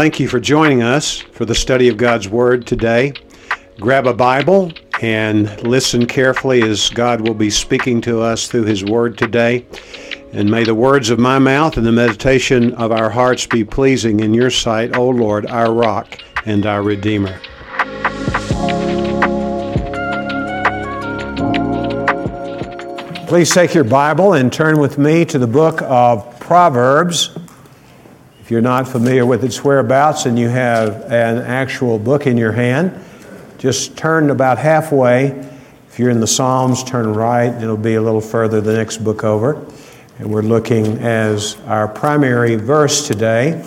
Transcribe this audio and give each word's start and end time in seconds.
Thank 0.00 0.18
you 0.18 0.28
for 0.28 0.40
joining 0.40 0.82
us 0.82 1.18
for 1.18 1.44
the 1.44 1.54
study 1.54 1.88
of 1.88 1.98
God's 1.98 2.26
Word 2.26 2.66
today. 2.66 3.12
Grab 3.78 4.06
a 4.06 4.14
Bible 4.14 4.72
and 5.02 5.62
listen 5.62 6.06
carefully 6.06 6.62
as 6.62 6.88
God 6.88 7.20
will 7.20 7.34
be 7.34 7.50
speaking 7.50 8.00
to 8.00 8.22
us 8.22 8.48
through 8.48 8.64
His 8.64 8.82
Word 8.82 9.18
today. 9.18 9.66
And 10.32 10.50
may 10.50 10.64
the 10.64 10.74
words 10.74 11.10
of 11.10 11.18
my 11.18 11.38
mouth 11.38 11.76
and 11.76 11.86
the 11.86 11.92
meditation 11.92 12.72
of 12.76 12.92
our 12.92 13.10
hearts 13.10 13.44
be 13.44 13.62
pleasing 13.62 14.20
in 14.20 14.32
your 14.32 14.48
sight, 14.48 14.96
O 14.96 15.06
Lord, 15.06 15.44
our 15.44 15.70
rock 15.70 16.18
and 16.46 16.64
our 16.64 16.82
Redeemer. 16.82 17.38
Please 23.26 23.50
take 23.50 23.74
your 23.74 23.84
Bible 23.84 24.32
and 24.32 24.50
turn 24.50 24.80
with 24.80 24.96
me 24.96 25.26
to 25.26 25.38
the 25.38 25.46
book 25.46 25.82
of 25.82 26.40
Proverbs. 26.40 27.36
If 28.50 28.52
you're 28.52 28.62
not 28.62 28.88
familiar 28.88 29.24
with 29.24 29.44
its 29.44 29.62
whereabouts 29.62 30.26
and 30.26 30.36
you 30.36 30.48
have 30.48 31.02
an 31.02 31.38
actual 31.38 32.00
book 32.00 32.26
in 32.26 32.36
your 32.36 32.50
hand, 32.50 33.00
just 33.58 33.96
turn 33.96 34.28
about 34.28 34.58
halfway. 34.58 35.26
If 35.86 36.00
you're 36.00 36.10
in 36.10 36.18
the 36.18 36.26
Psalms, 36.26 36.82
turn 36.82 37.14
right. 37.14 37.54
It'll 37.62 37.76
be 37.76 37.94
a 37.94 38.02
little 38.02 38.20
further 38.20 38.60
the 38.60 38.72
next 38.72 39.04
book 39.04 39.22
over. 39.22 39.64
And 40.18 40.32
we're 40.32 40.42
looking 40.42 40.98
as 40.98 41.58
our 41.68 41.86
primary 41.86 42.56
verse 42.56 43.06
today, 43.06 43.64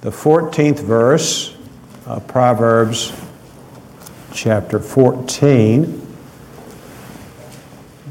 the 0.00 0.08
14th 0.08 0.80
verse 0.80 1.54
of 2.06 2.26
Proverbs 2.26 3.12
chapter 4.32 4.78
14. 4.78 6.00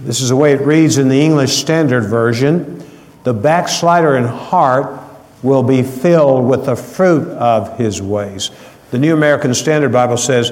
This 0.04 0.22
is 0.22 0.30
the 0.30 0.36
way 0.36 0.54
it 0.54 0.62
reads 0.62 1.00
in 1.00 1.10
the 1.10 1.20
English 1.20 1.54
Standard 1.54 2.04
Version. 2.04 2.88
The 3.24 3.34
backslider 3.34 4.16
in 4.16 4.26
heart 4.26 5.00
will 5.44 5.64
be 5.64 5.84
filled 5.84 6.46
with 6.46 6.66
the 6.66 6.76
fruit 6.76 7.28
of 7.28 7.78
his 7.78 8.02
ways. 8.02 8.50
The 8.92 8.98
New 8.98 9.14
American 9.14 9.54
Standard 9.54 9.92
Bible 9.92 10.18
says 10.18 10.52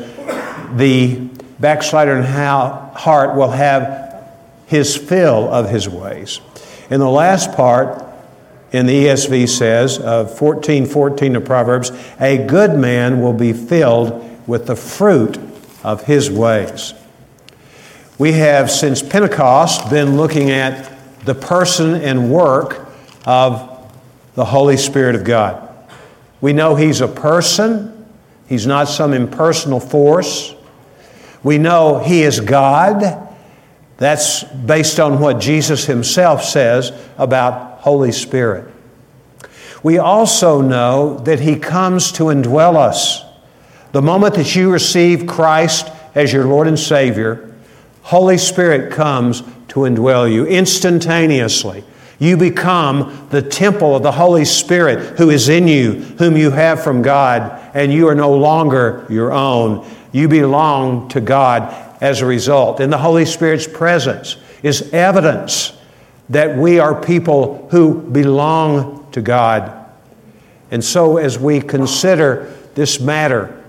the 0.75 1.15
backslider 1.59 2.17
in 2.17 2.23
heart 2.23 3.35
will 3.35 3.51
have 3.51 4.27
his 4.67 4.95
fill 4.95 5.51
of 5.51 5.69
his 5.69 5.87
ways. 5.87 6.41
In 6.89 6.99
the 6.99 7.09
last 7.09 7.53
part, 7.53 8.03
in 8.71 8.85
the 8.85 9.05
ESV 9.05 9.49
says 9.49 9.97
of 9.97 10.41
1414 10.41 11.35
of 11.35 11.45
Proverbs, 11.45 11.91
a 12.19 12.45
good 12.45 12.77
man 12.77 13.21
will 13.21 13.33
be 13.33 13.53
filled 13.53 14.47
with 14.47 14.65
the 14.65 14.75
fruit 14.75 15.37
of 15.83 16.03
his 16.03 16.29
ways. 16.29 16.93
We 18.17 18.33
have 18.33 18.69
since 18.69 19.01
Pentecost 19.01 19.89
been 19.89 20.15
looking 20.17 20.51
at 20.51 20.91
the 21.25 21.35
person 21.35 21.95
and 21.95 22.31
work 22.31 22.87
of 23.25 23.70
the 24.35 24.45
Holy 24.45 24.77
Spirit 24.77 25.15
of 25.15 25.23
God. 25.23 25.69
We 26.39 26.53
know 26.53 26.75
He's 26.75 27.01
a 27.01 27.07
person, 27.07 28.07
He's 28.47 28.67
not 28.67 28.85
some 28.85 29.13
impersonal 29.13 29.79
force. 29.79 30.55
We 31.43 31.57
know 31.57 31.99
He 31.99 32.23
is 32.23 32.39
God. 32.39 33.29
That's 33.97 34.43
based 34.43 34.99
on 34.99 35.19
what 35.19 35.39
Jesus 35.39 35.85
Himself 35.85 36.43
says 36.43 36.91
about 37.17 37.79
Holy 37.79 38.11
Spirit. 38.11 38.71
We 39.83 39.97
also 39.97 40.61
know 40.61 41.19
that 41.19 41.39
He 41.39 41.55
comes 41.57 42.11
to 42.13 42.25
indwell 42.25 42.75
us. 42.75 43.23
The 43.91 44.01
moment 44.01 44.35
that 44.35 44.55
you 44.55 44.71
receive 44.71 45.27
Christ 45.27 45.89
as 46.15 46.31
your 46.31 46.45
Lord 46.45 46.67
and 46.67 46.79
Savior, 46.79 47.53
Holy 48.03 48.37
Spirit 48.37 48.91
comes 48.91 49.41
to 49.69 49.81
indwell 49.81 50.31
you 50.31 50.45
instantaneously. 50.45 51.83
You 52.21 52.37
become 52.37 53.27
the 53.31 53.41
temple 53.41 53.95
of 53.95 54.03
the 54.03 54.11
Holy 54.11 54.45
Spirit 54.45 55.17
who 55.17 55.31
is 55.31 55.49
in 55.49 55.67
you, 55.67 55.93
whom 56.19 56.37
you 56.37 56.51
have 56.51 56.83
from 56.83 57.01
God, 57.01 57.59
and 57.73 57.91
you 57.91 58.07
are 58.09 58.13
no 58.13 58.37
longer 58.37 59.07
your 59.09 59.33
own. 59.33 59.89
You 60.11 60.27
belong 60.27 61.09
to 61.09 61.19
God 61.19 61.73
as 61.99 62.21
a 62.21 62.27
result. 62.27 62.79
And 62.79 62.93
the 62.93 62.99
Holy 62.99 63.25
Spirit's 63.25 63.65
presence 63.65 64.37
is 64.61 64.93
evidence 64.93 65.75
that 66.29 66.55
we 66.55 66.77
are 66.77 66.93
people 67.01 67.67
who 67.71 67.99
belong 67.99 69.11
to 69.13 69.21
God. 69.23 69.83
And 70.69 70.83
so, 70.83 71.17
as 71.17 71.39
we 71.39 71.59
consider 71.59 72.55
this 72.75 72.99
matter 72.99 73.63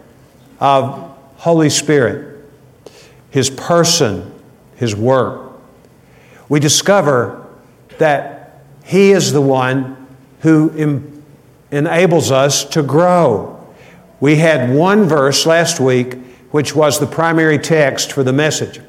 of 0.61 1.17
Holy 1.37 1.71
Spirit, 1.71 2.45
His 3.31 3.49
person, 3.49 4.31
His 4.77 4.95
work, 4.95 5.59
we 6.51 6.61
discover 6.61 7.47
that 7.97 8.42
he 8.84 9.12
is 9.12 9.32
the 9.32 9.41
one 9.41 10.06
who 10.41 10.70
em- 10.76 11.22
enables 11.70 12.31
us 12.31 12.65
to 12.66 12.82
grow. 12.82 13.59
We 14.20 14.37
had 14.37 14.75
one 14.75 15.04
verse 15.04 15.47
last 15.47 15.81
week 15.81 16.19
which 16.50 16.76
was 16.76 17.00
the 17.00 17.06
primary 17.06 17.59
text 17.59 18.12
for 18.12 18.22
the 18.22 18.32
message. 18.32 18.81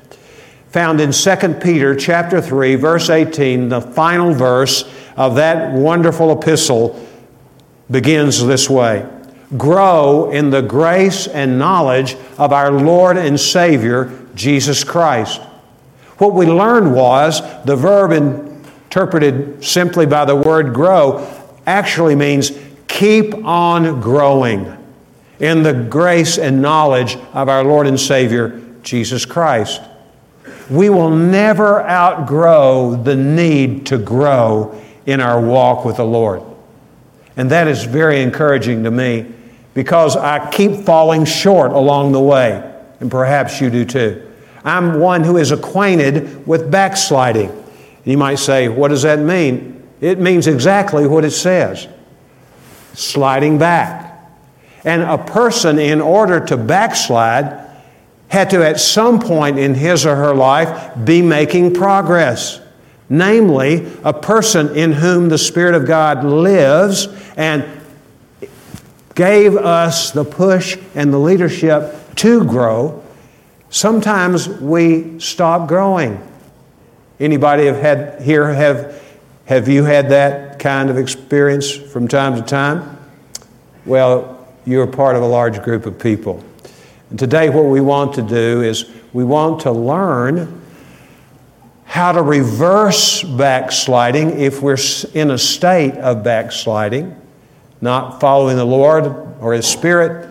Found 0.71 0.99
in 0.99 1.11
2 1.11 1.35
Peter 1.61 1.95
chapter 1.95 2.41
3 2.41 2.75
verse 2.75 3.09
18, 3.09 3.69
the 3.69 3.81
final 3.81 4.33
verse 4.33 4.83
of 5.15 5.35
that 5.35 5.73
wonderful 5.73 6.37
epistle 6.37 6.99
begins 7.89 8.45
this 8.45 8.69
way. 8.69 9.07
Grow 9.57 10.31
in 10.31 10.49
the 10.49 10.61
grace 10.61 11.27
and 11.27 11.59
knowledge 11.59 12.15
of 12.37 12.51
our 12.51 12.71
Lord 12.71 13.17
and 13.17 13.39
Savior 13.39 14.11
Jesus 14.35 14.83
Christ. 14.83 15.39
What 16.17 16.33
we 16.33 16.45
learned 16.45 16.93
was 16.93 17.41
the 17.65 17.75
verb 17.75 18.11
in 18.11 18.52
interpreted 18.93 19.65
simply 19.65 20.05
by 20.05 20.23
the 20.23 20.35
word 20.35 20.71
grow, 20.71 21.27
actually 21.65 22.13
means 22.13 22.51
keep 22.87 23.33
on 23.43 23.99
growing 23.99 24.77
in 25.39 25.63
the 25.63 25.73
grace 25.73 26.37
and 26.37 26.61
knowledge 26.61 27.15
of 27.33 27.49
our 27.49 27.63
Lord 27.63 27.87
and 27.87 27.99
Savior, 27.99 28.61
Jesus 28.83 29.25
Christ. 29.25 29.81
We 30.69 30.91
will 30.91 31.09
never 31.09 31.81
outgrow 31.81 32.95
the 32.95 33.15
need 33.15 33.87
to 33.87 33.97
grow 33.97 34.79
in 35.07 35.19
our 35.19 35.41
walk 35.41 35.85
with 35.85 35.97
the 35.97 36.05
Lord. 36.05 36.43
And 37.35 37.49
that 37.49 37.67
is 37.67 37.85
very 37.85 38.21
encouraging 38.21 38.83
to 38.83 38.91
me 38.91 39.25
because 39.73 40.15
I 40.15 40.51
keep 40.51 40.85
falling 40.85 41.25
short 41.25 41.71
along 41.71 42.11
the 42.11 42.21
way, 42.21 42.71
and 42.99 43.09
perhaps 43.09 43.59
you 43.59 43.71
do 43.71 43.85
too. 43.85 44.31
I'm 44.63 44.99
one 44.99 45.23
who 45.23 45.37
is 45.37 45.49
acquainted 45.49 46.45
with 46.45 46.69
backsliding. 46.69 47.62
You 48.05 48.17
might 48.17 48.35
say, 48.35 48.67
what 48.67 48.89
does 48.89 49.03
that 49.03 49.19
mean? 49.19 49.87
It 50.01 50.19
means 50.19 50.47
exactly 50.47 51.07
what 51.07 51.23
it 51.23 51.31
says 51.31 51.87
sliding 52.93 53.57
back. 53.57 54.09
And 54.83 55.01
a 55.01 55.17
person, 55.17 55.79
in 55.79 56.01
order 56.01 56.39
to 56.45 56.57
backslide, 56.57 57.59
had 58.27 58.49
to 58.49 58.67
at 58.67 58.79
some 58.79 59.19
point 59.19 59.57
in 59.57 59.73
his 59.73 60.05
or 60.05 60.15
her 60.15 60.35
life 60.35 60.93
be 61.05 61.21
making 61.21 61.73
progress. 61.73 62.59
Namely, 63.09 63.91
a 64.03 64.13
person 64.13 64.75
in 64.75 64.91
whom 64.91 65.29
the 65.29 65.37
Spirit 65.37 65.75
of 65.75 65.85
God 65.85 66.23
lives 66.23 67.07
and 67.37 67.65
gave 69.15 69.55
us 69.55 70.11
the 70.11 70.25
push 70.25 70.77
and 70.95 71.13
the 71.13 71.17
leadership 71.17 71.95
to 72.15 72.43
grow. 72.43 73.03
Sometimes 73.69 74.47
we 74.47 75.19
stop 75.19 75.67
growing. 75.67 76.21
Anybody 77.19 77.65
have 77.65 77.77
had 77.77 78.21
here 78.21 78.51
have 78.51 79.01
have 79.45 79.67
you 79.67 79.83
had 79.83 80.09
that 80.09 80.57
kind 80.57 80.89
of 80.89 80.97
experience 80.97 81.71
from 81.71 82.07
time 82.07 82.35
to 82.35 82.41
time? 82.41 82.97
Well, 83.85 84.47
you're 84.65 84.87
part 84.87 85.17
of 85.17 85.21
a 85.21 85.27
large 85.27 85.61
group 85.61 85.85
of 85.85 85.99
people. 85.99 86.43
And 87.09 87.19
today 87.19 87.49
what 87.49 87.65
we 87.65 87.81
want 87.81 88.13
to 88.15 88.21
do 88.21 88.61
is 88.61 88.89
we 89.11 89.25
want 89.25 89.61
to 89.61 89.71
learn 89.71 90.61
how 91.83 92.13
to 92.13 92.23
reverse 92.23 93.21
backsliding 93.21 94.39
if 94.39 94.61
we're 94.61 94.77
in 95.13 95.29
a 95.29 95.37
state 95.37 95.93
of 95.95 96.23
backsliding, 96.23 97.15
not 97.81 98.21
following 98.21 98.55
the 98.55 98.65
Lord 98.65 99.05
or 99.41 99.53
His 99.53 99.67
Spirit, 99.67 100.29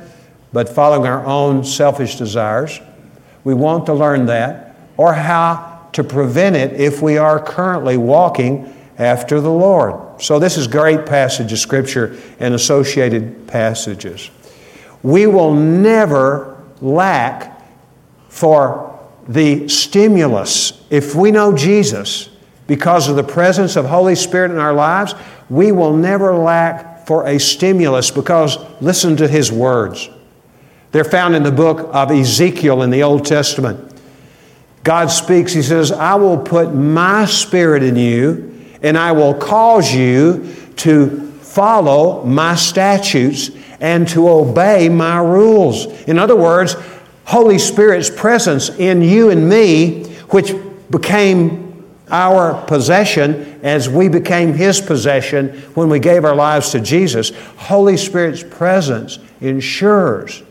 but 0.52 0.68
following 0.68 1.06
our 1.06 1.24
own 1.26 1.64
selfish 1.64 2.16
desires. 2.16 2.80
We 3.44 3.54
want 3.54 3.86
to 3.86 3.94
learn 3.94 4.26
that, 4.26 4.74
or 4.96 5.12
how 5.12 5.71
to 5.92 6.04
prevent 6.04 6.56
it 6.56 6.80
if 6.80 7.02
we 7.02 7.18
are 7.18 7.38
currently 7.42 7.96
walking 7.96 8.74
after 8.98 9.40
the 9.40 9.50
Lord. 9.50 10.20
So, 10.22 10.38
this 10.38 10.56
is 10.56 10.66
great 10.66 11.06
passage 11.06 11.52
of 11.52 11.58
Scripture 11.58 12.16
and 12.38 12.54
associated 12.54 13.46
passages. 13.46 14.30
We 15.02 15.26
will 15.26 15.54
never 15.54 16.62
lack 16.80 17.60
for 18.28 18.88
the 19.28 19.68
stimulus. 19.68 20.84
If 20.90 21.14
we 21.14 21.30
know 21.30 21.56
Jesus, 21.56 22.28
because 22.66 23.08
of 23.08 23.16
the 23.16 23.24
presence 23.24 23.76
of 23.76 23.86
Holy 23.86 24.14
Spirit 24.14 24.50
in 24.50 24.58
our 24.58 24.72
lives, 24.72 25.14
we 25.50 25.72
will 25.72 25.96
never 25.96 26.34
lack 26.34 27.06
for 27.06 27.26
a 27.26 27.38
stimulus 27.38 28.10
because 28.10 28.58
listen 28.80 29.16
to 29.16 29.28
his 29.28 29.50
words. 29.50 30.08
They're 30.92 31.04
found 31.04 31.34
in 31.34 31.42
the 31.42 31.52
book 31.52 31.90
of 31.92 32.10
Ezekiel 32.10 32.82
in 32.82 32.90
the 32.90 33.02
Old 33.02 33.24
Testament. 33.24 33.91
God 34.84 35.10
speaks, 35.10 35.52
He 35.52 35.62
says, 35.62 35.92
I 35.92 36.14
will 36.16 36.38
put 36.38 36.74
my 36.74 37.24
spirit 37.24 37.82
in 37.82 37.96
you, 37.96 38.60
and 38.82 38.98
I 38.98 39.12
will 39.12 39.34
cause 39.34 39.94
you 39.94 40.54
to 40.78 41.30
follow 41.40 42.24
my 42.24 42.56
statutes 42.56 43.50
and 43.80 44.08
to 44.08 44.28
obey 44.28 44.88
my 44.88 45.18
rules. 45.18 45.86
In 46.02 46.18
other 46.18 46.36
words, 46.36 46.76
Holy 47.24 47.58
Spirit's 47.58 48.10
presence 48.10 48.70
in 48.70 49.02
you 49.02 49.30
and 49.30 49.48
me, 49.48 50.04
which 50.30 50.52
became 50.90 51.62
our 52.10 52.62
possession 52.66 53.60
as 53.62 53.88
we 53.88 54.08
became 54.08 54.52
His 54.52 54.80
possession 54.80 55.48
when 55.74 55.88
we 55.88 55.98
gave 55.98 56.24
our 56.24 56.34
lives 56.34 56.70
to 56.72 56.80
Jesus, 56.80 57.32
Holy 57.56 57.96
Spirit's 57.96 58.42
presence 58.42 59.18
ensures 59.40 60.42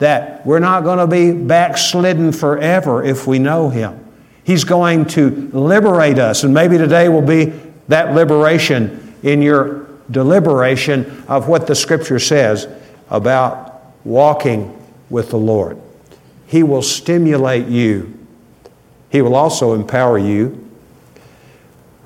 that 0.00 0.44
we're 0.46 0.58
not 0.58 0.82
going 0.82 0.98
to 0.98 1.06
be 1.06 1.30
backslidden 1.32 2.32
forever 2.32 3.04
if 3.04 3.26
we 3.26 3.38
know 3.38 3.68
Him. 3.68 4.04
He's 4.42 4.64
going 4.64 5.04
to 5.06 5.30
liberate 5.52 6.18
us, 6.18 6.42
and 6.42 6.52
maybe 6.52 6.76
today 6.76 7.08
will 7.08 7.22
be 7.22 7.52
that 7.88 8.14
liberation 8.14 9.14
in 9.22 9.42
your 9.42 9.86
deliberation 10.10 11.24
of 11.28 11.48
what 11.48 11.66
the 11.66 11.74
Scripture 11.74 12.18
says 12.18 12.66
about 13.10 13.82
walking 14.04 14.76
with 15.10 15.30
the 15.30 15.38
Lord. 15.38 15.78
He 16.46 16.62
will 16.62 16.82
stimulate 16.82 17.66
you, 17.66 18.18
He 19.10 19.20
will 19.22 19.36
also 19.36 19.74
empower 19.74 20.18
you. 20.18 20.66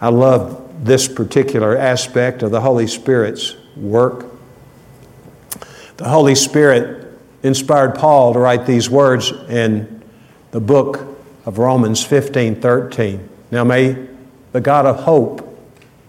I 0.00 0.08
love 0.08 0.85
this 0.85 1.06
particular 1.06 1.79
aspect 1.79 2.43
of 2.43 2.50
the 2.50 2.61
Holy 2.61 2.88
Spirit's 2.88 3.56
work. 3.76 4.26
The 5.96 6.08
Holy 6.08 6.35
Spirit 6.35 7.04
inspired 7.44 7.94
Paul 7.94 8.32
to 8.32 8.41
write 8.41 8.67
these 8.67 8.91
words 8.91 9.31
in 9.31 10.02
the 10.50 10.61
book 10.61 11.06
of 11.46 11.58
Romans 11.58 12.02
15 12.02 12.61
13. 12.61 13.29
Now 13.52 13.62
may 13.62 14.08
the 14.52 14.61
God 14.61 14.87
of 14.87 14.96
hope 14.96 15.56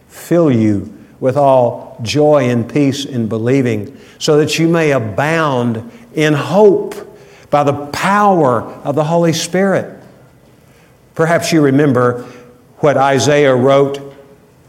fill 0.07 0.51
you 0.51 0.91
with 1.19 1.37
all 1.37 1.97
joy 2.01 2.49
and 2.49 2.71
peace 2.71 3.05
in 3.05 3.27
believing, 3.27 3.99
so 4.17 4.37
that 4.37 4.57
you 4.57 4.67
may 4.67 4.91
abound 4.91 5.91
in 6.13 6.33
hope 6.33 6.95
by 7.49 7.63
the 7.63 7.87
power 7.87 8.61
of 8.61 8.95
the 8.95 9.03
Holy 9.03 9.33
Spirit. 9.33 10.01
Perhaps 11.15 11.51
you 11.51 11.61
remember 11.61 12.23
what 12.77 12.97
Isaiah 12.97 13.55
wrote 13.55 13.99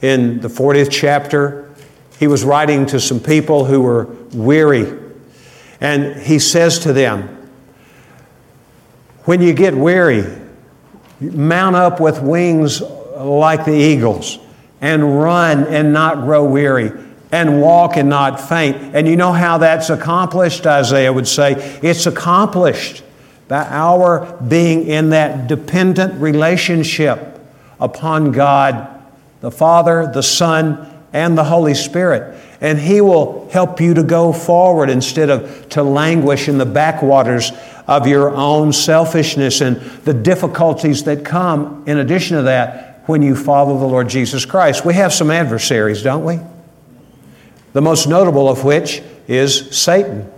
in 0.02 0.40
the 0.40 0.48
40th 0.48 0.90
chapter. 0.90 1.74
He 2.18 2.26
was 2.26 2.44
writing 2.44 2.86
to 2.86 3.00
some 3.00 3.20
people 3.20 3.64
who 3.64 3.82
were 3.82 4.04
weary, 4.32 5.05
and 5.80 6.16
he 6.20 6.38
says 6.38 6.80
to 6.80 6.92
them, 6.92 7.50
When 9.24 9.42
you 9.42 9.52
get 9.52 9.74
weary, 9.74 10.24
mount 11.20 11.76
up 11.76 12.00
with 12.00 12.20
wings 12.20 12.80
like 12.80 13.64
the 13.64 13.74
eagles 13.74 14.38
and 14.80 15.18
run 15.18 15.64
and 15.66 15.92
not 15.92 16.16
grow 16.16 16.44
weary 16.44 16.92
and 17.32 17.60
walk 17.60 17.96
and 17.96 18.08
not 18.08 18.40
faint. 18.40 18.94
And 18.94 19.08
you 19.08 19.16
know 19.16 19.32
how 19.32 19.58
that's 19.58 19.90
accomplished, 19.90 20.66
Isaiah 20.66 21.12
would 21.12 21.28
say? 21.28 21.52
It's 21.82 22.06
accomplished 22.06 23.02
by 23.48 23.64
our 23.64 24.36
being 24.48 24.86
in 24.86 25.10
that 25.10 25.46
dependent 25.46 26.20
relationship 26.20 27.40
upon 27.80 28.32
God, 28.32 29.02
the 29.40 29.50
Father, 29.50 30.10
the 30.12 30.22
Son, 30.22 30.92
and 31.12 31.36
the 31.36 31.44
Holy 31.44 31.74
Spirit. 31.74 32.38
And 32.60 32.78
He 32.78 33.00
will 33.00 33.48
help 33.50 33.80
you 33.80 33.94
to 33.94 34.02
go 34.02 34.32
forward 34.32 34.90
instead 34.90 35.30
of 35.30 35.68
to 35.70 35.82
languish 35.82 36.48
in 36.48 36.58
the 36.58 36.66
backwaters 36.66 37.52
of 37.86 38.06
your 38.06 38.34
own 38.34 38.72
selfishness 38.72 39.60
and 39.60 39.76
the 40.04 40.14
difficulties 40.14 41.04
that 41.04 41.24
come 41.24 41.84
in 41.86 41.98
addition 41.98 42.36
to 42.36 42.42
that 42.44 43.04
when 43.06 43.22
you 43.22 43.36
follow 43.36 43.78
the 43.78 43.84
Lord 43.84 44.08
Jesus 44.08 44.44
Christ. 44.44 44.84
We 44.84 44.94
have 44.94 45.12
some 45.12 45.30
adversaries, 45.30 46.02
don't 46.02 46.24
we? 46.24 46.40
The 47.72 47.80
most 47.80 48.08
notable 48.08 48.48
of 48.48 48.64
which 48.64 49.02
is 49.28 49.76
Satan. 49.76 50.30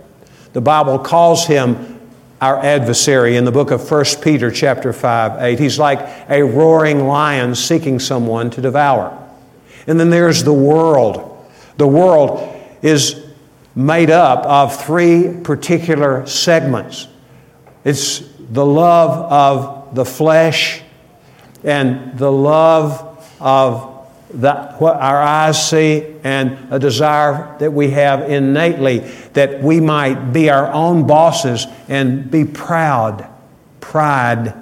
The 0.53 0.61
Bible 0.61 0.99
calls 0.99 1.45
him 1.45 1.99
our 2.41 2.57
adversary 2.57 3.35
in 3.35 3.45
the 3.45 3.51
book 3.51 3.71
of 3.71 3.89
1 3.89 4.05
Peter 4.21 4.49
chapter 4.49 4.93
5, 4.93 5.41
8. 5.41 5.59
He's 5.59 5.77
like 5.77 5.99
a 6.29 6.43
roaring 6.43 7.07
lion 7.07 7.55
seeking 7.55 7.99
someone 7.99 8.49
to 8.51 8.61
devour. 8.61 9.15
And 9.87 9.99
then 9.99 10.09
there's 10.09 10.43
the 10.43 10.53
world. 10.53 11.28
The 11.79 11.87
world 11.87 12.61
is 12.81 13.25
made 13.73 14.09
up 14.09 14.45
of 14.45 14.83
three 14.83 15.33
particular 15.43 16.27
segments. 16.27 17.07
It's 17.85 18.19
the 18.37 18.65
love 18.65 19.31
of 19.31 19.95
the 19.95 20.03
flesh, 20.03 20.81
and 21.63 22.17
the 22.19 22.29
love 22.29 23.25
of 23.39 24.07
that 24.33 24.79
what 24.81 24.97
our 24.97 25.21
eyes 25.21 25.69
see 25.69 26.05
and 26.25 26.57
a 26.69 26.79
desire 26.79 27.55
that 27.59 27.71
we 27.71 27.91
have 27.91 28.29
innately 28.29 28.99
that 29.33 29.63
we 29.63 29.79
might 29.79 30.33
be 30.33 30.49
our 30.49 30.71
own 30.71 31.07
bosses 31.07 31.65
and 31.87 32.29
be 32.29 32.45
proud 32.45 33.27
pride 33.79 34.53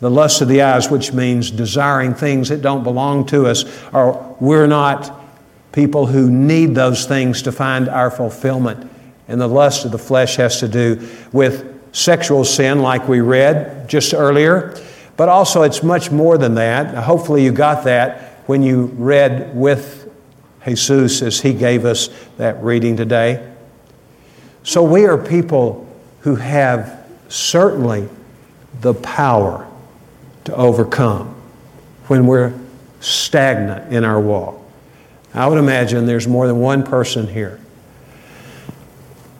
the 0.00 0.10
lust 0.10 0.42
of 0.42 0.48
the 0.48 0.60
eyes 0.60 0.90
which 0.90 1.14
means 1.14 1.50
desiring 1.50 2.12
things 2.12 2.50
that 2.50 2.60
don't 2.60 2.82
belong 2.82 3.24
to 3.24 3.46
us 3.46 3.64
or 3.94 4.36
we're 4.38 4.66
not 4.66 5.19
people 5.72 6.06
who 6.06 6.30
need 6.30 6.74
those 6.74 7.06
things 7.06 7.42
to 7.42 7.52
find 7.52 7.88
our 7.88 8.10
fulfillment 8.10 8.90
and 9.28 9.40
the 9.40 9.46
lust 9.46 9.84
of 9.84 9.92
the 9.92 9.98
flesh 9.98 10.36
has 10.36 10.60
to 10.60 10.68
do 10.68 11.08
with 11.32 11.94
sexual 11.94 12.44
sin 12.44 12.80
like 12.80 13.08
we 13.08 13.20
read 13.20 13.88
just 13.88 14.14
earlier 14.14 14.74
but 15.20 15.28
also, 15.28 15.64
it's 15.64 15.82
much 15.82 16.10
more 16.10 16.38
than 16.38 16.54
that. 16.54 16.94
Hopefully, 16.94 17.44
you 17.44 17.52
got 17.52 17.84
that 17.84 18.22
when 18.46 18.62
you 18.62 18.86
read 18.86 19.54
with 19.54 20.10
Jesus 20.64 21.20
as 21.20 21.40
he 21.40 21.52
gave 21.52 21.84
us 21.84 22.08
that 22.38 22.62
reading 22.62 22.96
today. 22.96 23.46
So, 24.62 24.82
we 24.82 25.04
are 25.04 25.18
people 25.18 25.86
who 26.20 26.36
have 26.36 27.06
certainly 27.28 28.08
the 28.80 28.94
power 28.94 29.68
to 30.44 30.56
overcome 30.56 31.34
when 32.06 32.26
we're 32.26 32.58
stagnant 33.00 33.92
in 33.92 34.04
our 34.04 34.18
walk. 34.18 34.59
I 35.32 35.46
would 35.46 35.58
imagine 35.58 36.06
there's 36.06 36.26
more 36.26 36.46
than 36.46 36.58
one 36.58 36.82
person 36.82 37.26
here. 37.26 37.60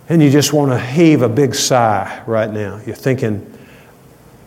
And 0.08 0.22
you 0.22 0.30
just 0.30 0.52
want 0.52 0.72
to 0.72 0.78
heave 0.78 1.22
a 1.22 1.28
big 1.28 1.54
sigh 1.54 2.22
right 2.26 2.50
now. 2.50 2.80
You're 2.84 2.96
thinking, 2.96 3.46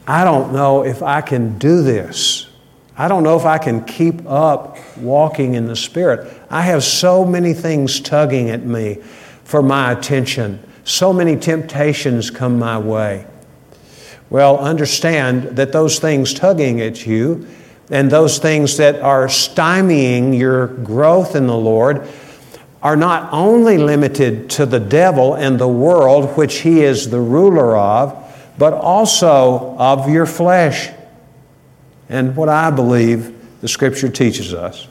I 0.07 0.23
don't 0.25 0.53
know 0.53 0.83
if 0.83 1.01
I 1.01 1.21
can 1.21 1.57
do 1.57 1.83
this. 1.83 2.49
I 2.97 3.07
don't 3.07 3.23
know 3.23 3.37
if 3.37 3.45
I 3.45 3.57
can 3.57 3.83
keep 3.85 4.27
up 4.27 4.77
walking 4.97 5.55
in 5.55 5.65
the 5.65 5.75
Spirit. 5.75 6.31
I 6.49 6.61
have 6.61 6.83
so 6.83 7.25
many 7.25 7.53
things 7.53 7.99
tugging 7.99 8.49
at 8.49 8.63
me 8.63 8.95
for 9.43 9.63
my 9.63 9.91
attention. 9.91 10.61
So 10.83 11.11
many 11.11 11.35
temptations 11.37 12.29
come 12.29 12.59
my 12.59 12.77
way. 12.77 13.25
Well, 14.29 14.59
understand 14.59 15.57
that 15.57 15.71
those 15.71 15.99
things 15.99 16.33
tugging 16.33 16.81
at 16.81 17.05
you 17.05 17.47
and 17.93 18.09
those 18.09 18.39
things 18.39 18.77
that 18.77 18.99
are 19.01 19.27
stymieing 19.27 20.35
your 20.35 20.65
growth 20.65 21.35
in 21.35 21.45
the 21.45 21.55
Lord 21.55 22.07
are 22.81 22.95
not 22.95 23.31
only 23.31 23.77
limited 23.77 24.49
to 24.49 24.65
the 24.65 24.79
devil 24.79 25.35
and 25.35 25.59
the 25.59 25.67
world, 25.67 26.35
which 26.35 26.61
he 26.61 26.81
is 26.81 27.11
the 27.11 27.19
ruler 27.21 27.77
of, 27.77 28.17
but 28.57 28.73
also 28.73 29.77
of 29.77 30.09
your 30.09 30.25
flesh. 30.25 30.89
And 32.09 32.35
what 32.35 32.49
I 32.49 32.71
believe 32.71 33.61
the 33.61 33.67
Scripture 33.67 34.09
teaches 34.09 34.55
us 34.55 34.87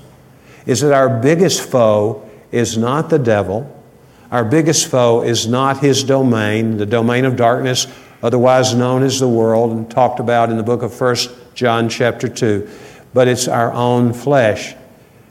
is 0.64 0.80
that 0.82 0.92
our 0.92 1.08
biggest 1.08 1.68
foe 1.68 2.30
is 2.52 2.78
not 2.78 3.10
the 3.10 3.18
devil. 3.18 3.82
Our 4.30 4.44
biggest 4.44 4.86
foe 4.86 5.22
is 5.22 5.48
not 5.48 5.80
his 5.80 6.04
domain, 6.04 6.76
the 6.76 6.86
domain 6.86 7.24
of 7.24 7.34
darkness, 7.34 7.88
otherwise 8.22 8.76
known 8.76 9.02
as 9.02 9.18
the 9.18 9.28
world, 9.28 9.72
and 9.72 9.90
talked 9.90 10.20
about 10.20 10.50
in 10.50 10.56
the 10.56 10.62
book 10.62 10.82
of 10.82 10.98
1 10.98 11.16
John, 11.54 11.88
chapter 11.88 12.28
2. 12.28 12.70
But 13.14 13.28
it's 13.28 13.48
our 13.48 13.72
own 13.72 14.12
flesh, 14.12 14.74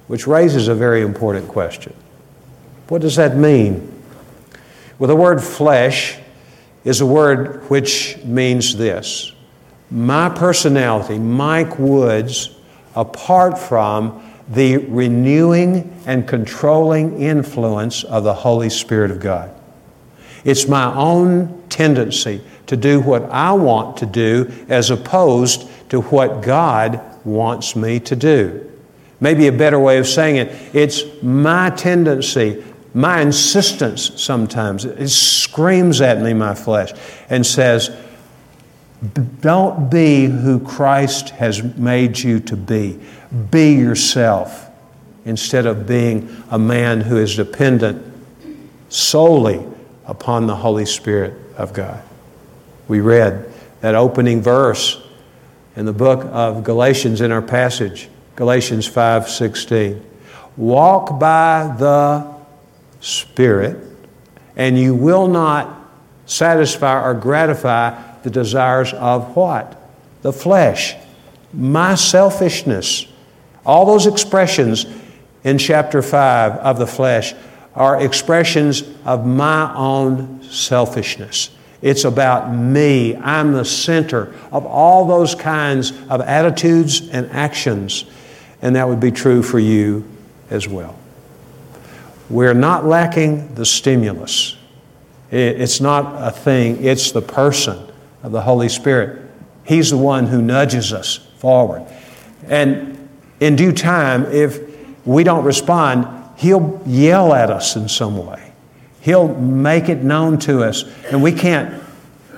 which 0.07 0.27
raises 0.27 0.67
a 0.67 0.75
very 0.75 1.01
important 1.01 1.47
question. 1.47 1.93
What 2.89 3.01
does 3.01 3.15
that 3.15 3.35
mean? 3.35 3.91
Well, 4.99 5.07
the 5.07 5.15
word 5.15 5.41
flesh 5.41 6.19
is 6.83 7.01
a 7.01 7.05
word 7.05 7.69
which 7.69 8.17
means 8.23 8.75
this 8.75 9.31
My 9.89 10.29
personality, 10.29 11.17
Mike 11.17 11.79
Woods, 11.79 12.55
apart 12.95 13.57
from 13.57 14.21
the 14.49 14.77
renewing 14.77 16.01
and 16.05 16.27
controlling 16.27 17.21
influence 17.21 18.03
of 18.03 18.23
the 18.23 18.33
Holy 18.33 18.69
Spirit 18.69 19.11
of 19.11 19.19
God. 19.19 19.53
It's 20.43 20.67
my 20.67 20.93
own 20.93 21.63
tendency 21.69 22.41
to 22.67 22.75
do 22.75 22.99
what 22.99 23.23
I 23.29 23.53
want 23.53 23.97
to 23.97 24.05
do 24.05 24.51
as 24.67 24.89
opposed 24.89 25.67
to 25.89 26.01
what 26.01 26.41
God 26.41 26.99
wants 27.23 27.75
me 27.75 27.99
to 28.01 28.15
do. 28.15 28.67
Maybe 29.19 29.47
a 29.47 29.51
better 29.51 29.79
way 29.79 29.99
of 29.99 30.07
saying 30.07 30.37
it, 30.37 30.75
it's 30.75 31.03
my 31.21 31.69
tendency 31.69 32.63
my 32.93 33.21
insistence 33.21 34.21
sometimes, 34.21 34.83
it 34.83 35.07
screams 35.09 36.01
at 36.01 36.21
me, 36.21 36.33
my 36.33 36.55
flesh, 36.55 36.91
and 37.29 37.45
says, 37.45 37.89
Don't 39.39 39.89
be 39.89 40.25
who 40.25 40.59
Christ 40.59 41.29
has 41.31 41.63
made 41.77 42.19
you 42.19 42.39
to 42.41 42.57
be. 42.57 42.99
Be 43.49 43.73
yourself 43.73 44.69
instead 45.23 45.65
of 45.65 45.87
being 45.87 46.43
a 46.49 46.59
man 46.59 47.01
who 47.01 47.17
is 47.17 47.35
dependent 47.35 48.05
solely 48.89 49.65
upon 50.05 50.47
the 50.47 50.55
Holy 50.55 50.85
Spirit 50.85 51.33
of 51.55 51.71
God. 51.71 52.03
We 52.89 52.99
read 52.99 53.49
that 53.79 53.95
opening 53.95 54.41
verse 54.41 55.00
in 55.75 55.85
the 55.85 55.93
book 55.93 56.27
of 56.31 56.63
Galatians 56.63 57.21
in 57.21 57.31
our 57.31 57.41
passage, 57.41 58.09
Galatians 58.35 58.87
5:16. 58.87 60.01
Walk 60.57 61.19
by 61.19 61.73
the 61.77 62.25
Spirit, 62.99 63.77
and 64.55 64.77
you 64.77 64.93
will 64.93 65.27
not 65.27 65.69
satisfy 66.25 67.01
or 67.01 67.13
gratify 67.13 67.93
the 68.23 68.29
desires 68.29 68.93
of 68.93 69.35
what? 69.35 69.75
The 70.21 70.33
flesh. 70.33 70.95
My 71.53 71.95
selfishness. 71.95 73.07
All 73.65 73.85
those 73.85 74.07
expressions 74.07 74.85
in 75.43 75.57
chapter 75.57 76.01
5 76.01 76.57
of 76.57 76.77
the 76.77 76.87
flesh 76.87 77.33
are 77.75 78.01
expressions 78.01 78.83
of 79.05 79.25
my 79.25 79.73
own 79.75 80.41
selfishness. 80.43 81.49
It's 81.81 82.03
about 82.03 82.53
me. 82.53 83.15
I'm 83.15 83.53
the 83.53 83.65
center 83.65 84.33
of 84.51 84.65
all 84.65 85.07
those 85.07 85.33
kinds 85.33 85.91
of 86.09 86.21
attitudes 86.21 87.09
and 87.09 87.29
actions. 87.31 88.05
And 88.61 88.75
that 88.75 88.87
would 88.87 88.99
be 88.99 89.11
true 89.11 89.41
for 89.41 89.59
you 89.59 90.07
as 90.49 90.67
well. 90.67 90.95
We're 92.29 92.53
not 92.53 92.85
lacking 92.85 93.55
the 93.55 93.65
stimulus. 93.65 94.57
It's 95.31 95.81
not 95.81 96.27
a 96.27 96.31
thing, 96.31 96.83
it's 96.83 97.11
the 97.11 97.21
person 97.21 97.87
of 98.21 98.31
the 98.31 98.41
Holy 98.41 98.69
Spirit. 98.69 99.21
He's 99.63 99.89
the 99.89 99.97
one 99.97 100.27
who 100.27 100.41
nudges 100.41 100.91
us 100.91 101.17
forward. 101.37 101.85
And 102.47 103.09
in 103.39 103.55
due 103.55 103.71
time, 103.71 104.25
if 104.25 104.59
we 105.05 105.23
don't 105.23 105.45
respond, 105.45 106.07
He'll 106.37 106.81
yell 106.85 107.33
at 107.33 107.49
us 107.49 107.75
in 107.75 107.87
some 107.87 108.17
way. 108.25 108.50
He'll 109.01 109.27
make 109.35 109.89
it 109.89 110.03
known 110.03 110.37
to 110.39 110.63
us, 110.63 110.85
and 111.09 111.23
we 111.23 111.31
can't 111.31 111.83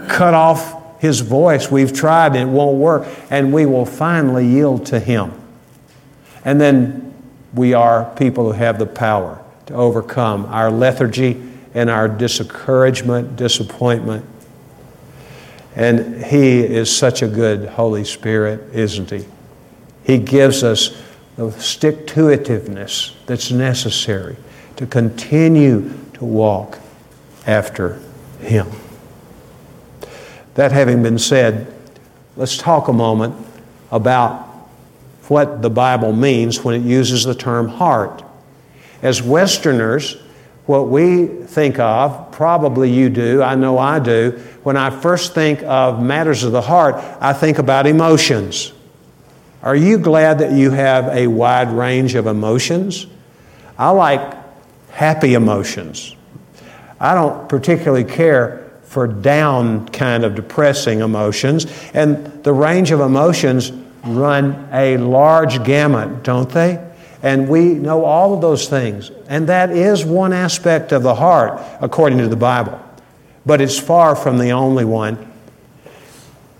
cut 0.07 0.33
off 0.33 1.01
His 1.01 1.19
voice. 1.19 1.69
We've 1.69 1.93
tried 1.93 2.35
it 2.35 2.45
won't 2.45 2.77
work, 2.77 3.05
and 3.29 3.53
we 3.53 3.65
will 3.65 3.85
finally 3.85 4.47
yield 4.47 4.85
to 4.87 4.99
Him. 4.99 5.33
And 6.45 6.59
then 6.59 7.13
we 7.53 7.73
are 7.73 8.13
people 8.15 8.45
who 8.45 8.51
have 8.53 8.79
the 8.79 8.85
power 8.85 9.43
to 9.65 9.73
overcome 9.73 10.45
our 10.45 10.71
lethargy 10.71 11.41
and 11.73 11.89
our 11.89 12.07
discouragement, 12.07 13.35
disappointment. 13.35 14.25
And 15.75 16.23
He 16.23 16.59
is 16.59 16.95
such 16.95 17.21
a 17.21 17.27
good 17.27 17.67
Holy 17.67 18.05
Spirit, 18.05 18.73
isn't 18.73 19.09
He? 19.09 19.25
He 20.05 20.17
gives 20.17 20.63
us 20.63 20.97
the 21.35 21.51
stick 21.51 22.07
to 22.07 22.27
itiveness 22.27 23.13
that's 23.25 23.51
necessary 23.51 24.37
to 24.77 24.85
continue 24.85 25.93
to 26.13 26.25
walk 26.25 26.79
after 27.45 27.99
Him. 28.39 28.67
That 30.55 30.71
having 30.71 31.03
been 31.03 31.19
said, 31.19 31.73
let's 32.35 32.57
talk 32.57 32.87
a 32.87 32.93
moment 32.93 33.35
about 33.91 34.41
what 35.27 35.61
the 35.61 35.69
Bible 35.69 36.13
means 36.13 36.63
when 36.63 36.75
it 36.75 36.85
uses 36.85 37.23
the 37.23 37.35
term 37.35 37.67
heart. 37.67 38.23
As 39.01 39.21
Westerners, 39.21 40.17
what 40.65 40.87
we 40.87 41.27
think 41.27 41.79
of, 41.79 42.31
probably 42.31 42.91
you 42.91 43.09
do, 43.09 43.41
I 43.41 43.55
know 43.55 43.77
I 43.77 43.99
do, 43.99 44.31
when 44.63 44.77
I 44.77 44.89
first 44.89 45.33
think 45.33 45.61
of 45.63 46.01
matters 46.01 46.43
of 46.43 46.51
the 46.51 46.61
heart, 46.61 46.95
I 47.19 47.33
think 47.33 47.57
about 47.57 47.85
emotions. 47.85 48.73
Are 49.61 49.75
you 49.75 49.97
glad 49.97 50.39
that 50.39 50.51
you 50.51 50.71
have 50.71 51.07
a 51.07 51.27
wide 51.27 51.71
range 51.71 52.15
of 52.15 52.27
emotions? 52.27 53.07
I 53.77 53.89
like 53.89 54.42
happy 54.93 55.33
emotions. 55.33 56.15
I 56.99 57.15
don't 57.15 57.49
particularly 57.49 58.05
care 58.05 58.71
for 58.83 59.07
down 59.07 59.87
kind 59.89 60.23
of 60.23 60.35
depressing 60.35 61.01
emotions, 61.01 61.65
and 61.93 62.43
the 62.43 62.53
range 62.53 62.91
of 62.91 62.99
emotions 63.01 63.71
run 64.05 64.69
a 64.71 64.97
large 64.97 65.63
gamut, 65.63 66.23
don't 66.23 66.49
they? 66.49 66.91
And 67.23 67.47
we 67.47 67.73
know 67.73 68.05
all 68.05 68.33
of 68.33 68.41
those 68.41 68.67
things. 68.67 69.09
And 69.27 69.47
that 69.47 69.71
is 69.71 70.05
one 70.05 70.33
aspect 70.33 70.91
of 70.91 71.03
the 71.03 71.15
heart, 71.15 71.59
according 71.81 72.19
to 72.19 72.27
the 72.27 72.35
Bible. 72.35 72.79
But 73.45 73.61
it's 73.61 73.79
far 73.79 74.15
from 74.15 74.37
the 74.37 74.51
only 74.51 74.85
one. 74.85 75.31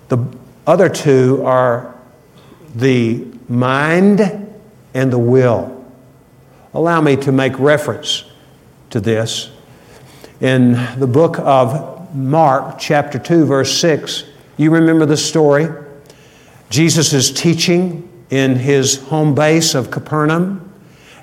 The 0.08 0.26
other 0.66 0.90
two 0.90 1.44
are 1.46 1.94
the 2.74 3.28
mind 3.50 4.22
and 4.94 5.12
the 5.12 5.20
will. 5.20 5.83
Allow 6.76 7.02
me 7.02 7.16
to 7.18 7.32
make 7.32 7.60
reference 7.60 8.24
to 8.90 9.00
this. 9.00 9.52
In 10.42 10.74
the 10.98 11.06
book 11.06 11.38
of 11.38 12.16
Mark, 12.16 12.80
chapter 12.80 13.20
2, 13.20 13.46
verse 13.46 13.78
6, 13.80 14.24
you 14.58 14.72
remember 14.72 15.06
the 15.06 15.16
story? 15.18 15.70
Jesus 16.72 17.14
is 17.14 17.32
teaching 17.32 18.10
in 18.32 18.56
his 18.56 19.04
home 19.04 19.36
base 19.36 19.76
of 19.76 19.92
Capernaum, 19.92 20.74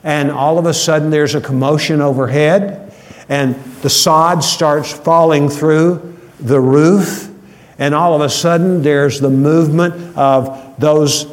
and 0.05 0.31
all 0.31 0.57
of 0.57 0.67
a 0.67 0.75
sudden 0.75 1.11
there's 1.11 1.35
a 1.35 1.41
commotion 1.41 2.01
overhead, 2.01 2.95
and 3.29 3.57
the 3.83 3.91
sod 3.91 4.45
starts 4.45 4.93
falling 4.93 5.49
through 5.49 6.17
the 6.39 6.61
roof, 6.61 7.29
and 7.77 7.93
all 7.93 8.15
of 8.15 8.21
a 8.21 8.29
sudden 8.29 8.83
there's 8.83 9.19
the 9.19 9.31
movement 9.31 10.17
of 10.17 10.77
those 10.79 11.27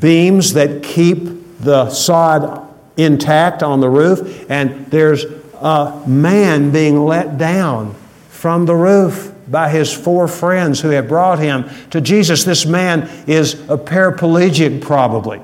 beams 0.00 0.54
that 0.54 0.82
keep 0.82 1.60
the 1.60 1.88
sod 1.90 2.65
intact 2.96 3.62
on 3.62 3.80
the 3.80 3.88
roof, 3.88 4.50
and 4.50 4.86
there's 4.86 5.24
a 5.60 6.02
man 6.06 6.70
being 6.70 7.04
let 7.04 7.38
down 7.38 7.94
from 8.28 8.66
the 8.66 8.74
roof 8.74 9.32
by 9.48 9.68
his 9.68 9.92
four 9.92 10.26
friends 10.28 10.80
who 10.80 10.88
have 10.90 11.08
brought 11.08 11.38
him 11.38 11.68
to 11.90 12.00
Jesus. 12.00 12.44
This 12.44 12.66
man 12.66 13.08
is 13.26 13.54
a 13.70 13.78
paraplegic, 13.78 14.80
probably. 14.80 15.40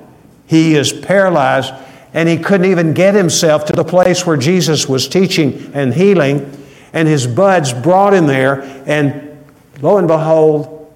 He 0.47 0.75
is 0.75 0.93
paralyzed, 0.93 1.73
and 2.13 2.29
he 2.29 2.37
couldn't 2.37 2.71
even 2.71 2.95
get 2.95 3.15
himself 3.15 3.65
to 3.67 3.73
the 3.73 3.85
place 3.85 4.27
where 4.27 4.37
Jesus 4.37 4.89
was 4.89 5.09
teaching 5.09 5.71
and 5.75 5.95
healing. 5.95 6.59
And 6.93 7.09
his 7.09 7.27
buds 7.27 7.73
brought 7.73 8.13
him 8.13 8.27
there, 8.27 8.61
and 8.87 9.43
lo 9.81 9.97
and 9.97 10.07
behold, 10.07 10.93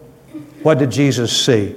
what 0.63 0.79
did 0.79 0.91
Jesus 0.91 1.35
see? 1.35 1.75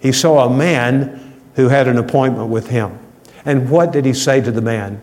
He 0.00 0.12
saw 0.12 0.46
a 0.46 0.56
man 0.56 1.34
who 1.54 1.68
had 1.68 1.88
an 1.88 1.98
appointment 1.98 2.48
with 2.48 2.68
him. 2.68 2.98
And 3.48 3.70
what 3.70 3.92
did 3.92 4.04
he 4.04 4.12
say 4.12 4.42
to 4.42 4.52
the 4.52 4.60
man? 4.60 5.00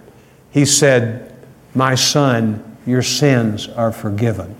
He 0.51 0.65
said, 0.65 1.35
My 1.73 1.95
son, 1.95 2.77
your 2.85 3.01
sins 3.01 3.67
are 3.69 3.91
forgiven. 3.91 4.55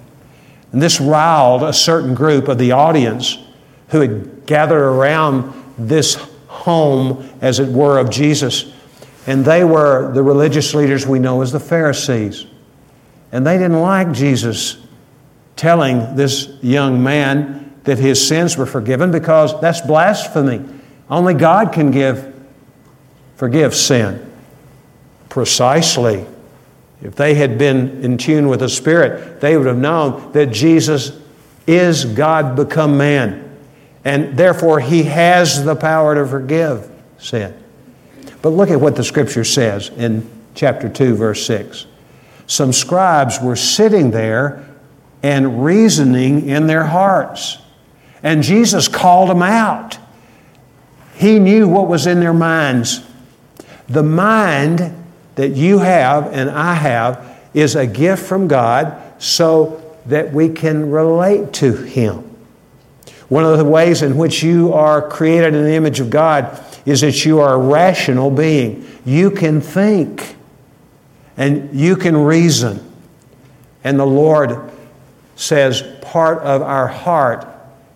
And 0.71 0.81
this 0.81 0.99
riled 0.99 1.61
a 1.61 1.71
certain 1.71 2.15
group 2.15 2.47
of 2.47 2.57
the 2.57 2.71
audience 2.71 3.37
who 3.89 4.01
had 4.01 4.47
gathered 4.47 4.81
around 4.83 5.53
this 5.77 6.15
home, 6.47 7.29
as 7.41 7.59
it 7.59 7.69
were, 7.69 7.99
of 7.99 8.09
Jesus. 8.09 8.73
And 9.27 9.45
they 9.45 9.63
were 9.63 10.11
the 10.13 10.23
religious 10.23 10.73
leaders 10.73 11.05
we 11.05 11.19
know 11.19 11.43
as 11.43 11.51
the 11.51 11.59
Pharisees. 11.59 12.47
And 13.31 13.45
they 13.45 13.59
didn't 13.59 13.81
like 13.81 14.11
Jesus 14.13 14.79
telling 15.55 16.15
this 16.15 16.49
young 16.63 17.03
man 17.03 17.71
that 17.83 17.99
his 17.99 18.27
sins 18.27 18.57
were 18.57 18.65
forgiven 18.65 19.11
because 19.11 19.61
that's 19.61 19.81
blasphemy. 19.81 20.65
Only 21.07 21.35
God 21.35 21.71
can 21.71 21.91
give, 21.91 22.34
forgive 23.35 23.75
sin. 23.75 24.31
Precisely. 25.29 26.25
If 27.01 27.15
they 27.15 27.35
had 27.35 27.57
been 27.57 28.03
in 28.03 28.17
tune 28.17 28.47
with 28.47 28.61
the 28.61 28.69
Spirit, 28.69 29.41
they 29.41 29.57
would 29.57 29.67
have 29.67 29.77
known 29.77 30.31
that 30.31 30.47
Jesus 30.47 31.19
is 31.67 32.05
God 32.05 32.55
become 32.55 32.97
man. 32.97 33.57
And 34.03 34.37
therefore, 34.37 34.79
He 34.79 35.03
has 35.03 35.63
the 35.63 35.75
power 35.75 36.15
to 36.15 36.25
forgive 36.25 36.89
sin. 37.17 37.55
But 38.41 38.49
look 38.49 38.69
at 38.69 38.79
what 38.79 38.95
the 38.95 39.03
Scripture 39.03 39.43
says 39.43 39.89
in 39.89 40.27
chapter 40.53 40.87
2, 40.87 41.15
verse 41.15 41.45
6. 41.45 41.85
Some 42.47 42.71
scribes 42.71 43.41
were 43.41 43.55
sitting 43.55 44.11
there 44.11 44.63
and 45.23 45.65
reasoning 45.65 46.47
in 46.47 46.67
their 46.67 46.85
hearts. 46.85 47.57
And 48.21 48.43
Jesus 48.43 48.87
called 48.87 49.29
them 49.29 49.41
out. 49.41 49.97
He 51.15 51.39
knew 51.39 51.67
what 51.67 51.87
was 51.87 52.07
in 52.07 52.19
their 52.19 52.33
minds. 52.33 53.03
The 53.87 54.03
mind 54.03 55.03
that 55.35 55.49
you 55.49 55.79
have 55.79 56.33
and 56.33 56.49
I 56.49 56.73
have 56.73 57.39
is 57.53 57.75
a 57.75 57.85
gift 57.85 58.25
from 58.25 58.47
God 58.47 59.01
so 59.21 59.81
that 60.07 60.33
we 60.33 60.49
can 60.49 60.91
relate 60.91 61.53
to 61.53 61.73
Him. 61.73 62.23
One 63.29 63.43
of 63.43 63.57
the 63.57 63.65
ways 63.65 64.01
in 64.01 64.17
which 64.17 64.43
you 64.43 64.73
are 64.73 65.07
created 65.07 65.55
in 65.55 65.63
the 65.63 65.73
image 65.73 65.99
of 65.99 66.09
God 66.09 66.63
is 66.85 67.01
that 67.01 67.25
you 67.25 67.39
are 67.39 67.55
a 67.55 67.57
rational 67.57 68.29
being. 68.29 68.87
You 69.03 69.31
can 69.31 69.61
think 69.61 70.35
and 71.37 71.77
you 71.77 71.95
can 71.95 72.15
reason. 72.15 72.91
And 73.83 73.99
the 73.99 74.05
Lord 74.05 74.71
says 75.35 75.83
part 76.01 76.39
of 76.39 76.61
our 76.61 76.87
heart 76.87 77.47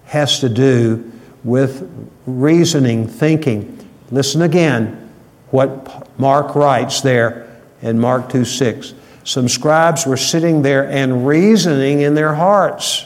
has 0.06 0.40
to 0.40 0.50
do 0.50 1.12
with 1.44 1.90
reasoning, 2.26 3.08
thinking. 3.08 3.88
Listen 4.12 4.42
again 4.42 5.09
what 5.52 6.20
Mark 6.20 6.56
writes 6.56 7.02
there 7.02 7.48
in 7.82 8.00
Mark 8.00 8.30
2 8.30 8.46
6. 8.46 8.94
Some 9.24 9.48
scribes 9.48 10.06
were 10.06 10.18
sitting 10.18 10.62
there 10.62 10.90
and 10.90 11.28
reasoning 11.28 12.02
in 12.02 12.16
their 12.16 12.34
hearts. 12.34 13.06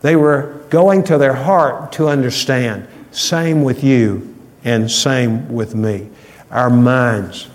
They 0.00 0.16
were 0.16 0.60
going 0.70 1.04
to 1.04 1.18
their 1.18 1.34
heart 1.34 1.92
to 1.92 2.08
understand. 2.08 2.88
Same 3.10 3.62
with 3.62 3.84
you 3.84 4.34
and 4.64 4.90
same 4.90 5.52
with 5.52 5.74
me. 5.74 6.08
Our 6.50 6.70
minds. 6.70 7.48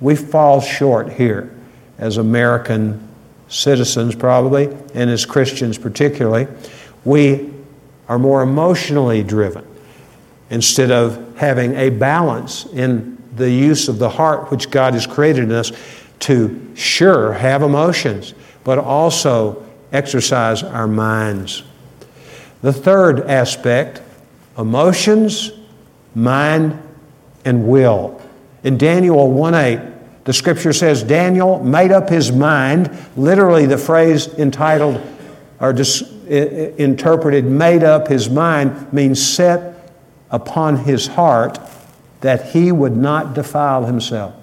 We 0.00 0.16
fall 0.16 0.60
short 0.60 1.12
here 1.12 1.54
as 1.98 2.18
American 2.18 3.06
citizens, 3.48 4.14
probably, 4.14 4.66
and 4.94 5.08
as 5.08 5.24
Christians 5.24 5.78
particularly. 5.78 6.46
We 7.04 7.52
are 8.08 8.18
more 8.18 8.42
emotionally 8.42 9.22
driven 9.22 9.66
instead 10.50 10.90
of 10.90 11.36
having 11.36 11.74
a 11.74 11.90
balance 11.90 12.66
in 12.66 13.16
the 13.34 13.50
use 13.50 13.88
of 13.88 13.98
the 13.98 14.08
heart 14.08 14.50
which 14.50 14.70
God 14.70 14.94
has 14.94 15.06
created 15.06 15.44
in 15.44 15.52
us 15.52 15.72
to, 16.20 16.72
sure, 16.74 17.32
have 17.32 17.62
emotions, 17.62 18.34
but 18.64 18.78
also 18.78 19.64
exercise 19.92 20.62
our 20.62 20.86
minds. 20.86 21.62
The 22.62 22.72
third 22.72 23.20
aspect 23.20 24.02
emotions, 24.58 25.52
mind, 26.14 26.82
and 27.44 27.68
will. 27.68 28.20
In 28.64 28.78
Daniel 28.78 29.30
1 29.30 29.54
8, 29.54 30.24
the 30.24 30.32
scripture 30.32 30.72
says 30.72 31.02
Daniel 31.02 31.62
made 31.62 31.92
up 31.92 32.08
his 32.08 32.32
mind, 32.32 32.90
literally, 33.16 33.66
the 33.66 33.78
phrase 33.78 34.26
entitled 34.34 35.00
or 35.60 35.70
interpreted 35.70 37.44
made 37.44 37.84
up 37.84 38.08
his 38.08 38.28
mind 38.28 38.92
means 38.92 39.24
set 39.24 39.75
upon 40.30 40.84
his 40.84 41.06
heart 41.08 41.58
that 42.20 42.50
he 42.50 42.72
would 42.72 42.96
not 42.96 43.34
defile 43.34 43.84
himself. 43.84 44.34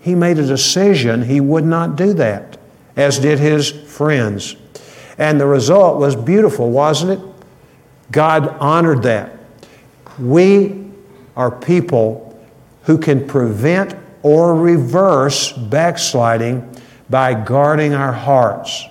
He 0.00 0.14
made 0.14 0.38
a 0.38 0.46
decision 0.46 1.22
he 1.22 1.40
would 1.40 1.64
not 1.64 1.96
do 1.96 2.12
that, 2.14 2.58
as 2.96 3.18
did 3.18 3.38
his 3.38 3.70
friends. 3.70 4.56
And 5.16 5.40
the 5.40 5.46
result 5.46 5.98
was 5.98 6.16
beautiful, 6.16 6.70
wasn't 6.70 7.20
it? 7.20 7.28
God 8.10 8.48
honored 8.58 9.04
that. 9.04 9.38
We 10.18 10.90
are 11.36 11.50
people 11.50 12.28
who 12.82 12.98
can 12.98 13.26
prevent 13.26 13.94
or 14.22 14.54
reverse 14.54 15.52
backsliding 15.52 16.68
by 17.08 17.34
guarding 17.34 17.94
our 17.94 18.12
hearts. 18.12 18.84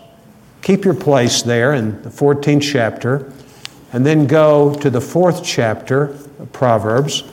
Keep 0.61 0.85
your 0.85 0.93
place 0.93 1.41
there 1.41 1.73
in 1.73 2.01
the 2.03 2.09
14th 2.09 2.61
chapter, 2.61 3.31
and 3.93 4.05
then 4.05 4.27
go 4.27 4.73
to 4.75 4.89
the 4.89 5.01
fourth 5.01 5.43
chapter 5.43 6.17
Proverbs. 6.53 7.23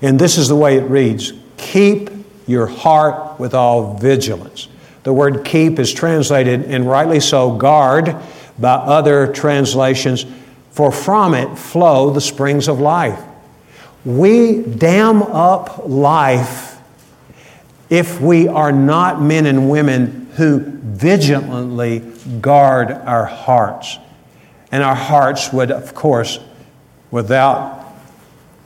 And 0.00 0.18
this 0.18 0.36
is 0.36 0.48
the 0.48 0.56
way 0.56 0.76
it 0.76 0.84
reads 0.84 1.32
Keep 1.56 2.10
your 2.46 2.66
heart 2.66 3.38
with 3.38 3.54
all 3.54 3.96
vigilance. 3.96 4.68
The 5.04 5.12
word 5.12 5.44
keep 5.44 5.78
is 5.78 5.92
translated, 5.92 6.64
and 6.64 6.88
rightly 6.88 7.20
so, 7.20 7.56
guard 7.56 8.16
by 8.58 8.74
other 8.74 9.32
translations, 9.32 10.26
for 10.70 10.92
from 10.92 11.34
it 11.34 11.56
flow 11.56 12.10
the 12.10 12.20
springs 12.20 12.68
of 12.68 12.80
life. 12.80 13.20
We 14.04 14.62
dam 14.62 15.22
up 15.22 15.82
life 15.86 16.78
if 17.90 18.20
we 18.20 18.48
are 18.48 18.72
not 18.72 19.20
men 19.20 19.46
and 19.46 19.70
women 19.70 20.28
who 20.36 20.60
vigilantly 20.60 21.98
guard 22.40 22.90
our 22.90 23.26
hearts. 23.26 23.98
And 24.72 24.82
our 24.82 24.94
hearts 24.94 25.52
would, 25.52 25.70
of 25.70 25.94
course, 25.94 26.40
without 27.10 27.84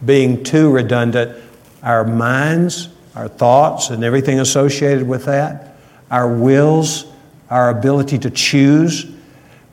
being 0.04 0.44
too 0.44 0.70
redundant, 0.70 1.42
our 1.82 2.04
minds, 2.04 2.88
our 3.14 3.28
thoughts, 3.28 3.90
and 3.90 4.04
everything 4.04 4.38
associated 4.38 5.06
with 5.06 5.24
that, 5.24 5.76
our 6.10 6.32
wills, 6.32 7.06
our 7.50 7.70
ability 7.70 8.18
to 8.20 8.30
choose 8.30 9.06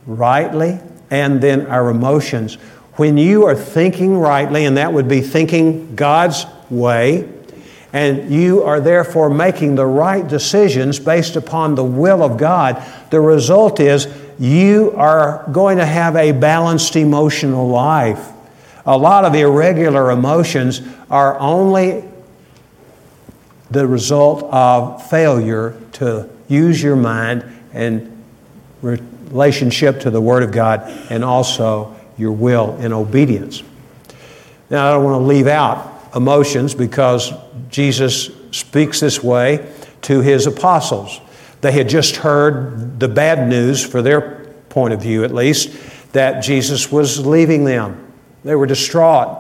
rightly, 0.08 0.80
and 1.12 1.40
then 1.40 1.68
our 1.68 1.90
emotions. 1.90 2.56
When 2.96 3.18
you 3.18 3.46
are 3.46 3.56
thinking 3.56 4.18
rightly, 4.18 4.66
and 4.66 4.78
that 4.78 4.92
would 4.92 5.08
be 5.08 5.22
thinking 5.22 5.96
God's 5.96 6.46
way, 6.70 7.30
and 7.92 8.34
you 8.34 8.64
are 8.64 8.80
therefore 8.80 9.30
making 9.30 9.76
the 9.76 9.86
right 9.86 10.28
decisions 10.28 11.00
based 11.00 11.36
upon 11.36 11.76
the 11.76 11.84
will 11.84 12.24
of 12.24 12.38
God, 12.38 12.84
the 13.12 13.22
result 13.22 13.80
is 13.80 14.08
you 14.40 14.94
are 14.96 15.46
going 15.52 15.78
to 15.78 15.86
have 15.86 16.16
a 16.16 16.32
balanced 16.32 16.96
emotional 16.96 17.68
life. 17.68 18.30
A 18.86 18.98
lot 18.98 19.26
of 19.26 19.34
irregular 19.36 20.12
emotions 20.12 20.82
are 21.10 21.40
only 21.40 22.04
the 23.72 23.88
result 23.88 24.44
of 24.52 25.08
failure 25.10 25.76
to 25.94 26.30
use 26.48 26.82
your 26.82 26.96
mind 26.96 27.44
and 27.74 28.24
relationship 28.82 30.02
to 30.02 30.10
the 30.10 30.22
Word 30.22 30.44
of 30.44 30.52
God 30.52 30.82
and 31.10 31.24
also 31.24 31.96
your 32.18 32.32
will 32.32 32.78
in 32.78 32.94
obedience. 32.94 33.64
Now, 34.70 34.88
I 34.88 34.94
don't 34.94 35.04
want 35.04 35.22
to 35.22 35.26
leave 35.26 35.48
out 35.48 36.12
emotions 36.16 36.76
because 36.76 37.34
Jesus 37.70 38.30
speaks 38.52 39.00
this 39.00 39.24
way 39.24 39.72
to 40.04 40.22
his 40.22 40.46
apostles. 40.46 41.20
They 41.64 41.72
had 41.72 41.88
just 41.88 42.18
heard 42.18 43.00
the 43.00 43.08
bad 43.08 43.48
news, 43.48 43.86
for 43.86 44.02
their 44.02 44.54
point 44.68 44.94
of 44.94 45.02
view 45.02 45.24
at 45.24 45.34
least, 45.34 45.74
that 46.12 46.42
Jesus 46.42 46.92
was 46.92 47.26
leaving 47.26 47.64
them. 47.64 48.12
They 48.44 48.54
were 48.54 48.66
distraught. 48.66 49.40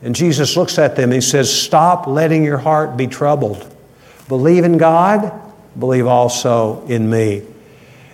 And 0.00 0.14
Jesus 0.14 0.56
looks 0.56 0.78
at 0.78 0.94
them 0.94 1.06
and 1.06 1.14
he 1.14 1.20
says, 1.20 1.52
Stop 1.52 2.06
letting 2.06 2.44
your 2.44 2.58
heart 2.58 2.96
be 2.96 3.08
troubled. 3.08 3.68
Believe 4.28 4.62
in 4.62 4.78
God, 4.78 5.32
believe 5.76 6.06
also 6.06 6.86
in 6.86 7.10
me. 7.10 7.42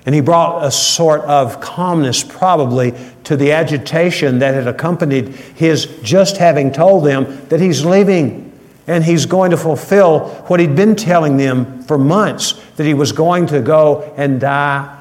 And 0.06 0.14
he 0.14 0.22
brought 0.22 0.64
a 0.64 0.70
sort 0.70 1.20
of 1.22 1.60
calmness, 1.60 2.24
probably, 2.24 2.94
to 3.24 3.36
the 3.36 3.52
agitation 3.52 4.38
that 4.38 4.54
had 4.54 4.68
accompanied 4.68 5.28
his 5.28 5.84
just 6.02 6.38
having 6.38 6.72
told 6.72 7.04
them 7.04 7.46
that 7.50 7.60
he's 7.60 7.84
leaving 7.84 8.49
and 8.90 9.04
he's 9.04 9.24
going 9.24 9.52
to 9.52 9.56
fulfill 9.56 10.28
what 10.48 10.60
he'd 10.60 10.76
been 10.76 10.96
telling 10.96 11.36
them 11.36 11.82
for 11.84 11.96
months 11.96 12.52
that 12.76 12.84
he 12.84 12.94
was 12.94 13.12
going 13.12 13.46
to 13.46 13.62
go 13.62 14.12
and 14.16 14.40
die 14.40 14.98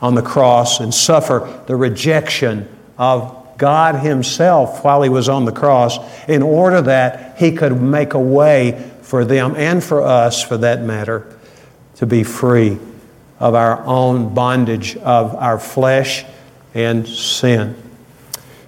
on 0.00 0.14
the 0.14 0.22
cross 0.22 0.80
and 0.80 0.92
suffer 0.92 1.62
the 1.66 1.74
rejection 1.74 2.68
of 2.98 3.32
God 3.58 3.96
Himself 3.96 4.84
while 4.84 5.02
He 5.02 5.08
was 5.08 5.28
on 5.28 5.44
the 5.44 5.52
cross 5.52 5.98
in 6.28 6.42
order 6.42 6.82
that 6.82 7.38
He 7.38 7.52
could 7.52 7.80
make 7.80 8.14
a 8.14 8.20
way 8.20 8.90
for 9.02 9.24
them 9.24 9.54
and 9.56 9.82
for 9.82 10.02
us, 10.02 10.42
for 10.42 10.58
that 10.58 10.82
matter, 10.82 11.38
to 11.96 12.06
be 12.06 12.22
free 12.22 12.78
of 13.38 13.54
our 13.54 13.82
own 13.84 14.34
bondage 14.34 14.96
of 14.96 15.34
our 15.34 15.58
flesh 15.58 16.24
and 16.74 17.08
sin. 17.08 17.74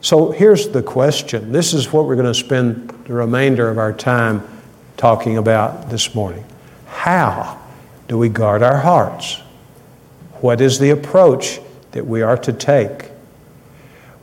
So 0.00 0.30
here's 0.30 0.68
the 0.68 0.82
question. 0.82 1.52
This 1.52 1.74
is 1.74 1.92
what 1.92 2.06
we're 2.06 2.16
going 2.16 2.26
to 2.26 2.34
spend 2.34 2.90
the 3.06 3.12
remainder 3.12 3.68
of 3.68 3.78
our 3.78 3.92
time 3.92 4.46
talking 4.96 5.36
about 5.36 5.90
this 5.90 6.14
morning. 6.14 6.44
How 6.86 7.60
do 8.06 8.16
we 8.16 8.28
guard 8.28 8.62
our 8.62 8.78
hearts? 8.78 9.40
What 10.40 10.60
is 10.60 10.78
the 10.78 10.90
approach 10.90 11.60
that 11.92 12.06
we 12.06 12.22
are 12.22 12.36
to 12.38 12.52
take? 12.52 13.10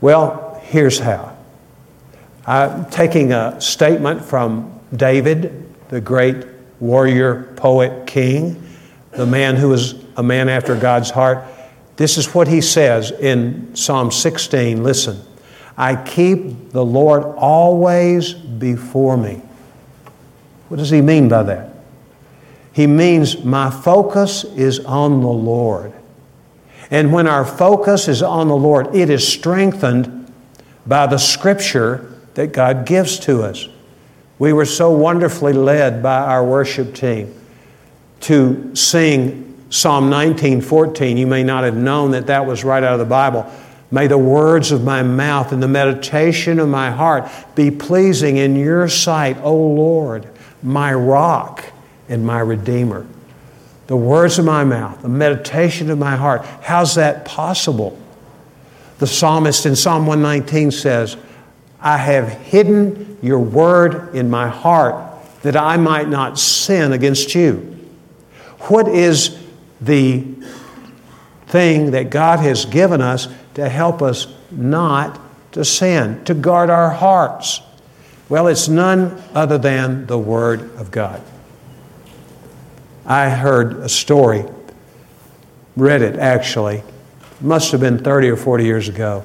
Well, 0.00 0.60
here's 0.64 0.98
how. 0.98 1.36
I'm 2.46 2.88
taking 2.90 3.32
a 3.32 3.60
statement 3.60 4.24
from 4.24 4.80
David, 4.94 5.74
the 5.88 6.00
great 6.00 6.46
warrior, 6.80 7.52
poet, 7.56 8.06
king, 8.06 8.62
the 9.10 9.26
man 9.26 9.56
who 9.56 9.68
was 9.68 9.94
a 10.16 10.22
man 10.22 10.48
after 10.48 10.76
God's 10.76 11.10
heart. 11.10 11.44
This 11.96 12.18
is 12.18 12.34
what 12.34 12.48
he 12.48 12.60
says 12.60 13.10
in 13.10 13.74
Psalm 13.74 14.10
16. 14.10 14.82
Listen, 14.82 15.20
I 15.76 15.96
keep 15.96 16.70
the 16.70 16.84
Lord 16.84 17.24
always 17.24 18.32
before 18.32 19.16
me. 19.16 19.42
What 20.68 20.78
does 20.78 20.90
he 20.90 21.00
mean 21.00 21.28
by 21.28 21.42
that? 21.44 21.74
He 22.72 22.86
means 22.86 23.44
my 23.44 23.70
focus 23.70 24.44
is 24.44 24.80
on 24.80 25.20
the 25.20 25.28
Lord. 25.28 25.92
And 26.90 27.12
when 27.12 27.26
our 27.26 27.44
focus 27.44 28.08
is 28.08 28.22
on 28.22 28.48
the 28.48 28.56
Lord, 28.56 28.94
it 28.94 29.10
is 29.10 29.26
strengthened 29.26 30.32
by 30.86 31.06
the 31.06 31.18
scripture 31.18 32.20
that 32.34 32.48
God 32.48 32.86
gives 32.86 33.18
to 33.20 33.42
us. 33.42 33.68
We 34.38 34.52
were 34.52 34.66
so 34.66 34.90
wonderfully 34.90 35.52
led 35.52 36.02
by 36.02 36.18
our 36.18 36.44
worship 36.44 36.94
team 36.94 37.34
to 38.20 38.74
sing 38.74 39.46
Psalm 39.70 40.10
19, 40.10 40.60
14, 40.60 41.16
you 41.16 41.26
may 41.26 41.42
not 41.42 41.64
have 41.64 41.76
known 41.76 42.12
that 42.12 42.28
that 42.28 42.46
was 42.46 42.62
right 42.62 42.82
out 42.82 42.92
of 42.92 42.98
the 42.98 43.04
Bible. 43.04 43.50
May 43.90 44.08
the 44.08 44.18
words 44.18 44.72
of 44.72 44.82
my 44.82 45.02
mouth 45.02 45.52
and 45.52 45.62
the 45.62 45.68
meditation 45.68 46.58
of 46.58 46.68
my 46.68 46.90
heart 46.90 47.30
be 47.54 47.70
pleasing 47.70 48.36
in 48.36 48.56
your 48.56 48.88
sight, 48.88 49.36
O 49.42 49.54
Lord, 49.54 50.28
my 50.62 50.92
rock 50.92 51.64
and 52.08 52.26
my 52.26 52.40
redeemer. 52.40 53.06
The 53.86 53.96
words 53.96 54.38
of 54.38 54.44
my 54.44 54.64
mouth, 54.64 55.02
the 55.02 55.08
meditation 55.08 55.90
of 55.90 55.98
my 55.98 56.16
heart. 56.16 56.44
How's 56.62 56.96
that 56.96 57.24
possible? 57.24 57.96
The 58.98 59.06
psalmist 59.06 59.66
in 59.66 59.76
Psalm 59.76 60.06
119 60.06 60.72
says, 60.72 61.16
I 61.80 61.98
have 61.98 62.28
hidden 62.28 63.18
your 63.22 63.38
word 63.38 64.16
in 64.16 64.28
my 64.28 64.48
heart 64.48 65.04
that 65.42 65.56
I 65.56 65.76
might 65.76 66.08
not 66.08 66.38
sin 66.38 66.92
against 66.92 67.34
you. 67.34 67.78
What 68.62 68.88
is 68.88 69.38
the 69.80 70.24
thing 71.56 71.92
that 71.92 72.10
God 72.10 72.40
has 72.40 72.66
given 72.66 73.00
us 73.00 73.28
to 73.54 73.66
help 73.66 74.02
us 74.02 74.26
not 74.50 75.18
to 75.52 75.64
sin, 75.64 76.22
to 76.26 76.34
guard 76.34 76.68
our 76.68 76.90
hearts? 76.90 77.62
Well, 78.28 78.48
it's 78.48 78.68
none 78.68 79.22
other 79.32 79.56
than 79.56 80.04
the 80.04 80.18
Word 80.18 80.76
of 80.76 80.90
God. 80.90 81.22
I 83.06 83.30
heard 83.30 83.78
a 83.78 83.88
story, 83.88 84.44
read 85.78 86.02
it 86.02 86.16
actually, 86.18 86.82
must 87.40 87.72
have 87.72 87.80
been 87.80 88.04
30 88.04 88.28
or 88.28 88.36
40 88.36 88.64
years 88.64 88.88
ago. 88.90 89.24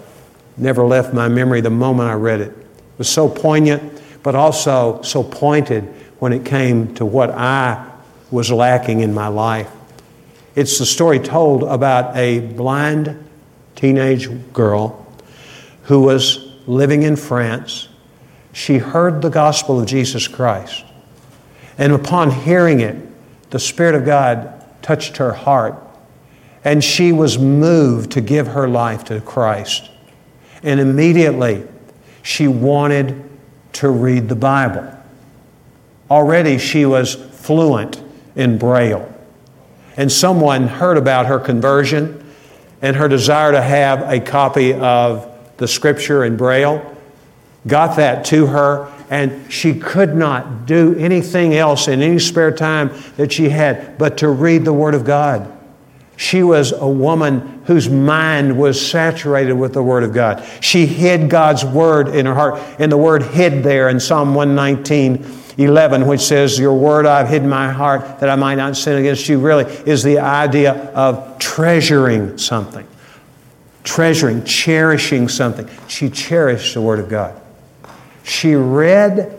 Never 0.55 0.85
left 0.85 1.13
my 1.13 1.27
memory 1.27 1.59
the 1.59 1.69
moment 1.69 2.07
I 2.07 2.13
read 2.13 2.39
it. 2.39 2.51
It 2.51 2.67
was 2.97 3.09
so 3.09 3.27
poignant, 3.27 4.01
but 4.23 4.35
also 4.35 5.01
so 5.01 5.21
pointed 5.21 5.83
when 6.19 6.31
it 6.31 6.45
came 6.45 6.95
to 6.95 7.05
what 7.05 7.31
I 7.31 7.91
was 8.29 8.49
lacking 8.49 9.01
in 9.01 9.13
my 9.13 9.27
life. 9.27 9.69
It's 10.55 10.77
the 10.77 10.85
story 10.85 11.19
told 11.19 11.63
about 11.63 12.15
a 12.15 12.39
blind 12.39 13.27
teenage 13.75 14.29
girl 14.51 15.07
who 15.83 16.01
was 16.01 16.51
living 16.67 17.03
in 17.03 17.15
France. 17.15 17.87
She 18.53 18.77
heard 18.77 19.21
the 19.21 19.29
gospel 19.29 19.79
of 19.79 19.87
Jesus 19.87 20.27
Christ. 20.27 20.83
And 21.77 21.93
upon 21.93 22.31
hearing 22.31 22.81
it, 22.81 22.95
the 23.49 23.59
Spirit 23.59 23.95
of 23.95 24.05
God 24.05 24.65
touched 24.81 25.17
her 25.17 25.33
heart. 25.33 25.75
And 26.63 26.83
she 26.83 27.11
was 27.11 27.39
moved 27.39 28.11
to 28.11 28.21
give 28.21 28.47
her 28.47 28.67
life 28.67 29.05
to 29.05 29.19
Christ. 29.21 29.89
And 30.63 30.79
immediately, 30.79 31.65
she 32.21 32.47
wanted 32.47 33.29
to 33.73 33.89
read 33.89 34.29
the 34.29 34.35
Bible. 34.35 34.95
Already, 36.09 36.57
she 36.57 36.85
was 36.85 37.15
fluent 37.15 38.03
in 38.35 38.57
Braille. 38.57 39.10
And 39.97 40.11
someone 40.11 40.67
heard 40.67 40.97
about 40.97 41.25
her 41.25 41.39
conversion 41.39 42.23
and 42.81 42.95
her 42.95 43.07
desire 43.07 43.51
to 43.51 43.61
have 43.61 44.01
a 44.09 44.19
copy 44.19 44.73
of 44.73 45.27
the 45.57 45.67
scripture 45.67 46.23
in 46.23 46.37
Braille, 46.37 46.95
got 47.67 47.97
that 47.97 48.25
to 48.25 48.47
her, 48.47 48.91
and 49.09 49.51
she 49.51 49.73
could 49.73 50.15
not 50.15 50.65
do 50.65 50.95
anything 50.97 51.53
else 51.53 51.87
in 51.87 52.01
any 52.01 52.17
spare 52.17 52.51
time 52.51 52.89
that 53.17 53.31
she 53.31 53.49
had 53.49 53.97
but 53.97 54.17
to 54.19 54.29
read 54.29 54.65
the 54.65 54.73
Word 54.73 54.95
of 54.95 55.03
God. 55.03 55.51
She 56.17 56.43
was 56.43 56.71
a 56.71 56.87
woman 56.87 57.63
whose 57.65 57.89
mind 57.89 58.57
was 58.57 58.79
saturated 58.79 59.53
with 59.53 59.73
the 59.73 59.81
Word 59.81 60.03
of 60.03 60.13
God. 60.13 60.45
She 60.61 60.85
hid 60.85 61.29
God's 61.29 61.65
Word 61.65 62.09
in 62.09 62.27
her 62.27 62.35
heart. 62.35 62.61
And 62.79 62.91
the 62.91 62.97
word 62.97 63.23
hid 63.23 63.63
there 63.63 63.89
in 63.89 63.99
Psalm 63.99 64.35
119 64.35 65.40
11, 65.63 66.07
which 66.07 66.21
says, 66.21 66.57
Your 66.59 66.73
Word 66.73 67.05
I've 67.05 67.27
hidden 67.27 67.49
my 67.49 67.71
heart 67.71 68.19
that 68.19 68.29
I 68.29 68.35
might 68.35 68.55
not 68.55 68.77
sin 68.77 68.97
against 68.97 69.27
you, 69.29 69.39
really 69.39 69.65
is 69.85 70.03
the 70.03 70.19
idea 70.19 70.73
of 70.93 71.39
treasuring 71.39 72.37
something. 72.37 72.87
Treasuring, 73.83 74.43
cherishing 74.43 75.27
something. 75.27 75.69
She 75.87 76.09
cherished 76.09 76.73
the 76.73 76.81
Word 76.81 76.99
of 76.99 77.09
God. 77.09 77.39
She 78.23 78.55
read 78.55 79.37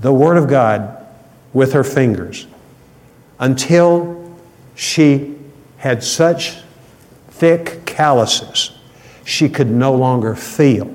the 0.00 0.12
Word 0.12 0.36
of 0.36 0.48
God 0.48 1.06
with 1.52 1.72
her 1.72 1.84
fingers 1.84 2.46
until 3.38 4.36
she 4.74 5.36
had 5.78 6.02
such 6.02 6.56
thick 7.28 7.84
calluses, 7.84 8.72
she 9.24 9.48
could 9.48 9.70
no 9.70 9.94
longer 9.94 10.34
feel 10.34 10.92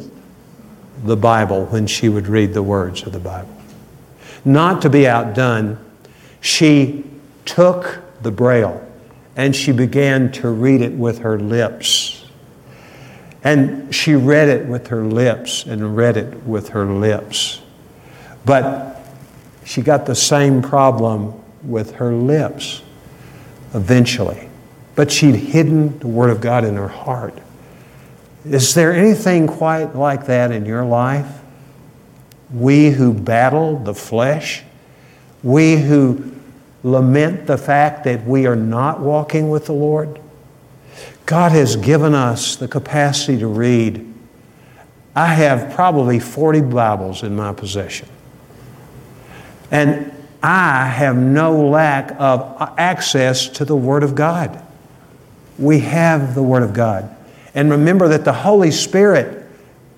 the 1.03 1.15
Bible 1.15 1.65
when 1.65 1.87
she 1.87 2.09
would 2.09 2.27
read 2.27 2.53
the 2.53 2.63
words 2.63 3.03
of 3.03 3.13
the 3.13 3.19
Bible. 3.19 3.58
Not 4.45 4.81
to 4.83 4.89
be 4.89 5.07
outdone, 5.07 5.77
she 6.41 7.03
took 7.45 8.01
the 8.21 8.31
Braille 8.31 8.85
and 9.35 9.55
she 9.55 9.71
began 9.71 10.31
to 10.33 10.49
read 10.49 10.81
it 10.81 10.93
with 10.93 11.19
her 11.19 11.39
lips. 11.39 12.25
And 13.43 13.93
she 13.93 14.15
read 14.15 14.49
it 14.49 14.67
with 14.67 14.87
her 14.87 15.03
lips 15.03 15.65
and 15.65 15.95
read 15.95 16.17
it 16.17 16.43
with 16.43 16.69
her 16.69 16.85
lips. 16.85 17.61
But 18.45 19.01
she 19.63 19.81
got 19.81 20.05
the 20.05 20.15
same 20.15 20.61
problem 20.61 21.41
with 21.63 21.95
her 21.95 22.13
lips 22.13 22.81
eventually 23.73 24.49
but 24.99 25.09
she'd 25.09 25.35
hidden 25.35 25.97
the 25.99 26.07
Word 26.09 26.29
of 26.29 26.41
God 26.41 26.65
in 26.65 26.75
her 26.75 26.89
heart. 26.89 27.39
Is 28.43 28.73
there 28.73 28.91
anything 28.91 29.47
quite 29.47 29.95
like 29.95 30.25
that 30.25 30.51
in 30.51 30.65
your 30.65 30.83
life? 30.83 31.38
We 32.53 32.89
who 32.89 33.13
battle 33.13 33.77
the 33.77 33.93
flesh, 33.93 34.63
we 35.43 35.77
who 35.77 36.33
lament 36.83 37.45
the 37.45 37.57
fact 37.57 38.03
that 38.05 38.25
we 38.25 38.45
are 38.47 38.55
not 38.55 38.99
walking 38.99 39.49
with 39.49 39.65
the 39.65 39.73
Lord. 39.73 40.19
God 41.25 41.51
has 41.51 41.75
given 41.75 42.15
us 42.15 42.55
the 42.55 42.67
capacity 42.67 43.37
to 43.39 43.47
read. 43.47 44.05
I 45.15 45.27
have 45.27 45.73
probably 45.73 46.19
40 46.19 46.61
Bibles 46.61 47.23
in 47.23 47.35
my 47.35 47.53
possession. 47.53 48.07
And 49.69 50.11
I 50.41 50.87
have 50.87 51.15
no 51.15 51.67
lack 51.67 52.15
of 52.17 52.73
access 52.77 53.47
to 53.49 53.65
the 53.65 53.75
Word 53.75 54.03
of 54.03 54.15
God 54.15 54.65
we 55.59 55.79
have 55.81 56.33
the 56.33 56.41
Word 56.41 56.63
of 56.63 56.73
God. 56.73 57.15
And 57.53 57.69
remember 57.69 58.07
that 58.07 58.23
the 58.23 58.33
Holy 58.33 58.71
Spirit, 58.71 59.45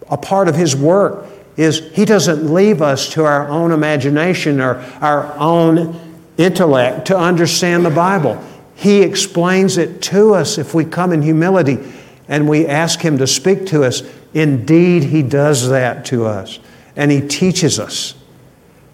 a 0.09 0.17
part 0.17 0.47
of 0.47 0.55
His 0.55 0.75
work, 0.75 1.25
is 1.61 1.79
He 1.93 2.05
doesn't 2.05 2.53
leave 2.53 2.81
us 2.81 3.09
to 3.13 3.25
our 3.25 3.47
own 3.47 3.71
imagination 3.71 4.59
or 4.59 4.75
our 5.01 5.33
own 5.37 5.99
intellect 6.37 7.07
to 7.07 7.17
understand 7.17 7.85
the 7.85 7.89
Bible. 7.89 8.41
He 8.75 9.01
explains 9.01 9.77
it 9.77 10.01
to 10.03 10.33
us 10.33 10.57
if 10.57 10.73
we 10.73 10.85
come 10.85 11.11
in 11.11 11.21
humility 11.21 11.77
and 12.27 12.49
we 12.49 12.65
ask 12.65 12.99
Him 12.99 13.17
to 13.19 13.27
speak 13.27 13.67
to 13.67 13.83
us. 13.83 14.01
Indeed, 14.33 15.03
He 15.03 15.21
does 15.21 15.69
that 15.69 16.05
to 16.05 16.25
us 16.25 16.59
and 16.95 17.11
He 17.11 17.21
teaches 17.21 17.79
us. 17.79 18.15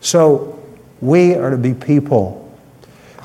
So 0.02 0.62
we 1.00 1.36
are 1.36 1.52
to 1.52 1.58
be 1.58 1.74
people 1.74 2.44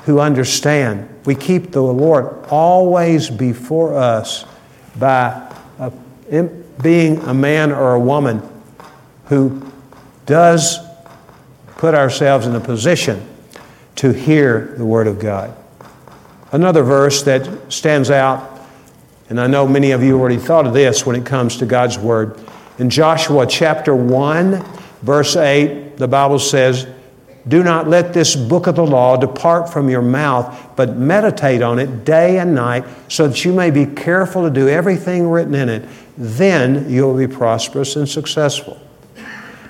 who 0.05 0.19
understand. 0.19 1.09
We 1.25 1.35
keep 1.35 1.71
the 1.71 1.81
Lord 1.81 2.45
always 2.49 3.29
before 3.29 3.95
us 3.95 4.45
by 4.97 5.53
a, 5.79 5.91
being 6.81 7.17
a 7.19 7.33
man 7.33 7.71
or 7.71 7.93
a 7.93 7.99
woman 7.99 8.41
who 9.25 9.71
does 10.25 10.79
put 11.77 11.95
ourselves 11.95 12.47
in 12.47 12.55
a 12.55 12.59
position 12.59 13.27
to 13.95 14.11
hear 14.11 14.73
the 14.77 14.85
Word 14.85 15.07
of 15.07 15.19
God. 15.19 15.55
Another 16.51 16.83
verse 16.83 17.23
that 17.23 17.71
stands 17.71 18.11
out, 18.11 18.61
and 19.29 19.39
I 19.39 19.47
know 19.47 19.67
many 19.67 19.91
of 19.91 20.03
you 20.03 20.19
already 20.19 20.37
thought 20.37 20.67
of 20.67 20.73
this 20.73 21.05
when 21.05 21.15
it 21.15 21.25
comes 21.25 21.57
to 21.57 21.65
God's 21.65 21.97
Word. 21.97 22.39
In 22.79 22.89
Joshua 22.89 23.45
chapter 23.47 23.95
1, 23.95 24.63
verse 25.01 25.35
8, 25.35 25.97
the 25.97 26.07
Bible 26.07 26.39
says, 26.39 26.87
do 27.47 27.61
not 27.61 27.89
let 27.89 28.13
this 28.13 28.35
book 28.35 28.67
of 28.67 28.75
the 28.77 28.85
law 28.85 29.17
depart 29.17 29.69
from 29.71 29.89
your 29.89 30.01
mouth, 30.01 30.75
but 30.77 30.95
meditate 30.95 31.61
on 31.61 31.77
it 31.77 32.05
day 32.05 32.39
and 32.39 32.55
night, 32.55 32.85
so 33.09 33.27
that 33.27 33.43
you 33.43 33.51
may 33.51 33.69
be 33.69 33.85
careful 33.85 34.43
to 34.43 34.49
do 34.49 34.69
everything 34.69 35.27
written 35.27 35.53
in 35.53 35.67
it. 35.67 35.87
Then 36.17 36.89
you'll 36.89 37.17
be 37.17 37.27
prosperous 37.27 37.97
and 37.97 38.07
successful. 38.07 38.79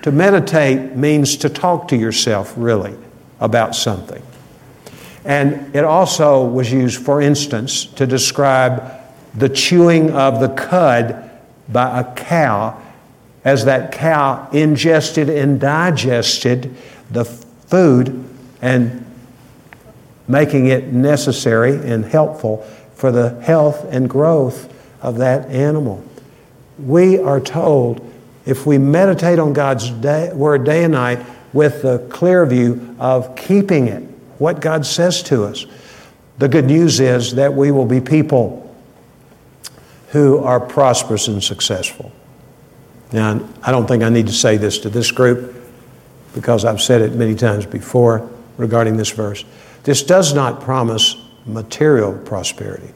To 0.03 0.11
meditate 0.11 0.95
means 0.95 1.37
to 1.37 1.49
talk 1.49 1.87
to 1.87 1.95
yourself, 1.95 2.53
really, 2.57 2.95
about 3.39 3.75
something. 3.75 4.21
And 5.25 5.73
it 5.73 5.85
also 5.85 6.45
was 6.45 6.71
used, 6.71 7.01
for 7.01 7.21
instance, 7.21 7.85
to 7.85 8.05
describe 8.05 8.83
the 9.33 9.47
chewing 9.47 10.11
of 10.11 10.41
the 10.41 10.49
cud 10.49 11.31
by 11.69 12.01
a 12.01 12.13
cow 12.15 12.79
as 13.45 13.65
that 13.65 13.93
cow 13.93 14.49
ingested 14.51 15.29
and 15.29 15.59
digested 15.59 16.75
the 17.09 17.23
food 17.23 18.25
and 18.61 19.05
making 20.27 20.67
it 20.67 20.91
necessary 20.91 21.75
and 21.75 22.05
helpful 22.05 22.57
for 22.95 23.11
the 23.11 23.41
health 23.41 23.85
and 23.89 24.09
growth 24.09 24.73
of 25.01 25.17
that 25.17 25.49
animal. 25.49 26.03
We 26.77 27.19
are 27.19 27.39
told 27.39 28.12
if 28.45 28.65
we 28.65 28.77
meditate 28.77 29.39
on 29.39 29.53
God's 29.53 29.89
day, 29.89 30.31
word 30.33 30.65
day 30.65 30.83
and 30.83 30.93
night 30.93 31.25
with 31.53 31.81
the 31.81 31.99
clear 32.09 32.45
view 32.45 32.95
of 32.99 33.35
keeping 33.35 33.87
it, 33.87 34.01
what 34.37 34.59
God 34.59 34.85
says 34.85 35.23
to 35.23 35.43
us, 35.43 35.65
the 36.37 36.47
good 36.47 36.65
news 36.65 36.99
is 36.99 37.35
that 37.35 37.53
we 37.53 37.71
will 37.71 37.85
be 37.85 38.01
people 38.01 38.59
who 40.09 40.39
are 40.39 40.59
prosperous 40.59 41.27
and 41.27 41.43
successful. 41.43 42.11
Now, 43.11 43.47
I 43.61 43.71
don't 43.71 43.87
think 43.87 44.03
I 44.03 44.09
need 44.09 44.27
to 44.27 44.33
say 44.33 44.57
this 44.57 44.79
to 44.79 44.89
this 44.89 45.11
group 45.11 45.55
because 46.33 46.65
I've 46.65 46.81
said 46.81 47.01
it 47.01 47.13
many 47.13 47.35
times 47.35 47.65
before 47.65 48.29
regarding 48.57 48.97
this 48.97 49.11
verse. 49.11 49.45
This 49.83 50.03
does 50.03 50.33
not 50.33 50.61
promise 50.61 51.15
material 51.45 52.17
prosperity. 52.17 52.93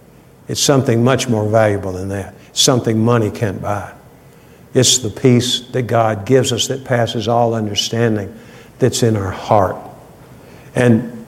It's 0.47 0.61
something 0.61 1.03
much 1.03 1.27
more 1.27 1.47
valuable 1.47 1.91
than 1.91 2.09
that. 2.09 2.33
Something 2.53 3.03
money 3.03 3.29
can't 3.29 3.61
buy. 3.61 3.93
It's 4.77 4.99
the 4.99 5.09
peace 5.09 5.61
that 5.71 5.87
God 5.87 6.27
gives 6.27 6.53
us 6.53 6.67
that 6.67 6.85
passes 6.85 7.27
all 7.27 7.55
understanding 7.55 8.37
that's 8.77 9.01
in 9.01 9.17
our 9.17 9.31
heart. 9.31 9.75
And 10.75 11.25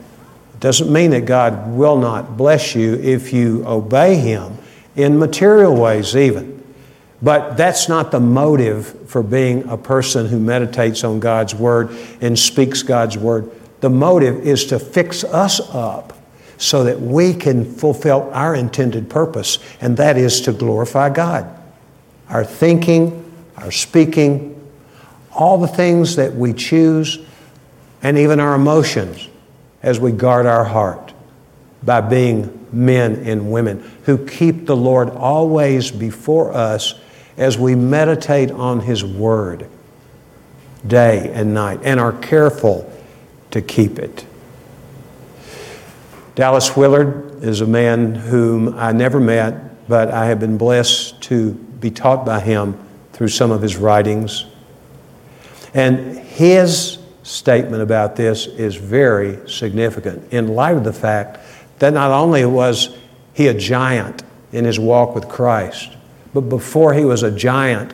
it 0.53 0.59
doesn't 0.59 0.93
mean 0.93 1.09
that 1.11 1.25
God 1.25 1.71
will 1.71 1.97
not 1.97 2.37
bless 2.37 2.75
you 2.75 2.93
if 2.93 3.33
you 3.33 3.65
obey 3.65 4.17
Him 4.17 4.59
in 4.95 5.17
material 5.17 5.75
ways, 5.75 6.15
even. 6.15 6.63
But 7.23 7.57
that's 7.57 7.89
not 7.89 8.11
the 8.11 8.19
motive 8.19 9.09
for 9.09 9.23
being 9.23 9.67
a 9.67 9.77
person 9.77 10.27
who 10.27 10.39
meditates 10.39 11.03
on 11.03 11.19
God's 11.19 11.55
Word 11.55 11.89
and 12.21 12.37
speaks 12.37 12.83
God's 12.83 13.17
Word. 13.17 13.49
The 13.81 13.89
motive 13.89 14.45
is 14.45 14.65
to 14.67 14.77
fix 14.77 15.23
us 15.23 15.59
up 15.73 16.15
so 16.59 16.83
that 16.83 17.01
we 17.01 17.33
can 17.33 17.65
fulfill 17.65 18.29
our 18.31 18.53
intended 18.53 19.09
purpose, 19.09 19.57
and 19.81 19.97
that 19.97 20.17
is 20.17 20.39
to 20.41 20.53
glorify 20.53 21.09
God. 21.09 21.49
Our 22.29 22.45
thinking, 22.45 23.25
our 23.61 23.71
speaking, 23.71 24.55
all 25.31 25.57
the 25.57 25.67
things 25.67 26.15
that 26.15 26.33
we 26.35 26.53
choose, 26.53 27.19
and 28.01 28.17
even 28.17 28.39
our 28.39 28.55
emotions 28.55 29.27
as 29.83 29.99
we 29.99 30.11
guard 30.11 30.45
our 30.45 30.63
heart 30.63 31.13
by 31.83 32.01
being 32.01 32.67
men 32.71 33.15
and 33.25 33.51
women 33.51 33.79
who 34.03 34.25
keep 34.25 34.65
the 34.65 34.75
Lord 34.75 35.09
always 35.09 35.91
before 35.91 36.53
us 36.53 36.95
as 37.37 37.57
we 37.57 37.75
meditate 37.75 38.51
on 38.51 38.81
His 38.81 39.03
Word 39.03 39.69
day 40.85 41.31
and 41.33 41.53
night 41.53 41.79
and 41.83 41.99
are 41.99 42.13
careful 42.13 42.91
to 43.51 43.61
keep 43.61 43.99
it. 43.99 44.25
Dallas 46.35 46.75
Willard 46.75 47.43
is 47.43 47.61
a 47.61 47.67
man 47.67 48.15
whom 48.15 48.77
I 48.77 48.91
never 48.91 49.19
met, 49.19 49.87
but 49.89 50.09
I 50.09 50.27
have 50.27 50.39
been 50.39 50.57
blessed 50.57 51.21
to 51.23 51.51
be 51.51 51.91
taught 51.91 52.25
by 52.25 52.39
him 52.39 52.79
through 53.19 53.27
some 53.27 53.51
of 53.51 53.61
his 53.61 53.75
writings. 53.75 54.45
And 55.73 56.17
his 56.17 56.99
statement 57.23 57.83
about 57.83 58.15
this 58.15 58.45
is 58.45 58.77
very 58.77 59.45
significant 59.45 60.31
in 60.31 60.47
light 60.47 60.77
of 60.77 60.85
the 60.85 60.93
fact 60.93 61.37
that 61.79 61.91
not 61.91 62.11
only 62.11 62.45
was 62.45 62.97
he 63.33 63.47
a 63.47 63.53
giant 63.53 64.23
in 64.53 64.63
his 64.63 64.79
walk 64.79 65.15
with 65.15 65.27
Christ, 65.27 65.97
but 66.33 66.47
before 66.47 66.93
he 66.93 67.03
was 67.03 67.21
a 67.21 67.29
giant 67.29 67.93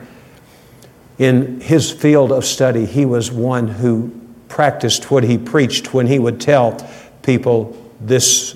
in 1.18 1.60
his 1.60 1.90
field 1.90 2.30
of 2.30 2.44
study, 2.44 2.86
he 2.86 3.04
was 3.04 3.32
one 3.32 3.66
who 3.66 4.12
practiced 4.46 5.10
what 5.10 5.24
he 5.24 5.38
preached 5.38 5.92
when 5.92 6.06
he 6.06 6.20
would 6.20 6.40
tell 6.40 6.88
people 7.22 7.76
this 8.00 8.54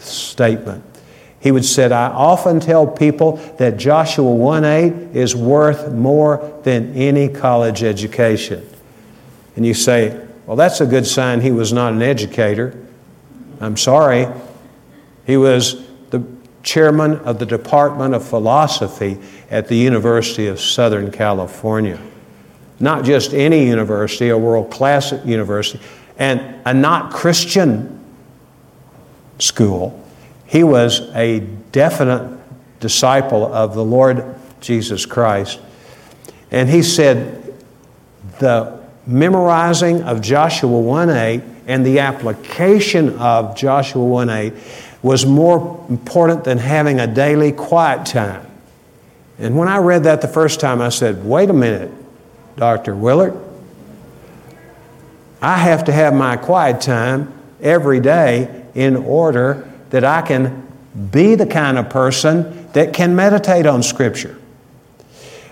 statement. 0.00 0.82
He 1.40 1.52
would 1.52 1.64
say, 1.64 1.86
I 1.86 2.08
often 2.08 2.58
tell 2.58 2.86
people 2.86 3.36
that 3.58 3.76
Joshua 3.76 4.24
1.8 4.24 5.14
is 5.14 5.36
worth 5.36 5.92
more 5.92 6.60
than 6.64 6.94
any 6.94 7.28
college 7.28 7.82
education. 7.82 8.68
And 9.54 9.64
you 9.64 9.74
say, 9.74 10.26
Well, 10.46 10.56
that's 10.56 10.80
a 10.80 10.86
good 10.86 11.06
sign 11.06 11.40
he 11.40 11.52
was 11.52 11.72
not 11.72 11.92
an 11.92 12.02
educator. 12.02 12.76
I'm 13.60 13.76
sorry. 13.76 14.26
He 15.26 15.36
was 15.36 15.86
the 16.10 16.24
chairman 16.62 17.16
of 17.18 17.38
the 17.38 17.46
Department 17.46 18.14
of 18.14 18.26
Philosophy 18.26 19.18
at 19.50 19.68
the 19.68 19.76
University 19.76 20.46
of 20.46 20.60
Southern 20.60 21.10
California. 21.10 22.00
Not 22.80 23.04
just 23.04 23.34
any 23.34 23.66
university, 23.66 24.28
a 24.28 24.38
world 24.38 24.70
class 24.70 25.12
university, 25.24 25.80
and 26.18 26.40
a 26.64 26.74
not 26.74 27.12
Christian 27.12 28.04
school. 29.38 30.07
He 30.48 30.64
was 30.64 31.00
a 31.14 31.40
definite 31.72 32.38
disciple 32.80 33.52
of 33.52 33.74
the 33.74 33.84
Lord 33.84 34.24
Jesus 34.60 35.04
Christ. 35.04 35.60
And 36.50 36.70
he 36.70 36.82
said 36.82 37.54
the 38.38 38.80
memorizing 39.06 40.02
of 40.02 40.22
Joshua 40.22 40.80
1 40.80 41.10
8 41.10 41.42
and 41.66 41.84
the 41.84 41.98
application 41.98 43.18
of 43.18 43.56
Joshua 43.56 44.02
1 44.02 44.30
8 44.30 44.52
was 45.02 45.26
more 45.26 45.84
important 45.90 46.44
than 46.44 46.56
having 46.56 46.98
a 46.98 47.06
daily 47.06 47.52
quiet 47.52 48.06
time. 48.06 48.46
And 49.38 49.56
when 49.56 49.68
I 49.68 49.76
read 49.76 50.04
that 50.04 50.22
the 50.22 50.28
first 50.28 50.60
time, 50.60 50.80
I 50.80 50.88
said, 50.88 51.24
wait 51.26 51.50
a 51.50 51.52
minute, 51.52 51.92
Dr. 52.56 52.96
Willard. 52.96 53.36
I 55.42 55.58
have 55.58 55.84
to 55.84 55.92
have 55.92 56.14
my 56.14 56.36
quiet 56.36 56.80
time 56.80 57.32
every 57.60 58.00
day 58.00 58.64
in 58.74 58.96
order 58.96 59.70
that 59.90 60.04
I 60.04 60.22
can 60.22 60.66
be 61.10 61.34
the 61.34 61.46
kind 61.46 61.78
of 61.78 61.88
person 61.90 62.70
that 62.72 62.92
can 62.92 63.14
meditate 63.14 63.66
on 63.66 63.82
Scripture. 63.82 64.38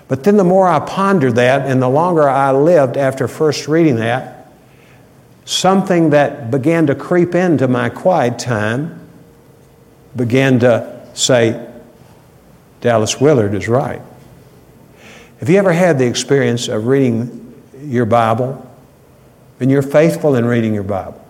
But 0.07 0.23
then 0.23 0.37
the 0.37 0.43
more 0.43 0.67
I 0.67 0.79
pondered 0.79 1.35
that 1.35 1.69
and 1.69 1.81
the 1.81 1.89
longer 1.89 2.29
I 2.29 2.51
lived 2.51 2.97
after 2.97 3.27
first 3.27 3.67
reading 3.67 3.97
that, 3.97 4.49
something 5.45 6.11
that 6.11 6.49
began 6.51 6.87
to 6.87 6.95
creep 6.95 7.35
into 7.35 7.67
my 7.67 7.89
quiet 7.89 8.39
time 8.39 8.99
began 10.15 10.59
to 10.59 11.07
say, 11.13 11.65
Dallas 12.81 13.19
Willard 13.19 13.53
is 13.53 13.67
right. 13.67 14.01
Have 15.39 15.49
you 15.49 15.57
ever 15.57 15.73
had 15.73 15.99
the 15.99 16.05
experience 16.05 16.67
of 16.67 16.87
reading 16.87 17.53
your 17.81 18.05
Bible 18.05 18.63
and 19.59 19.69
you're 19.69 19.81
faithful 19.81 20.35
in 20.35 20.45
reading 20.45 20.73
your 20.73 20.83
Bible? 20.83 21.26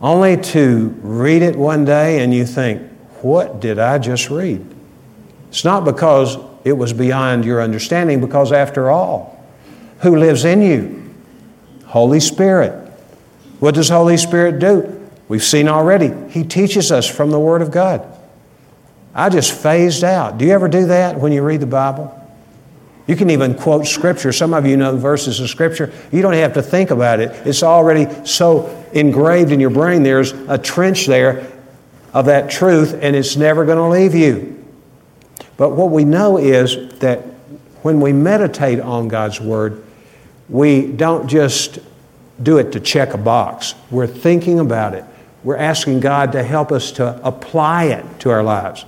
Only 0.00 0.36
to 0.38 0.88
read 1.02 1.42
it 1.42 1.56
one 1.56 1.84
day 1.84 2.22
and 2.22 2.32
you 2.32 2.46
think, 2.46 2.82
what 3.22 3.60
did 3.60 3.78
I 3.78 3.98
just 3.98 4.30
read? 4.30 4.64
It's 5.50 5.64
not 5.64 5.84
because 5.84 6.38
it 6.64 6.72
was 6.72 6.92
beyond 6.92 7.44
your 7.44 7.60
understanding, 7.60 8.20
because 8.20 8.52
after 8.52 8.90
all, 8.90 9.44
who 10.00 10.16
lives 10.16 10.44
in 10.44 10.62
you? 10.62 11.14
Holy 11.86 12.20
Spirit. 12.20 12.72
What 13.58 13.74
does 13.74 13.88
Holy 13.88 14.16
Spirit 14.16 14.58
do? 14.58 15.10
We've 15.28 15.44
seen 15.44 15.68
already. 15.68 16.12
He 16.30 16.44
teaches 16.44 16.90
us 16.90 17.06
from 17.06 17.30
the 17.30 17.38
Word 17.38 17.62
of 17.62 17.70
God. 17.70 18.06
I 19.14 19.28
just 19.28 19.52
phased 19.52 20.04
out. 20.04 20.38
Do 20.38 20.44
you 20.44 20.52
ever 20.52 20.68
do 20.68 20.86
that 20.86 21.18
when 21.18 21.32
you 21.32 21.42
read 21.42 21.60
the 21.60 21.66
Bible? 21.66 22.16
You 23.06 23.16
can 23.16 23.28
even 23.30 23.54
quote 23.54 23.86
Scripture. 23.86 24.32
Some 24.32 24.54
of 24.54 24.64
you 24.66 24.76
know 24.76 24.96
verses 24.96 25.40
of 25.40 25.50
Scripture. 25.50 25.92
You 26.12 26.22
don't 26.22 26.34
have 26.34 26.54
to 26.54 26.62
think 26.62 26.90
about 26.90 27.20
it, 27.20 27.30
it's 27.46 27.62
already 27.62 28.06
so 28.24 28.79
engraved 28.92 29.52
in 29.52 29.60
your 29.60 29.70
brain. 29.70 30.02
There's 30.02 30.32
a 30.32 30.58
trench 30.58 31.06
there 31.06 31.50
of 32.12 32.26
that 32.26 32.50
truth, 32.50 32.98
and 33.00 33.14
it's 33.14 33.36
never 33.36 33.64
going 33.64 33.78
to 33.78 33.88
leave 33.88 34.14
you. 34.14 34.56
But 35.56 35.70
what 35.70 35.90
we 35.90 36.04
know 36.04 36.38
is 36.38 36.98
that 37.00 37.20
when 37.82 38.00
we 38.00 38.12
meditate 38.12 38.80
on 38.80 39.08
God's 39.08 39.40
Word, 39.40 39.84
we 40.48 40.86
don't 40.86 41.28
just 41.28 41.78
do 42.42 42.58
it 42.58 42.72
to 42.72 42.80
check 42.80 43.14
a 43.14 43.18
box. 43.18 43.74
We're 43.90 44.06
thinking 44.06 44.58
about 44.58 44.94
it. 44.94 45.04
We're 45.44 45.56
asking 45.56 46.00
God 46.00 46.32
to 46.32 46.42
help 46.42 46.72
us 46.72 46.92
to 46.92 47.20
apply 47.26 47.84
it 47.84 48.20
to 48.20 48.30
our 48.30 48.42
lives. 48.42 48.82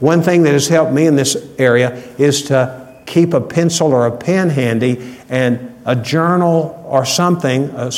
One 0.00 0.22
thing 0.22 0.44
that 0.44 0.52
has 0.52 0.68
helped 0.68 0.92
me 0.92 1.06
in 1.06 1.16
this 1.16 1.36
area 1.58 1.96
is 2.18 2.42
to 2.44 3.02
keep 3.06 3.34
a 3.34 3.40
pencil 3.40 3.92
or 3.92 4.06
a 4.06 4.16
pen 4.16 4.50
handy 4.50 5.16
and 5.28 5.74
a 5.84 5.96
journal 5.96 6.84
or 6.86 7.04
something, 7.04 7.70
a, 7.70 7.90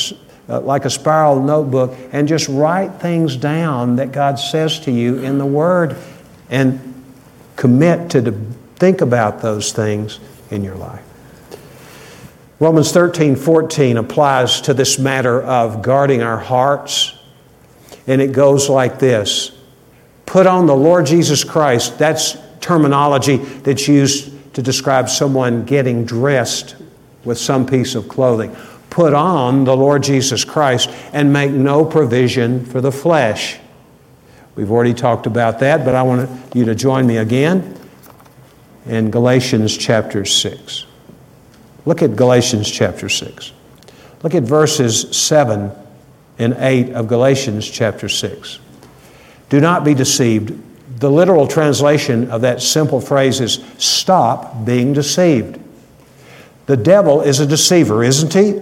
uh, 0.51 0.61
like 0.61 0.85
a 0.85 0.91
spiral 0.91 1.41
notebook, 1.41 1.97
and 2.13 2.27
just 2.27 2.49
write 2.49 2.95
things 2.95 3.37
down 3.37 3.97
that 3.97 4.13
God 4.13 4.39
says 4.39 4.81
to 4.81 4.91
you 4.91 5.19
in 5.19 5.39
the 5.39 5.47
Word 5.47 5.97
and 6.49 6.95
commit 7.57 8.11
to 8.11 8.33
think 8.77 9.01
about 9.01 9.41
those 9.41 9.73
things 9.73 10.19
in 10.51 10.65
your 10.65 10.77
life. 10.77 11.05
Romans 12.59 12.93
13 12.93 13.37
14 13.37 13.97
applies 13.97 14.61
to 14.63 14.75
this 14.75 14.99
matter 14.99 15.43
of 15.43 15.81
guarding 15.83 16.23
our 16.23 16.39
hearts 16.39 17.17
and 18.07 18.21
it 18.21 18.33
goes 18.33 18.69
like 18.69 18.99
this 18.99 19.53
Put 20.27 20.47
on 20.47 20.67
the 20.67 20.77
Lord 20.77 21.07
Jesus 21.07 21.43
Christ. 21.43 21.99
That's 21.99 22.37
terminology 22.61 23.37
that's 23.37 23.89
used 23.89 24.55
to 24.55 24.63
describe 24.63 25.09
someone 25.09 25.65
getting 25.65 26.05
dressed 26.05 26.77
with 27.25 27.39
some 27.39 27.67
piece 27.67 27.95
of 27.95 28.09
clothing. 28.09 28.55
Put 28.91 29.15
on 29.15 29.65
the 29.65 29.77
Lord 29.77 30.03
Jesus 30.03 30.45
Christ 30.45 30.91
and 31.13 31.33
make 31.33 31.53
no 31.53 31.85
provision 31.85 32.65
for 32.67 32.81
the 32.81 32.93
flesh. 32.93 33.59
We've 34.57 34.71
already 34.71 34.95
talked 34.95 35.27
about 35.27 35.61
that, 35.61 35.85
but 35.85 35.95
I 35.95 36.03
want 36.03 36.29
you 36.55 36.65
to 36.67 36.75
join 36.75 37.07
me 37.07 37.19
again 37.19 37.79
in 38.87 39.11
Galatians 39.11 39.77
chapter 39.77 40.25
6. 40.25 40.87
Look 41.87 42.03
at 42.03 42.17
Galatians 42.17 42.71
chapter 42.71 43.09
6. 43.09 43.53
Look 44.23 44.35
at 44.35 44.43
verses 44.43 45.17
7 45.17 45.71
and 46.39 46.55
8 46.59 46.93
of 46.93 47.09
Galatians 47.09 47.71
chapter 47.71 48.09
6. 48.09 48.59
Do 49.49 49.61
not 49.61 49.85
be 49.85 49.95
deceived. 49.95 50.59
The 51.01 51.11
literal 51.11 51.47
translation 51.47 52.31
of 52.31 52.43
that 52.43 52.61
simple 52.61 53.01
phrase 53.01 53.41
is 53.41 53.65
stop 53.79 54.65
being 54.65 54.93
deceived. 54.93 55.59
The 56.67 56.77
devil 56.77 57.21
is 57.21 57.41
a 57.41 57.47
deceiver, 57.47 58.05
isn't 58.05 58.35
he? 58.35 58.61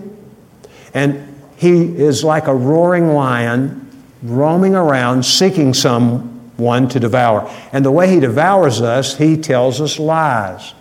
And 0.94 1.36
he 1.56 1.96
is 1.96 2.22
like 2.22 2.46
a 2.46 2.54
roaring 2.54 3.08
lion 3.14 3.90
roaming 4.22 4.74
around 4.74 5.24
seeking 5.24 5.74
someone 5.74 6.88
to 6.88 7.00
devour. 7.00 7.50
And 7.72 7.84
the 7.84 7.90
way 7.90 8.10
he 8.10 8.20
devours 8.20 8.80
us, 8.80 9.16
he 9.16 9.36
tells 9.36 9.80
us 9.80 9.98
lies. 9.98 10.74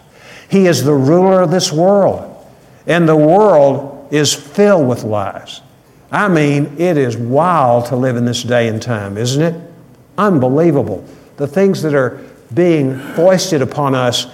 He 0.50 0.66
is 0.66 0.84
the 0.84 0.94
ruler 0.94 1.42
of 1.42 1.52
this 1.52 1.72
world, 1.72 2.46
and 2.86 3.08
the 3.08 3.16
world 3.16 4.08
is 4.12 4.34
filled 4.34 4.88
with 4.88 5.04
lies. 5.04 5.62
I 6.10 6.30
mean, 6.30 6.76
it 6.78 6.98
is 6.98 7.18
wild 7.18 7.88
to 7.88 7.98
live 7.98 8.16
in 8.16 8.24
this 8.24 8.44
day 8.44 8.70
and 8.70 8.82
time, 8.82 9.18
isn't 9.18 9.42
it? 9.42 9.62
Unbelievable. 10.18 11.04
The 11.36 11.48
things 11.48 11.82
that 11.82 11.94
are 11.94 12.24
being 12.54 12.98
foisted 13.14 13.62
upon 13.62 13.94
us 13.94 14.28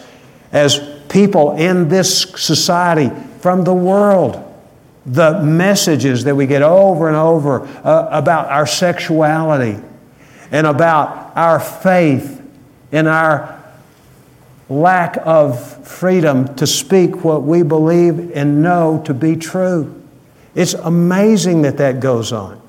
as 0.51 0.79
people 1.09 1.55
in 1.55 1.89
this 1.89 2.21
society 2.21 3.11
from 3.39 3.63
the 3.63 3.73
world. 3.73 4.52
The 5.05 5.41
messages 5.41 6.23
that 6.23 6.35
we 6.35 6.47
get 6.47 6.61
over 6.61 7.07
and 7.07 7.17
over 7.17 7.61
uh, 7.61 8.07
about 8.11 8.47
our 8.47 8.65
sexuality 8.65 9.77
and 10.51 10.67
about 10.67 11.35
our 11.35 11.59
faith 11.59 12.41
and 12.91 13.07
our 13.07 13.61
lack 14.69 15.17
of 15.25 15.85
freedom 15.85 16.55
to 16.55 16.65
speak 16.65 17.23
what 17.23 17.43
we 17.43 17.63
believe 17.63 18.31
and 18.35 18.63
know 18.63 19.03
to 19.05 19.13
be 19.13 19.35
true. 19.35 20.01
It's 20.55 20.73
amazing 20.73 21.63
that 21.63 21.77
that 21.77 21.99
goes 21.99 22.31
on. 22.31 22.61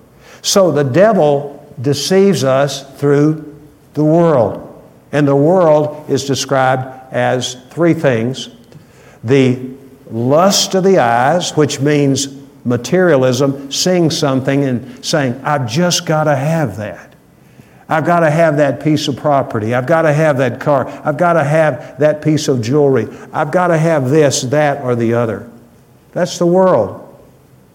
So 0.42 0.73
the 0.73 0.83
devil 0.83 1.73
deceives 1.81 2.44
us 2.44 2.90
through 2.99 3.59
the 3.94 4.05
world. 4.05 4.61
And 5.12 5.29
the 5.29 5.37
world 5.37 6.11
is 6.11 6.25
described 6.25 7.12
as 7.12 7.55
three 7.70 7.94
things 7.94 8.49
the 9.23 9.70
lust 10.10 10.74
of 10.74 10.84
the 10.84 10.98
eyes, 10.98 11.56
which 11.56 11.80
means 11.80 12.28
materialism, 12.64 13.70
seeing 13.70 14.10
something 14.10 14.64
and 14.64 15.04
saying, 15.04 15.40
I've 15.44 15.68
just 15.68 16.06
got 16.06 16.24
to 16.24 16.36
have 16.36 16.78
that. 16.78 17.14
I've 17.88 18.06
got 18.06 18.20
to 18.20 18.30
have 18.30 18.56
that 18.56 18.82
piece 18.82 19.08
of 19.08 19.16
property. 19.16 19.74
I've 19.74 19.86
got 19.86 20.02
to 20.02 20.12
have 20.12 20.38
that 20.38 20.58
car. 20.58 20.86
I've 21.04 21.18
got 21.18 21.34
to 21.34 21.44
have 21.44 21.98
that 21.98 22.22
piece 22.22 22.48
of 22.48 22.62
jewelry. 22.62 23.08
I've 23.32 23.50
got 23.50 23.68
to 23.68 23.76
have 23.76 24.08
this, 24.08 24.42
that, 24.42 24.82
or 24.82 24.96
the 24.96 25.14
other. 25.14 25.50
That's 26.12 26.38
the 26.38 26.46
world. 26.46 27.00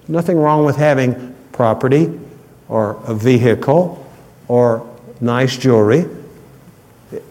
Nothing 0.07 0.37
wrong 0.39 0.65
with 0.65 0.77
having 0.77 1.35
property 1.51 2.19
or 2.67 2.99
a 3.05 3.13
vehicle 3.13 4.03
or 4.47 4.97
nice 5.21 5.55
jewelry. 5.57 6.05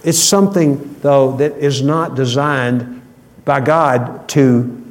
It's 0.04 0.18
something, 0.18 0.96
though, 1.00 1.36
that 1.38 1.56
is 1.56 1.82
not 1.82 2.14
designed 2.14 3.02
by 3.44 3.60
God 3.60 4.28
to 4.30 4.84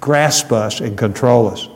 grasp 0.00 0.52
us 0.52 0.80
and 0.80 0.96
control 0.96 1.48
us. 1.48 1.68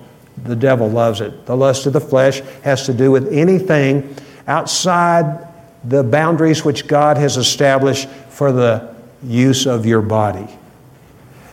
The 0.44 0.56
devil 0.56 0.88
loves 0.88 1.20
it. 1.20 1.46
The 1.46 1.56
lust 1.56 1.86
of 1.86 1.92
the 1.92 2.00
flesh 2.00 2.40
has 2.62 2.86
to 2.86 2.94
do 2.94 3.10
with 3.10 3.32
anything 3.32 4.14
outside 4.46 5.48
the 5.84 6.02
boundaries 6.02 6.64
which 6.64 6.86
God 6.86 7.16
has 7.16 7.36
established 7.36 8.08
for 8.08 8.52
the 8.52 8.94
use 9.22 9.66
of 9.66 9.86
your 9.86 10.02
body 10.02 10.48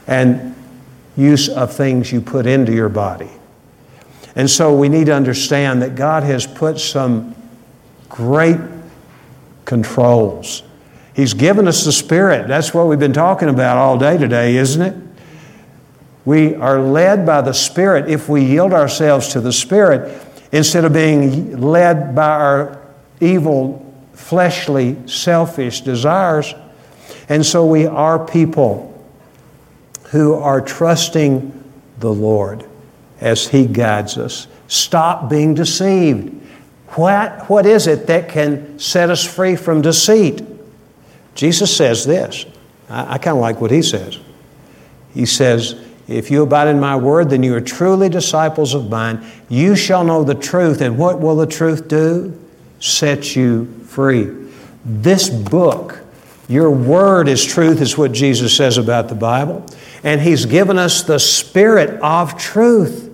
and 0.08 0.56
use 1.18 1.50
of 1.50 1.74
things 1.74 2.12
you 2.12 2.22
put 2.22 2.46
into 2.46 2.72
your 2.72 2.90
body. 2.90 3.30
And 4.36 4.50
so 4.50 4.76
we 4.76 4.90
need 4.90 5.08
to 5.08 5.14
understand 5.14 5.82
that 5.82 5.96
God 5.96 6.24
has 6.24 6.48
put 6.48 6.80
some 6.80 7.36
great 8.10 8.58
controls 9.66 10.64
He's 11.20 11.34
given 11.34 11.68
us 11.68 11.84
the 11.84 11.92
Spirit. 11.92 12.48
That's 12.48 12.74
what 12.74 12.88
we've 12.88 12.98
been 12.98 13.12
talking 13.12 13.50
about 13.50 13.76
all 13.76 13.98
day 13.98 14.18
today, 14.18 14.56
isn't 14.56 14.82
it? 14.82 15.09
We 16.30 16.54
are 16.54 16.80
led 16.80 17.26
by 17.26 17.42
the 17.42 17.56
Spirit 17.56 18.08
if 18.08 18.30
we 18.30 18.46
yield 18.46 18.72
ourselves 18.72 19.30
to 19.30 19.42
the 19.42 19.52
Spirit 19.52 20.16
instead 20.52 20.86
of 20.86 20.94
being 20.94 21.60
led 21.60 22.14
by 22.14 22.30
our 22.30 22.88
evil, 23.20 23.84
fleshly, 24.14 24.96
selfish 25.08 25.82
desires. 25.82 26.54
And 27.30 27.44
so 27.44 27.66
we 27.66 27.88
are 27.88 28.24
people 28.24 28.96
who 30.12 30.36
are 30.36 30.62
trusting 30.62 31.64
the 31.98 32.14
Lord 32.14 32.64
as 33.20 33.48
He 33.48 33.66
guides 33.66 34.16
us. 34.20 34.46
Stop 34.68 35.32
being 35.32 35.56
deceived. 35.56 36.32
What, 36.90 37.50
what 37.50 37.66
is 37.66 37.88
it 37.88 38.06
that 38.06 38.30
can 38.30 38.78
set 38.78 39.10
us 39.10 39.26
free 39.26 39.56
from 39.56 39.82
deceit? 39.82 40.44
Jesus 41.34 41.76
says 41.76 42.06
this. 42.06 42.46
I, 42.88 43.16
I 43.16 43.18
kind 43.18 43.36
of 43.36 43.42
like 43.42 43.60
what 43.60 43.72
he 43.72 43.82
says. 43.82 44.20
He 45.16 45.26
says, 45.26 45.89
If 46.10 46.32
you 46.32 46.42
abide 46.42 46.68
in 46.68 46.80
my 46.80 46.96
word, 46.96 47.30
then 47.30 47.44
you 47.44 47.56
are 47.56 47.62
truly 47.62 48.10
disciples 48.10 48.74
of 48.74 48.90
mine. 48.90 49.24
You 49.48 49.76
shall 49.76 50.04
know 50.04 50.24
the 50.24 50.34
truth. 50.34 50.82
And 50.82 50.98
what 50.98 51.20
will 51.20 51.36
the 51.36 51.46
truth 51.46 51.88
do? 51.88 52.34
Set 52.80 53.36
you 53.36 53.66
free. 53.86 54.28
This 54.84 55.30
book, 55.30 56.00
your 56.48 56.72
word 56.72 57.28
is 57.28 57.46
truth, 57.46 57.80
is 57.80 57.96
what 57.96 58.12
Jesus 58.12 58.58
says 58.58 58.80
about 58.80 59.08
the 59.08 59.16
Bible. 59.16 59.64
And 60.04 60.20
he's 60.20 60.48
given 60.48 60.80
us 60.80 61.04
the 61.04 61.20
spirit 61.20 62.02
of 62.02 62.40
truth. 62.40 63.06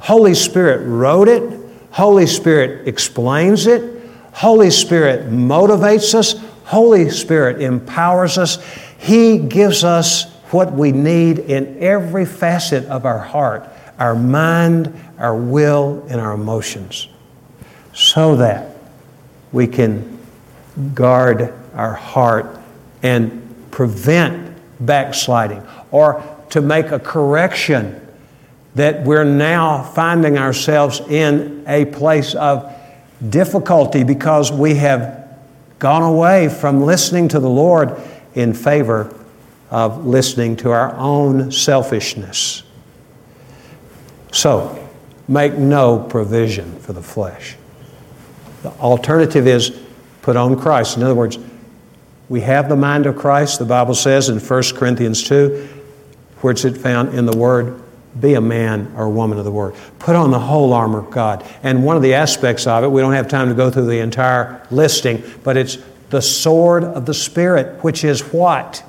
Holy 0.00 0.34
Spirit 0.34 0.84
wrote 0.86 1.28
it. 1.28 1.58
Holy 1.92 2.26
Spirit 2.26 2.88
explains 2.88 3.68
it. 3.68 4.02
Holy 4.32 4.70
Spirit 4.70 5.30
motivates 5.30 6.14
us. 6.14 6.34
Holy 6.64 7.10
Spirit 7.10 7.62
empowers 7.62 8.38
us. 8.38 8.58
He 8.98 9.38
gives 9.38 9.84
us 9.84 10.26
what 10.52 10.72
we 10.72 10.92
need 10.92 11.38
in 11.38 11.78
every 11.78 12.26
facet 12.26 12.84
of 12.86 13.06
our 13.06 13.18
heart, 13.18 13.68
our 13.98 14.14
mind, 14.14 14.92
our 15.18 15.36
will, 15.36 16.04
and 16.08 16.20
our 16.20 16.32
emotions, 16.32 17.08
so 17.92 18.36
that 18.36 18.76
we 19.52 19.66
can 19.66 20.18
guard 20.94 21.52
our 21.74 21.94
heart 21.94 22.58
and 23.02 23.54
prevent 23.70 24.56
backsliding 24.80 25.62
or 25.90 26.24
to 26.50 26.60
make 26.60 26.86
a 26.86 26.98
correction 26.98 28.06
that 28.74 29.02
we're 29.04 29.24
now 29.24 29.82
finding 29.82 30.38
ourselves 30.38 31.00
in 31.00 31.64
a 31.66 31.84
place 31.86 32.34
of 32.34 32.72
difficulty 33.28 34.04
because 34.04 34.50
we 34.50 34.74
have 34.76 35.28
gone 35.78 36.02
away 36.02 36.48
from 36.48 36.82
listening 36.82 37.28
to 37.28 37.40
the 37.40 37.48
Lord 37.48 37.96
in 38.34 38.54
favor 38.54 39.14
of 39.70 40.06
listening 40.06 40.56
to 40.56 40.70
our 40.70 40.94
own 40.96 41.52
selfishness. 41.52 42.62
So, 44.32 44.88
make 45.28 45.54
no 45.54 45.98
provision 45.98 46.78
for 46.80 46.92
the 46.92 47.02
flesh. 47.02 47.56
The 48.62 48.70
alternative 48.72 49.46
is 49.46 49.78
put 50.22 50.36
on 50.36 50.58
Christ. 50.58 50.96
In 50.96 51.02
other 51.02 51.14
words, 51.14 51.38
we 52.28 52.40
have 52.42 52.68
the 52.68 52.76
mind 52.76 53.06
of 53.06 53.16
Christ, 53.16 53.58
the 53.58 53.64
Bible 53.64 53.94
says 53.94 54.28
in 54.28 54.38
1 54.38 54.62
Corinthians 54.74 55.24
2. 55.24 55.68
Where's 56.40 56.64
it 56.64 56.76
found? 56.76 57.14
In 57.14 57.26
the 57.26 57.36
Word 57.36 57.82
be 58.18 58.34
a 58.34 58.40
man 58.40 58.92
or 58.96 59.04
a 59.04 59.10
woman 59.10 59.38
of 59.38 59.44
the 59.44 59.52
Word. 59.52 59.74
Put 59.98 60.16
on 60.16 60.30
the 60.30 60.38
whole 60.38 60.72
armor 60.72 60.98
of 60.98 61.10
God. 61.10 61.44
And 61.62 61.84
one 61.84 61.96
of 61.96 62.02
the 62.02 62.14
aspects 62.14 62.66
of 62.66 62.82
it, 62.82 62.88
we 62.88 63.00
don't 63.00 63.12
have 63.12 63.28
time 63.28 63.48
to 63.48 63.54
go 63.54 63.70
through 63.70 63.86
the 63.86 63.98
entire 64.00 64.66
listing, 64.70 65.22
but 65.44 65.56
it's 65.56 65.78
the 66.10 66.20
sword 66.20 66.82
of 66.82 67.06
the 67.06 67.14
Spirit, 67.14 67.82
which 67.84 68.04
is 68.04 68.20
what? 68.32 68.82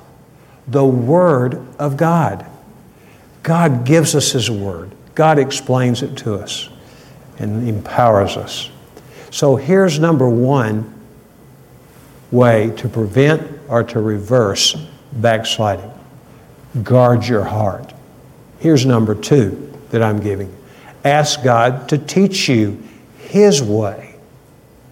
The 0.72 0.86
Word 0.86 1.66
of 1.78 1.98
God. 1.98 2.46
God 3.44 3.86
gives 3.86 4.16
us 4.16 4.32
His 4.32 4.50
Word, 4.50 4.92
God 5.16 5.38
explains 5.38 6.02
it 6.02 6.18
to 6.18 6.36
us 6.36 6.70
and 7.38 7.68
empowers 7.68 8.38
us. 8.38 8.70
So 9.32 9.56
here's 9.56 10.00
number 10.00 10.30
one 10.30 10.94
way 12.32 12.72
to 12.78 12.88
prevent 12.88 13.60
or 13.68 13.84
to 13.84 14.00
reverse 14.00 14.76
backsliding 15.14 15.92
guard 16.84 17.26
your 17.26 17.44
heart. 17.44 17.94
Here's 18.60 18.86
number 18.86 19.16
two 19.16 19.74
that 19.90 20.02
I'm 20.02 20.20
giving 20.20 20.56
ask 21.04 21.44
God 21.44 21.90
to 21.90 21.98
teach 21.98 22.48
you 22.48 22.82
His 23.18 23.62
way. 23.62 24.16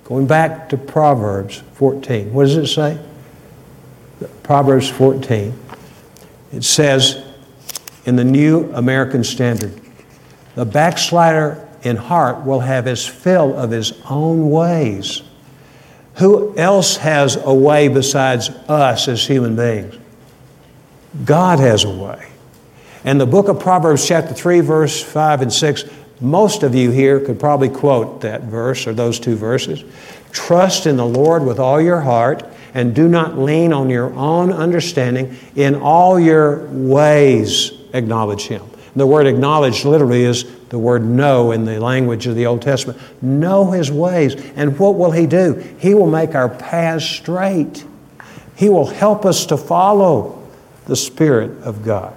Going 0.06 0.26
back 0.26 0.70
to 0.70 0.78
Proverbs 0.78 1.62
14, 1.74 2.34
what 2.34 2.46
does 2.46 2.58
it 2.58 2.68
say? 2.68 2.98
Proverbs 4.42 4.90
14. 4.90 5.54
It 6.52 6.64
says 6.64 7.24
in 8.06 8.16
the 8.16 8.24
New 8.24 8.72
American 8.74 9.24
Standard, 9.24 9.80
the 10.56 10.66
backslider 10.66 11.68
in 11.84 11.96
heart 11.96 12.46
will 12.46 12.60
have 12.60 12.86
his 12.86 13.06
fill 13.06 13.58
of 13.58 13.72
his 13.72 13.94
own 14.10 14.50
ways. 14.50 15.22
Who 16.16 16.58
else 16.58 16.98
has 16.98 17.38
a 17.38 17.54
way 17.54 17.88
besides 17.88 18.50
us 18.68 19.08
as 19.08 19.26
human 19.26 19.56
beings? 19.56 19.96
God 21.24 21.60
has 21.60 21.86
a 21.86 21.90
way. 21.90 22.28
And 23.06 23.20
the 23.20 23.26
book 23.26 23.48
of 23.48 23.60
Proverbs, 23.60 24.06
chapter 24.06 24.34
3, 24.34 24.60
verse 24.60 25.02
5 25.02 25.42
and 25.44 25.54
6, 25.54 25.86
most 26.20 26.64
of 26.64 26.76
you 26.76 26.92
here 26.92 27.20
could 27.22 27.40
probably 27.40 27.70
quote 27.70 28.22
that 28.22 28.42
verse 28.44 28.86
or 28.86 28.94
those 28.94 29.20
two 29.20 29.36
verses. 29.36 29.84
Trust 30.32 30.86
in 30.86 30.98
the 30.98 31.06
Lord 31.06 31.46
with 31.46 31.60
all 31.60 31.80
your 31.80 32.02
heart 32.02 32.44
and 32.74 32.94
do 32.96 33.08
not 33.08 33.38
lean 33.38 33.74
on 33.74 33.90
your 33.90 34.14
own 34.14 34.52
understanding. 34.52 35.38
In 35.56 35.76
all 35.76 36.20
your 36.20 36.68
ways, 36.68 37.72
acknowledge 37.94 38.48
Him. 38.48 38.64
The 38.96 39.08
word 39.08 39.28
acknowledge 39.28 39.86
literally 39.86 40.24
is 40.24 40.46
the 40.70 40.78
word 40.78 41.06
know 41.06 41.52
in 41.52 41.66
the 41.66 41.80
language 41.80 42.28
of 42.28 42.36
the 42.36 42.46
Old 42.46 42.62
Testament. 42.62 43.00
Know 43.22 43.72
His 43.72 43.92
ways. 43.92 44.36
And 44.56 44.78
what 44.78 44.96
will 44.96 45.12
He 45.12 45.26
do? 45.26 45.54
He 45.80 45.94
will 45.94 46.10
make 46.10 46.36
our 46.36 46.50
paths 46.50 47.06
straight. 47.06 47.86
He 48.56 48.70
will 48.70 48.88
help 48.88 49.26
us 49.26 49.46
to 49.48 49.58
follow 49.58 50.48
the 50.86 50.96
Spirit 50.96 51.64
of 51.64 51.84
God. 51.84 52.16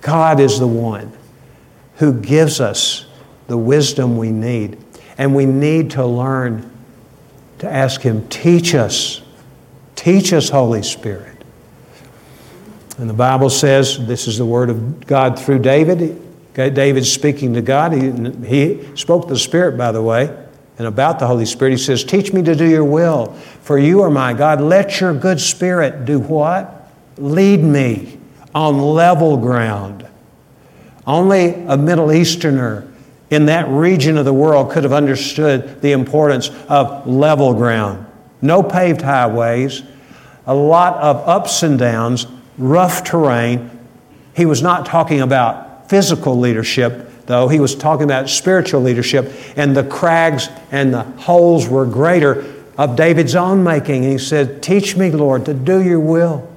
God 0.00 0.40
is 0.40 0.58
the 0.58 0.66
one 0.66 1.12
who 1.96 2.12
gives 2.12 2.60
us 2.60 3.06
the 3.46 3.58
wisdom 3.58 4.16
we 4.16 4.30
need. 4.30 4.78
And 5.18 5.34
we 5.34 5.44
need 5.44 5.92
to 5.92 6.06
learn 6.06 6.70
to 7.58 7.70
ask 7.70 8.00
Him, 8.00 8.26
teach 8.28 8.74
us. 8.74 9.20
Teach 10.00 10.32
us, 10.32 10.48
Holy 10.48 10.82
Spirit. 10.82 11.36
And 12.96 13.06
the 13.06 13.12
Bible 13.12 13.50
says, 13.50 14.06
this 14.06 14.26
is 14.26 14.38
the 14.38 14.46
word 14.46 14.70
of 14.70 15.06
God 15.06 15.38
through 15.38 15.58
David. 15.58 16.18
David's 16.54 17.12
speaking 17.12 17.52
to 17.52 17.60
God. 17.60 17.92
He, 17.92 18.10
he 18.46 18.96
spoke 18.96 19.28
the 19.28 19.38
Spirit, 19.38 19.76
by 19.76 19.92
the 19.92 20.00
way, 20.00 20.34
and 20.78 20.86
about 20.86 21.18
the 21.18 21.26
Holy 21.26 21.44
Spirit. 21.44 21.72
He 21.72 21.76
says, 21.76 22.02
Teach 22.02 22.32
me 22.32 22.40
to 22.44 22.54
do 22.54 22.64
your 22.64 22.82
will, 22.82 23.34
for 23.60 23.78
you 23.78 24.00
are 24.00 24.08
my 24.08 24.32
God. 24.32 24.62
Let 24.62 25.02
your 25.02 25.12
good 25.12 25.38
spirit 25.38 26.06
do 26.06 26.18
what? 26.18 26.90
Lead 27.18 27.62
me 27.62 28.18
on 28.54 28.78
level 28.78 29.36
ground. 29.36 30.08
Only 31.06 31.52
a 31.66 31.76
Middle 31.76 32.10
Easterner 32.10 32.90
in 33.28 33.44
that 33.46 33.68
region 33.68 34.16
of 34.16 34.24
the 34.24 34.32
world 34.32 34.70
could 34.70 34.84
have 34.84 34.94
understood 34.94 35.82
the 35.82 35.92
importance 35.92 36.48
of 36.70 37.06
level 37.06 37.52
ground. 37.52 38.06
No 38.42 38.62
paved 38.62 39.02
highways, 39.02 39.82
a 40.50 40.54
lot 40.54 40.96
of 40.96 41.28
ups 41.28 41.62
and 41.62 41.78
downs, 41.78 42.26
rough 42.58 43.04
terrain. 43.04 43.70
He 44.34 44.46
was 44.46 44.62
not 44.62 44.84
talking 44.84 45.20
about 45.20 45.88
physical 45.88 46.36
leadership, 46.36 47.24
though. 47.26 47.46
He 47.46 47.60
was 47.60 47.76
talking 47.76 48.02
about 48.02 48.28
spiritual 48.28 48.80
leadership, 48.80 49.32
and 49.54 49.76
the 49.76 49.84
crags 49.84 50.48
and 50.72 50.92
the 50.92 51.04
holes 51.04 51.68
were 51.68 51.86
greater 51.86 52.52
of 52.76 52.96
David's 52.96 53.36
own 53.36 53.62
making. 53.62 54.02
And 54.02 54.10
he 54.10 54.18
said, 54.18 54.60
Teach 54.60 54.96
me, 54.96 55.12
Lord, 55.12 55.44
to 55.44 55.54
do 55.54 55.84
your 55.84 56.00
will, 56.00 56.50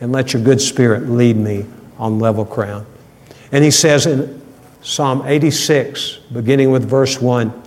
and 0.00 0.12
let 0.12 0.32
your 0.32 0.44
good 0.44 0.60
spirit 0.60 1.08
lead 1.08 1.36
me 1.36 1.66
on 1.98 2.20
level 2.20 2.44
ground. 2.44 2.86
And 3.50 3.64
he 3.64 3.72
says 3.72 4.06
in 4.06 4.40
Psalm 4.82 5.24
86, 5.26 6.18
beginning 6.32 6.70
with 6.70 6.88
verse 6.88 7.20
1, 7.20 7.60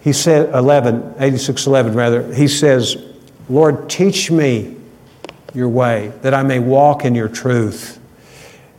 he 0.00 0.12
said, 0.12 0.52
11, 0.52 1.14
86, 1.20 1.68
11 1.68 1.94
rather, 1.94 2.34
he 2.34 2.48
says, 2.48 3.11
Lord, 3.52 3.90
teach 3.90 4.30
me 4.30 4.74
your 5.52 5.68
way, 5.68 6.10
that 6.22 6.32
I 6.32 6.42
may 6.42 6.58
walk 6.58 7.04
in 7.04 7.14
your 7.14 7.28
truth. 7.28 8.00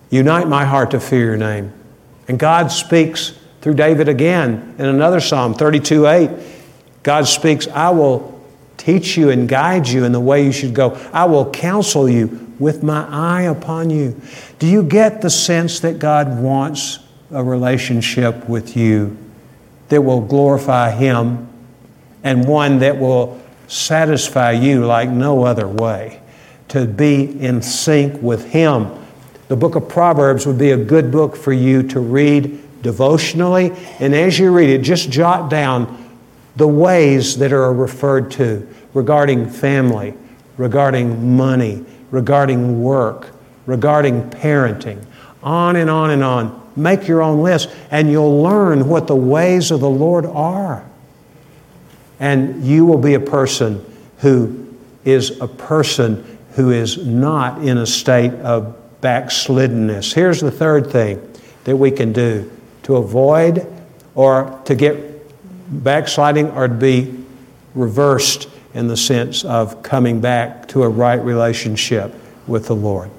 Unite 0.09 0.47
my 0.47 0.65
heart 0.65 0.89
to 0.91 0.99
fear 0.99 1.26
your 1.26 1.38
name. 1.38 1.71
And 2.28 2.39
God 2.39 2.71
speaks 2.71 3.38
through 3.61 3.76
David 3.76 4.09
again 4.09 4.74
in 4.80 4.86
another 4.86 5.19
psalm, 5.19 5.53
32 5.53 6.07
8. 6.07 6.32
God 7.03 7.28
speaks, 7.28 7.67
I 7.67 7.91
will 7.91 8.41
teach 8.78 9.15
you 9.15 9.30
and 9.30 9.47
guide 9.47 9.88
you 9.88 10.05
in 10.05 10.11
the 10.11 10.19
way 10.19 10.43
you 10.43 10.51
should 10.51 10.74
go. 10.74 10.95
I 11.13 11.26
will 11.26 11.51
counsel 11.51 12.09
you 12.09 12.51
with 12.57 12.82
my 12.82 13.07
eye 13.09 13.43
upon 13.43 13.91
you. 13.91 14.19
Do 14.57 14.65
you 14.65 14.82
get 14.82 15.21
the 15.21 15.30
sense 15.30 15.82
that 15.82 15.99
God 15.99 16.41
wants 16.41 16.97
a 17.30 17.43
relationship 17.43 18.49
with 18.49 18.76
you 18.76 19.15
that 19.89 20.01
will 20.01 20.21
glorify 20.21 20.89
Him 20.89 21.47
and 22.24 22.47
one 22.47 22.80
that 22.80 22.97
will 22.97 23.42
satisfy 23.74 24.51
you 24.51 24.86
like 24.86 25.09
no 25.09 25.43
other 25.43 25.67
way? 25.67 26.21
to 26.74 26.88
be 26.88 27.39
in 27.39 27.61
sync 27.61 28.19
with 28.19 28.45
Him. 28.45 28.89
The 29.47 29.55
book 29.55 29.76
of 29.76 29.88
Proverbs 29.88 30.47
would 30.47 30.57
be 30.57 30.71
a 30.71 30.78
good 30.78 31.11
book 31.11 31.36
for 31.36 31.53
you 31.53 31.84
to 31.89 31.99
read 31.99 32.59
devotionally. 32.82 33.71
And 33.99 34.15
as 34.15 34.39
you 34.39 34.51
read 34.51 34.71
it, 34.71 34.82
just 34.82 35.11
jot 35.11 35.51
down 35.51 35.99
the 36.55 36.67
ways 36.67 37.38
that 37.38 37.53
are 37.53 37.71
referred 37.71 38.32
to 38.32 38.67
regarding 38.95 39.51
family, 39.51 40.15
regarding 40.57 41.38
money, 41.38 41.86
regarding 42.09 42.82
work, 42.82 43.30
regarding 43.67 44.32
parenting, 44.32 45.05
on 45.43 45.76
and 45.76 45.91
on 45.91 46.09
and 46.09 46.24
on. 46.24 46.71
Make 46.76 47.07
your 47.07 47.21
own 47.21 47.43
list, 47.43 47.69
and 47.91 48.09
you'll 48.09 48.41
learn 48.41 48.88
what 48.88 49.05
the 49.05 49.15
ways 49.15 49.69
of 49.69 49.80
the 49.80 49.89
Lord 49.89 50.26
are. 50.26 50.84
And 52.24 52.63
you 52.63 52.86
will 52.86 52.99
be 52.99 53.15
a 53.15 53.19
person 53.19 53.84
who 54.19 54.74
is 55.03 55.41
a 55.41 55.47
person 55.47 56.38
who 56.53 56.71
is 56.71 57.05
not 57.05 57.61
in 57.61 57.78
a 57.78 57.86
state 57.86 58.32
of 58.36 58.78
backsliddenness. 59.01 60.13
Here's 60.13 60.39
the 60.39 60.49
third 60.49 60.89
thing 60.89 61.19
that 61.65 61.76
we 61.76 61.91
can 61.91 62.13
do 62.13 62.49
to 62.84 62.95
avoid 62.95 63.67
or 64.15 64.57
to 64.63 64.74
get 64.74 64.95
backsliding 65.84 66.49
or 66.51 66.69
to 66.69 66.74
be 66.74 67.13
reversed 67.76 68.47
in 68.74 68.88
the 68.88 68.95
sense 68.95 69.43
of 69.43 69.84
coming 69.84 70.21
back 70.21 70.69
to 70.69 70.84
a 70.84 70.88
right 70.88 71.21
relationship 71.21 72.15
with 72.47 72.67
the 72.67 72.76
Lord. 72.76 73.11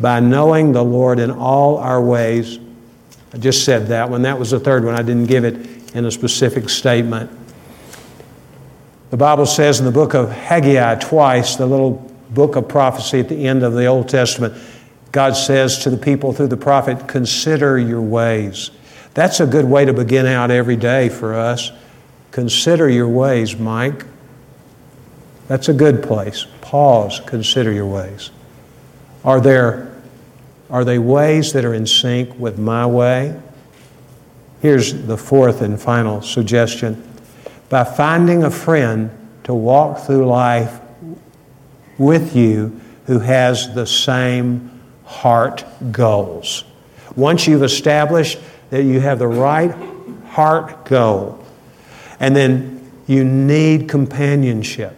By 0.00 0.20
knowing 0.20 0.70
the 0.70 0.84
Lord 0.84 1.18
in 1.18 1.32
all 1.32 1.76
our 1.78 2.00
ways, 2.00 2.60
I 3.34 3.38
just 3.38 3.64
said 3.64 3.88
that 3.88 4.10
one. 4.10 4.22
That 4.22 4.38
was 4.38 4.52
the 4.52 4.60
third 4.60 4.84
one. 4.84 4.94
I 4.94 5.02
didn't 5.02 5.26
give 5.26 5.44
it 5.44 5.96
in 5.96 6.04
a 6.04 6.10
specific 6.12 6.68
statement. 6.68 7.40
The 9.12 9.18
Bible 9.18 9.44
says 9.44 9.78
in 9.78 9.84
the 9.84 9.92
book 9.92 10.14
of 10.14 10.30
Haggai 10.30 10.94
twice, 10.94 11.56
the 11.56 11.66
little 11.66 12.10
book 12.30 12.56
of 12.56 12.66
prophecy 12.66 13.20
at 13.20 13.28
the 13.28 13.46
end 13.46 13.62
of 13.62 13.74
the 13.74 13.84
Old 13.84 14.08
Testament, 14.08 14.54
God 15.12 15.36
says 15.36 15.80
to 15.80 15.90
the 15.90 15.98
people 15.98 16.32
through 16.32 16.46
the 16.46 16.56
prophet, 16.56 17.08
Consider 17.08 17.78
your 17.78 18.00
ways. 18.00 18.70
That's 19.12 19.38
a 19.40 19.46
good 19.46 19.66
way 19.66 19.84
to 19.84 19.92
begin 19.92 20.24
out 20.24 20.50
every 20.50 20.76
day 20.76 21.10
for 21.10 21.34
us. 21.34 21.72
Consider 22.30 22.88
your 22.88 23.06
ways, 23.06 23.54
Mike. 23.58 24.06
That's 25.46 25.68
a 25.68 25.74
good 25.74 26.02
place. 26.02 26.46
Pause, 26.62 27.20
consider 27.26 27.70
your 27.70 27.84
ways. 27.84 28.30
Are 29.26 29.42
there 29.42 29.92
are 30.70 30.86
they 30.86 30.98
ways 30.98 31.52
that 31.52 31.66
are 31.66 31.74
in 31.74 31.86
sync 31.86 32.38
with 32.38 32.58
my 32.58 32.86
way? 32.86 33.38
Here's 34.62 34.94
the 35.04 35.18
fourth 35.18 35.60
and 35.60 35.78
final 35.78 36.22
suggestion. 36.22 37.11
By 37.72 37.84
finding 37.84 38.44
a 38.44 38.50
friend 38.50 39.10
to 39.44 39.54
walk 39.54 40.00
through 40.00 40.26
life 40.26 40.78
with 41.96 42.36
you 42.36 42.78
who 43.06 43.18
has 43.20 43.74
the 43.74 43.86
same 43.86 44.78
heart 45.06 45.64
goals. 45.90 46.64
Once 47.16 47.46
you've 47.46 47.62
established 47.62 48.38
that 48.68 48.82
you 48.82 49.00
have 49.00 49.18
the 49.18 49.26
right 49.26 49.74
heart 50.26 50.84
goal, 50.84 51.42
and 52.20 52.36
then 52.36 52.92
you 53.06 53.24
need 53.24 53.88
companionship. 53.88 54.94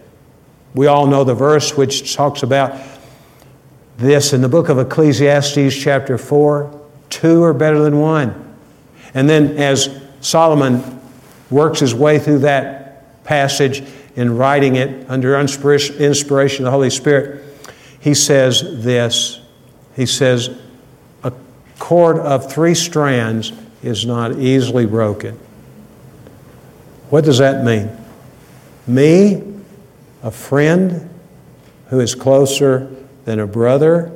We 0.73 0.87
all 0.87 1.07
know 1.07 1.23
the 1.23 1.33
verse 1.33 1.77
which 1.77 2.13
talks 2.13 2.43
about 2.43 2.77
this 3.95 4.33
in 4.33 4.41
the 4.41 4.49
book 4.49 4.67
of 4.67 4.79
Ecclesiastes, 4.79 5.73
chapter 5.73 6.17
4 6.17 6.81
two 7.09 7.41
are 7.41 7.53
better 7.53 7.81
than 7.81 8.01
one. 8.01 8.57
And 9.13 9.29
then 9.29 9.55
as 9.55 9.97
Solomon 10.19 10.94
works 11.55 11.79
his 11.79 11.95
way 11.95 12.19
through 12.19 12.39
that 12.39 13.23
passage, 13.23 13.81
in 14.17 14.35
writing 14.37 14.75
it 14.75 15.09
under 15.09 15.39
inspiration 15.39 15.95
of 15.97 16.65
the 16.65 16.71
Holy 16.71 16.89
Spirit, 16.89 17.41
he 17.99 18.13
says 18.13 18.83
this. 18.83 19.39
He 19.95 20.05
says, 20.05 20.49
A 21.23 21.31
cord 21.79 22.17
of 22.17 22.51
three 22.51 22.75
strands 22.75 23.53
is 23.81 24.05
not 24.05 24.37
easily 24.37 24.85
broken. 24.85 25.39
What 27.09 27.23
does 27.23 27.37
that 27.37 27.63
mean? 27.63 27.89
Me, 28.85 29.41
a 30.23 30.31
friend 30.31 31.09
who 31.87 32.01
is 32.01 32.15
closer 32.15 32.93
than 33.23 33.39
a 33.39 33.47
brother 33.47 34.11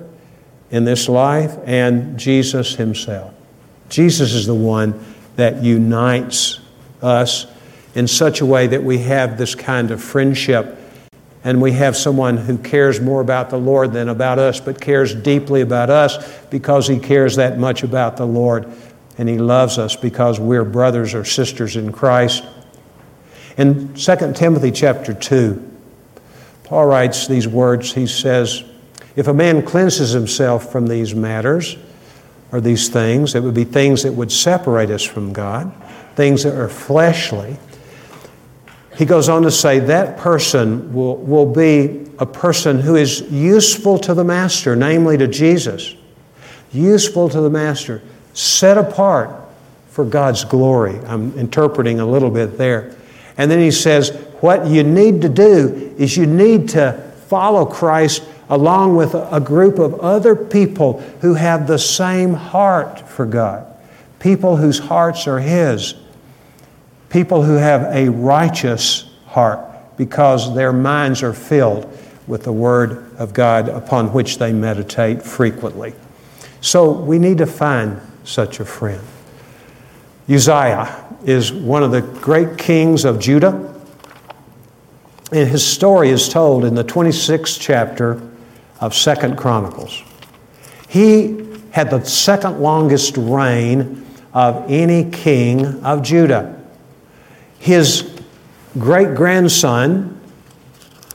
in 0.72 0.84
this 0.84 1.08
life, 1.08 1.58
and 1.66 2.20
Jesus 2.20 2.76
Himself. 2.76 3.34
Jesus 3.88 4.34
is 4.34 4.46
the 4.46 4.56
one 4.56 5.04
that 5.36 5.64
unites 5.64 6.60
us 7.02 7.48
in 7.96 8.08
such 8.08 8.42
a 8.42 8.46
way 8.46 8.68
that 8.68 8.84
we 8.84 9.00
have 9.00 9.38
this 9.38 9.56
kind 9.56 9.92
of 9.92 10.02
friendship 10.04 10.78
and 11.44 11.62
we 11.62 11.72
have 11.72 11.96
someone 11.96 12.38
who 12.38 12.58
cares 12.58 13.00
more 13.00 13.22
about 13.22 13.50
the 13.50 13.58
Lord 13.58 13.94
than 13.94 14.10
about 14.10 14.40
us, 14.40 14.60
but 14.60 14.82
cares 14.82 15.16
deeply 15.16 15.62
about 15.62 15.90
us 15.90 16.18
because 16.50 16.88
he 16.88 17.00
cares 17.00 17.38
that 17.38 17.58
much 17.58 17.84
about 17.84 18.18
the 18.18 18.26
Lord 18.26 18.70
and 19.18 19.28
he 19.28 19.38
loves 19.38 19.78
us 19.78 19.96
because 19.96 20.40
we're 20.40 20.66
brothers 20.66 21.14
or 21.14 21.24
sisters 21.26 21.76
in 21.76 21.92
Christ. 21.92 22.46
In 23.58 23.94
2 23.94 24.34
Timothy 24.34 24.72
chapter 24.72 25.14
2, 25.14 25.66
Paul 26.66 26.86
writes 26.86 27.28
these 27.28 27.48
words. 27.48 27.94
He 27.94 28.08
says, 28.08 28.64
If 29.16 29.28
a 29.28 29.34
man 29.34 29.66
cleanses 29.66 30.12
himself 30.12 30.72
from 30.72 30.88
these 30.88 31.16
matters, 31.16 31.78
or 32.52 32.62
these 32.62 32.90
things, 32.90 33.36
it 33.36 33.44
would 33.44 33.54
be 33.54 33.64
things 33.64 34.04
that 34.04 34.14
would 34.14 34.32
separate 34.32 34.90
us 34.90 35.04
from 35.04 35.34
God, 35.34 35.72
things 36.20 36.44
that 36.44 36.54
are 36.54 36.68
fleshly, 36.68 37.56
he 38.98 39.06
goes 39.06 39.30
on 39.30 39.44
to 39.44 39.52
say 39.52 39.80
that 39.80 40.18
person 40.18 40.94
will, 40.94 41.16
will 41.16 41.50
be 41.50 42.06
a 42.20 42.26
person 42.26 42.78
who 42.78 42.98
is 42.98 43.22
useful 43.32 43.98
to 44.00 44.14
the 44.14 44.26
master, 44.26 44.76
namely 44.76 45.18
to 45.18 45.30
Jesus. 45.30 45.96
Useful 46.74 47.30
to 47.30 47.40
the 47.40 47.50
master, 47.50 48.02
set 48.34 48.78
apart 48.78 49.34
for 49.92 50.04
God's 50.04 50.44
glory. 50.44 51.00
I'm 51.06 51.32
interpreting 51.38 52.02
a 52.02 52.06
little 52.06 52.32
bit 52.32 52.58
there. 52.58 52.94
And 53.38 53.50
then 53.50 53.62
he 53.62 53.72
says, 53.72 54.10
what 54.42 54.68
you 54.68 54.84
need 54.84 55.22
to 55.22 55.30
do 55.30 55.96
is 55.98 56.18
you 56.18 56.26
need 56.26 56.68
to 56.70 57.02
follow 57.28 57.66
Christ 57.66 58.24
along 58.50 58.98
with 58.98 59.14
a 59.14 59.40
group 59.40 59.80
of 59.80 60.02
other 60.02 60.36
people 60.36 61.00
who 61.22 61.36
have 61.36 61.66
the 61.66 61.80
same 61.80 62.34
heart 62.34 63.08
for 63.08 63.26
God. 63.26 63.68
people 64.20 64.58
whose 64.58 64.80
hearts 64.80 65.28
are 65.28 65.40
His, 65.40 65.96
people 67.10 67.44
who 67.44 67.56
have 67.56 67.84
a 67.94 68.10
righteous 68.10 69.10
heart 69.28 69.66
because 69.98 70.56
their 70.56 70.72
minds 70.72 71.24
are 71.24 71.34
filled 71.34 71.92
with 72.28 72.44
the 72.44 72.54
Word 72.54 73.12
of 73.18 73.34
God 73.34 73.68
upon 73.68 74.14
which 74.14 74.38
they 74.38 74.54
meditate 74.54 75.24
frequently. 75.24 75.94
So 76.62 76.92
we 76.92 77.20
need 77.20 77.40
to 77.40 77.46
find 77.46 78.00
such 78.24 78.60
a 78.60 78.66
friend. 78.66 79.02
Uzziah 80.30 81.06
is 81.26 81.52
one 81.52 81.84
of 81.84 81.92
the 81.92 82.02
great 82.02 82.58
kings 82.58 83.04
of 83.04 83.20
Judah. 83.20 83.74
And 85.32 85.50
his 85.50 85.66
story 85.66 86.10
is 86.10 86.30
told 86.30 86.66
in 86.66 86.76
the 86.76 86.84
26th 86.84 87.60
chapter 87.60 88.22
of 88.80 88.94
Second 88.94 89.38
Chronicles. 89.38 90.04
He 90.88 91.46
had 91.72 91.90
the 91.90 92.04
second 92.04 92.60
longest 92.60 93.18
reign 93.18 94.06
of 94.34 94.70
any 94.70 95.10
king 95.10 95.84
of 95.84 96.04
Judah. 96.04 96.59
His 97.60 98.20
great 98.78 99.16
grandson 99.16 100.20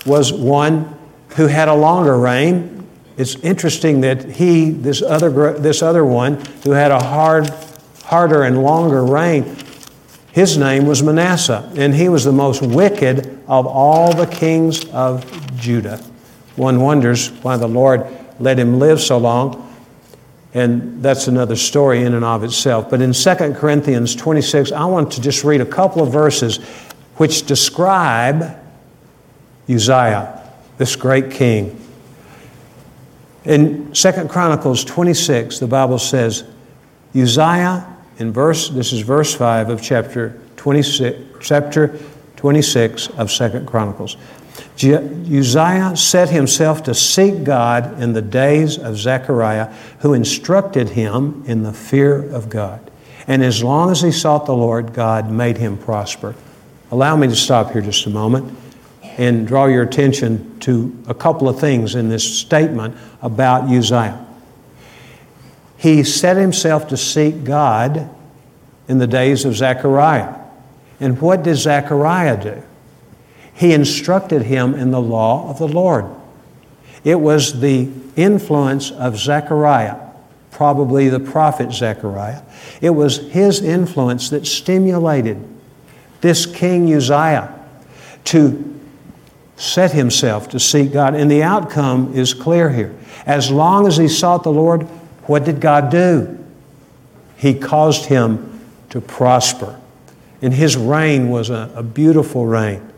was 0.06 0.32
one 0.32 0.96
who 1.30 1.46
had 1.46 1.68
a 1.68 1.74
longer 1.74 2.18
reign. 2.18 2.86
It's 3.16 3.34
interesting 3.36 4.02
that 4.02 4.30
he, 4.30 4.70
this 4.70 5.02
other, 5.02 5.54
this 5.54 5.82
other 5.82 6.04
one, 6.04 6.40
who 6.64 6.72
had 6.72 6.90
a 6.90 7.02
hard, 7.02 7.52
harder 8.04 8.42
and 8.42 8.62
longer 8.62 9.04
reign, 9.04 9.56
his 10.34 10.58
name 10.58 10.86
was 10.86 11.00
Manasseh, 11.00 11.70
and 11.76 11.94
he 11.94 12.08
was 12.08 12.24
the 12.24 12.32
most 12.32 12.60
wicked 12.60 13.38
of 13.46 13.68
all 13.68 14.12
the 14.12 14.26
kings 14.26 14.84
of 14.86 15.24
Judah. 15.56 16.02
One 16.56 16.80
wonders 16.80 17.30
why 17.42 17.56
the 17.56 17.68
Lord 17.68 18.04
let 18.40 18.58
him 18.58 18.80
live 18.80 19.00
so 19.00 19.16
long, 19.16 19.73
and 20.54 21.02
that's 21.02 21.26
another 21.26 21.56
story 21.56 22.04
in 22.04 22.14
and 22.14 22.24
of 22.24 22.44
itself. 22.44 22.88
But 22.88 23.02
in 23.02 23.12
2 23.12 23.34
Corinthians 23.54 24.14
26, 24.14 24.70
I 24.70 24.84
want 24.84 25.12
to 25.12 25.20
just 25.20 25.42
read 25.42 25.60
a 25.60 25.66
couple 25.66 26.00
of 26.02 26.12
verses 26.12 26.58
which 27.16 27.46
describe 27.46 28.56
Uzziah, 29.68 30.42
this 30.78 30.94
great 30.94 31.32
king. 31.32 31.80
In 33.44 33.92
2 33.92 34.12
Chronicles 34.28 34.84
26, 34.84 35.58
the 35.58 35.66
Bible 35.66 35.98
says, 35.98 36.44
Uzziah, 37.14 37.86
in 38.18 38.32
verse, 38.32 38.68
this 38.68 38.92
is 38.92 39.00
verse 39.00 39.34
5 39.34 39.70
of 39.70 39.82
chapter 39.82 40.40
26, 40.56 41.18
chapter 41.40 41.98
26 42.36 43.08
of 43.10 43.30
2 43.30 43.64
Chronicles. 43.66 44.16
Uzziah 44.76 45.96
set 45.96 46.30
himself 46.30 46.82
to 46.84 46.94
seek 46.94 47.44
God 47.44 48.00
in 48.00 48.12
the 48.12 48.22
days 48.22 48.78
of 48.78 48.96
Zechariah, 48.96 49.72
who 50.00 50.14
instructed 50.14 50.90
him 50.90 51.42
in 51.46 51.62
the 51.62 51.72
fear 51.72 52.28
of 52.30 52.48
God. 52.48 52.90
And 53.26 53.42
as 53.42 53.64
long 53.64 53.90
as 53.90 54.02
he 54.02 54.12
sought 54.12 54.46
the 54.46 54.54
Lord, 54.54 54.92
God 54.92 55.30
made 55.30 55.56
him 55.56 55.78
prosper. 55.78 56.34
Allow 56.90 57.16
me 57.16 57.26
to 57.28 57.36
stop 57.36 57.72
here 57.72 57.82
just 57.82 58.06
a 58.06 58.10
moment 58.10 58.56
and 59.02 59.46
draw 59.46 59.66
your 59.66 59.82
attention 59.82 60.58
to 60.60 60.96
a 61.08 61.14
couple 61.14 61.48
of 61.48 61.58
things 61.58 61.94
in 61.94 62.08
this 62.08 62.38
statement 62.38 62.96
about 63.22 63.64
Uzziah. 63.70 64.24
He 65.76 66.04
set 66.04 66.36
himself 66.36 66.88
to 66.88 66.96
seek 66.96 67.44
God 67.44 68.10
in 68.88 68.98
the 68.98 69.06
days 69.06 69.44
of 69.44 69.54
Zechariah. 69.54 70.34
And 71.00 71.20
what 71.20 71.42
did 71.42 71.56
Zechariah 71.56 72.42
do? 72.42 72.62
He 73.54 73.72
instructed 73.72 74.42
him 74.42 74.74
in 74.74 74.90
the 74.90 75.00
law 75.00 75.48
of 75.48 75.58
the 75.58 75.68
Lord. 75.68 76.06
It 77.04 77.20
was 77.20 77.60
the 77.60 77.88
influence 78.16 78.90
of 78.90 79.16
Zechariah, 79.16 79.96
probably 80.50 81.08
the 81.08 81.20
prophet 81.20 81.72
Zechariah. 81.72 82.42
It 82.80 82.90
was 82.90 83.30
his 83.30 83.62
influence 83.62 84.30
that 84.30 84.46
stimulated 84.46 85.42
this 86.20 86.46
king 86.46 86.92
Uzziah 86.92 87.54
to 88.24 88.80
set 89.56 89.92
himself 89.92 90.48
to 90.48 90.58
seek 90.58 90.92
God. 90.92 91.14
And 91.14 91.30
the 91.30 91.42
outcome 91.42 92.14
is 92.14 92.34
clear 92.34 92.70
here. 92.70 92.94
As 93.26 93.50
long 93.50 93.86
as 93.86 93.96
he 93.96 94.08
sought 94.08 94.42
the 94.42 94.52
Lord, 94.52 94.82
what 95.26 95.44
did 95.44 95.60
God 95.60 95.90
do? 95.90 96.38
He 97.36 97.54
caused 97.54 98.06
him 98.06 98.60
to 98.90 99.00
prosper. 99.00 99.78
And 100.42 100.52
his 100.52 100.76
reign 100.76 101.30
was 101.30 101.50
a, 101.50 101.70
a 101.74 101.82
beautiful 101.82 102.46
reign. 102.46 102.90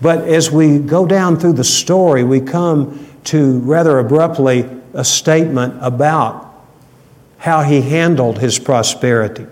But 0.00 0.28
as 0.28 0.50
we 0.50 0.78
go 0.78 1.06
down 1.06 1.38
through 1.38 1.54
the 1.54 1.64
story, 1.64 2.24
we 2.24 2.40
come 2.40 3.06
to 3.24 3.58
rather 3.60 3.98
abruptly 3.98 4.68
a 4.94 5.04
statement 5.04 5.74
about 5.80 6.44
how 7.38 7.62
he 7.62 7.80
handled 7.80 8.38
his 8.38 8.58
prosperity. 8.58 9.46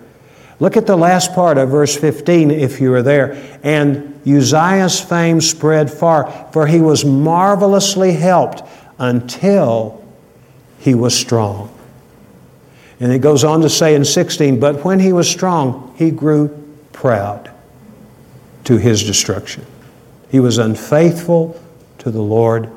Look 0.58 0.76
at 0.76 0.86
the 0.86 0.96
last 0.96 1.34
part 1.34 1.58
of 1.58 1.68
verse 1.68 1.96
15 1.96 2.50
if 2.50 2.80
you 2.80 2.92
are 2.94 3.02
there. 3.02 3.58
And 3.62 4.20
Uzziah's 4.26 5.00
fame 5.00 5.40
spread 5.40 5.90
far, 5.90 6.48
for 6.52 6.66
he 6.66 6.80
was 6.80 7.04
marvelously 7.04 8.12
helped 8.12 8.62
until 8.98 10.02
he 10.78 10.94
was 10.94 11.16
strong. 11.16 11.72
And 12.98 13.12
it 13.12 13.18
goes 13.18 13.44
on 13.44 13.60
to 13.60 13.68
say 13.68 13.94
in 13.94 14.04
16, 14.04 14.58
but 14.58 14.84
when 14.84 15.00
he 15.00 15.12
was 15.12 15.28
strong, 15.28 15.94
he 15.98 16.10
grew 16.10 16.48
proud 16.92 17.50
to 18.64 18.78
his 18.78 19.04
destruction. 19.04 19.66
He 20.30 20.40
was 20.40 20.58
unfaithful 20.58 21.60
to 21.98 22.10
the 22.10 22.22
Lord 22.22 22.70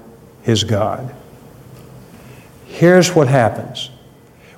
his 0.43 0.63
God. 0.63 1.13
Here's 2.65 3.13
what 3.13 3.27
happens 3.27 3.89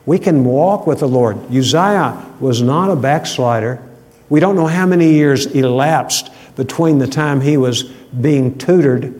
we 0.06 0.18
can 0.18 0.44
walk 0.46 0.88
with 0.88 1.00
the 1.00 1.08
Lord. 1.08 1.38
Uzziah 1.54 2.26
was 2.40 2.62
not 2.62 2.90
a 2.90 2.96
backslider. 2.96 3.82
We 4.30 4.40
don't 4.40 4.56
know 4.56 4.68
how 4.68 4.86
many 4.86 5.14
years 5.14 5.46
elapsed 5.46 6.32
between 6.56 6.98
the 6.98 7.08
time 7.08 7.42
he 7.42 7.58
was 7.58 7.84
being 7.84 8.58
tutored, 8.58 9.14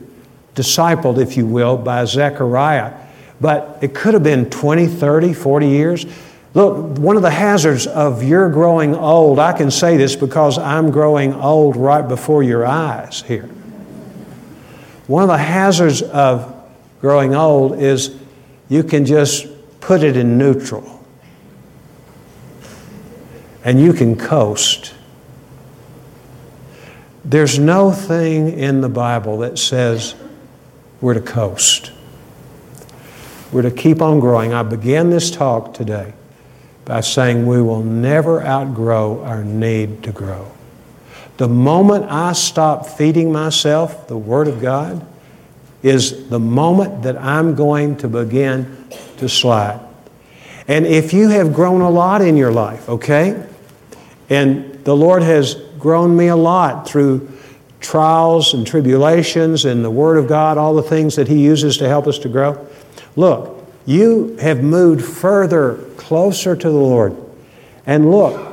discipled, 0.56 1.22
if 1.22 1.38
you 1.38 1.46
will, 1.46 1.78
by 1.78 2.06
Zechariah. 2.06 2.94
But 3.40 3.80
it 3.82 3.94
could 3.94 4.14
have 4.14 4.24
been 4.24 4.50
20, 4.50 4.88
30, 4.88 5.34
40 5.34 5.68
years. 5.68 6.06
Look, 6.54 6.98
one 6.98 7.16
of 7.16 7.22
the 7.22 7.32
hazards 7.32 7.88
of 7.88 8.24
your 8.24 8.50
growing 8.50 8.96
old, 8.96 9.40
I 9.40 9.54
can 9.54 9.72
say 9.72 9.98
this 9.98 10.16
because 10.16 10.58
I'm 10.58 10.92
growing 10.92 11.34
old 11.34 11.76
right 11.76 12.08
before 12.08 12.44
your 12.44 12.66
eyes 12.66 13.22
here. 13.22 13.50
One 15.12 15.24
of 15.24 15.28
the 15.28 15.38
hazards 15.40 16.02
of 16.02 16.56
growing 17.02 17.36
old 17.36 17.78
is 17.78 18.16
you 18.70 18.82
can 18.82 19.06
just 19.06 19.46
put 19.82 20.04
it 20.04 20.16
in 20.16 20.38
neutral 20.38 21.06
and 23.66 23.78
you 23.78 23.92
can 23.92 24.16
coast. 24.16 24.94
There's 27.26 27.60
no 27.60 27.92
thing 27.92 28.58
in 28.58 28.80
the 28.80 28.88
Bible 28.88 29.40
that 29.40 29.60
says 29.60 30.16
we're 31.02 31.16
to 31.16 31.20
coast. 31.20 31.92
We're 33.52 33.64
to 33.64 33.72
keep 33.72 34.02
on 34.02 34.22
growing. 34.22 34.54
I 34.54 34.64
began 34.64 35.10
this 35.10 35.30
talk 35.30 35.74
today 35.74 36.14
by 36.86 37.02
saying 37.02 37.46
we 37.46 37.62
will 37.62 37.84
never 37.84 38.42
outgrow 38.42 39.22
our 39.26 39.44
need 39.44 40.04
to 40.04 40.14
grow. 40.14 40.50
The 41.42 41.48
moment 41.48 42.06
I 42.08 42.34
stop 42.34 42.86
feeding 42.86 43.32
myself 43.32 44.08
the 44.08 44.16
Word 44.16 44.48
of 44.48 44.62
God 44.62 45.04
is 45.82 46.30
the 46.30 46.38
moment 46.38 47.02
that 47.02 47.18
I'm 47.18 47.56
going 47.56 47.98
to 47.98 48.08
begin 48.08 48.88
to 49.18 49.28
slide. 49.28 49.80
And 50.68 50.86
if 50.86 51.14
you 51.14 51.30
have 51.30 51.52
grown 51.52 51.82
a 51.82 51.90
lot 51.90 52.22
in 52.22 52.38
your 52.38 52.52
life, 52.52 52.88
okay, 52.88 53.44
and 54.30 54.86
the 54.86 54.96
Lord 54.96 55.24
has 55.24 55.56
grown 55.80 56.16
me 56.16 56.28
a 56.28 56.36
lot 56.36 56.88
through 56.88 57.28
trials 57.80 58.54
and 58.54 58.68
tribulations 58.68 59.66
and 59.66 59.84
the 59.84 59.90
Word 59.90 60.18
of 60.18 60.28
God, 60.28 60.60
all 60.60 60.76
the 60.76 60.84
things 60.84 61.16
that 61.16 61.28
He 61.28 61.42
uses 61.42 61.76
to 61.78 61.88
help 61.88 62.06
us 62.06 62.20
to 62.20 62.30
grow. 62.30 62.68
Look, 63.16 63.68
you 63.88 64.38
have 64.40 64.62
moved 64.62 65.04
further, 65.04 65.78
closer 65.98 66.56
to 66.56 66.70
the 66.70 66.78
Lord. 66.78 67.18
And 67.88 68.12
look, 68.12 68.51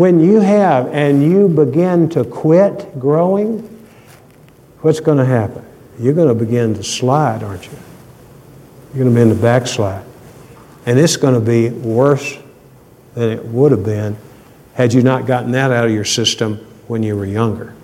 when 0.00 0.18
you 0.18 0.40
have 0.40 0.86
and 0.94 1.22
you 1.22 1.46
begin 1.46 2.08
to 2.08 2.24
quit 2.24 2.98
growing, 2.98 3.58
what's 4.80 4.98
going 4.98 5.18
to 5.18 5.26
happen? 5.26 5.62
You're 5.98 6.14
going 6.14 6.28
to 6.28 6.34
begin 6.34 6.72
to 6.76 6.82
slide, 6.82 7.42
aren't 7.42 7.66
you? 7.66 7.76
You're 8.94 9.04
going 9.04 9.14
to 9.14 9.20
begin 9.20 9.36
to 9.36 9.42
backslide. 9.42 10.06
And 10.86 10.98
it's 10.98 11.18
going 11.18 11.34
to 11.34 11.40
be 11.40 11.68
worse 11.68 12.38
than 13.12 13.28
it 13.28 13.44
would 13.44 13.72
have 13.72 13.84
been 13.84 14.16
had 14.72 14.94
you 14.94 15.02
not 15.02 15.26
gotten 15.26 15.50
that 15.50 15.70
out 15.70 15.84
of 15.84 15.90
your 15.90 16.06
system 16.06 16.56
when 16.88 17.02
you 17.02 17.14
were 17.14 17.26
younger. 17.26 17.74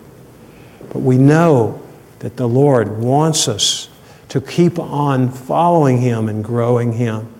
But 0.88 1.00
we 1.00 1.18
know 1.18 1.82
that 2.20 2.38
the 2.38 2.48
Lord 2.48 2.96
wants 2.96 3.46
us 3.46 3.90
to 4.30 4.40
keep 4.40 4.78
on 4.78 5.30
following 5.30 5.98
Him 5.98 6.30
and 6.30 6.42
growing 6.42 6.94
Him. 6.94 7.30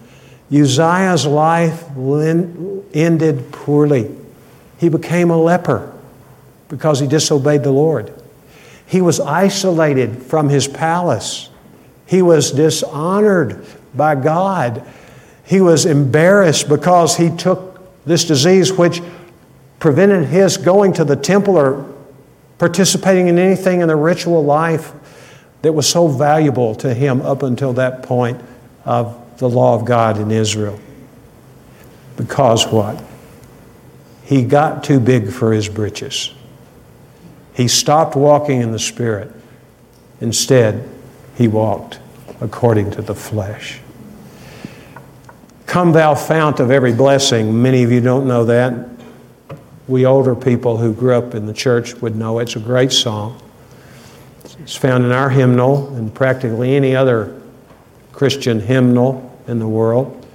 Uzziah's 0.52 1.24
life 1.24 1.82
ended 2.92 3.52
poorly. 3.52 4.14
He 4.78 4.88
became 4.88 5.30
a 5.30 5.36
leper 5.36 5.92
because 6.68 7.00
he 7.00 7.06
disobeyed 7.06 7.62
the 7.62 7.72
Lord. 7.72 8.12
He 8.86 9.00
was 9.00 9.20
isolated 9.20 10.22
from 10.22 10.48
his 10.48 10.68
palace. 10.68 11.48
He 12.06 12.22
was 12.22 12.52
dishonored 12.52 13.66
by 13.94 14.14
God. 14.14 14.86
He 15.44 15.60
was 15.60 15.86
embarrassed 15.86 16.68
because 16.68 17.16
he 17.16 17.30
took 17.30 17.76
This 18.06 18.24
disease, 18.24 18.72
which 18.72 19.02
prevented 19.80 20.28
his 20.28 20.56
going 20.56 20.92
to 20.94 21.04
the 21.04 21.16
temple 21.16 21.58
or 21.58 21.92
participating 22.58 23.26
in 23.26 23.36
anything 23.36 23.80
in 23.80 23.88
the 23.88 23.96
ritual 23.96 24.44
life 24.44 24.92
that 25.62 25.72
was 25.72 25.88
so 25.88 26.06
valuable 26.06 26.76
to 26.76 26.94
him 26.94 27.20
up 27.22 27.42
until 27.42 27.72
that 27.74 28.04
point 28.04 28.40
of 28.84 29.38
the 29.38 29.48
law 29.48 29.74
of 29.74 29.84
God 29.84 30.18
in 30.18 30.30
Israel. 30.30 30.78
Because 32.16 32.66
what? 32.68 33.02
He 34.26 34.42
got 34.42 34.82
too 34.82 34.98
big 34.98 35.30
for 35.30 35.52
his 35.52 35.68
britches. 35.68 36.34
He 37.54 37.68
stopped 37.68 38.16
walking 38.16 38.60
in 38.60 38.72
the 38.72 38.78
Spirit. 38.78 39.30
Instead, 40.20 40.88
he 41.36 41.46
walked 41.46 42.00
according 42.40 42.90
to 42.90 43.02
the 43.02 43.14
flesh. 43.14 43.78
Come, 45.66 45.92
thou 45.92 46.16
fount 46.16 46.58
of 46.58 46.72
every 46.72 46.92
blessing. 46.92 47.62
Many 47.62 47.84
of 47.84 47.92
you 47.92 48.00
don't 48.00 48.26
know 48.26 48.44
that. 48.46 48.88
We 49.86 50.04
older 50.06 50.34
people 50.34 50.76
who 50.76 50.92
grew 50.92 51.14
up 51.14 51.36
in 51.36 51.46
the 51.46 51.54
church 51.54 51.94
would 51.94 52.16
know 52.16 52.40
it's 52.40 52.56
a 52.56 52.60
great 52.60 52.90
song. 52.90 53.40
It's 54.58 54.74
found 54.74 55.04
in 55.04 55.12
our 55.12 55.30
hymnal 55.30 55.94
and 55.94 56.12
practically 56.12 56.74
any 56.74 56.96
other 56.96 57.40
Christian 58.10 58.58
hymnal 58.58 59.38
in 59.46 59.60
the 59.60 59.68
world. 59.68 60.26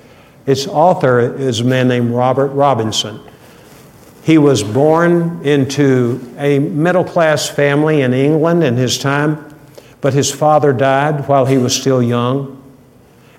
Its 0.45 0.65
author 0.65 1.19
is 1.19 1.59
a 1.59 1.65
man 1.65 1.89
named 1.89 2.11
Robert 2.11 2.47
Robinson. 2.47 3.19
He 4.23 4.37
was 4.37 4.63
born 4.63 5.41
into 5.43 6.35
a 6.37 6.59
middle 6.59 7.03
class 7.03 7.49
family 7.49 8.01
in 8.01 8.13
England 8.13 8.63
in 8.63 8.75
his 8.75 8.97
time, 8.99 9.55
but 9.99 10.13
his 10.13 10.31
father 10.31 10.73
died 10.73 11.27
while 11.27 11.45
he 11.45 11.57
was 11.57 11.75
still 11.75 12.03
young. 12.03 12.57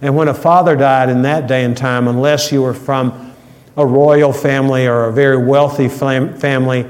And 0.00 0.16
when 0.16 0.26
a 0.26 0.34
father 0.34 0.74
died 0.74 1.08
in 1.08 1.22
that 1.22 1.46
day 1.46 1.64
and 1.64 1.76
time, 1.76 2.08
unless 2.08 2.50
you 2.50 2.62
were 2.62 2.74
from 2.74 3.32
a 3.76 3.86
royal 3.86 4.32
family 4.32 4.86
or 4.86 5.04
a 5.04 5.12
very 5.12 5.36
wealthy 5.36 5.88
family, 5.88 6.86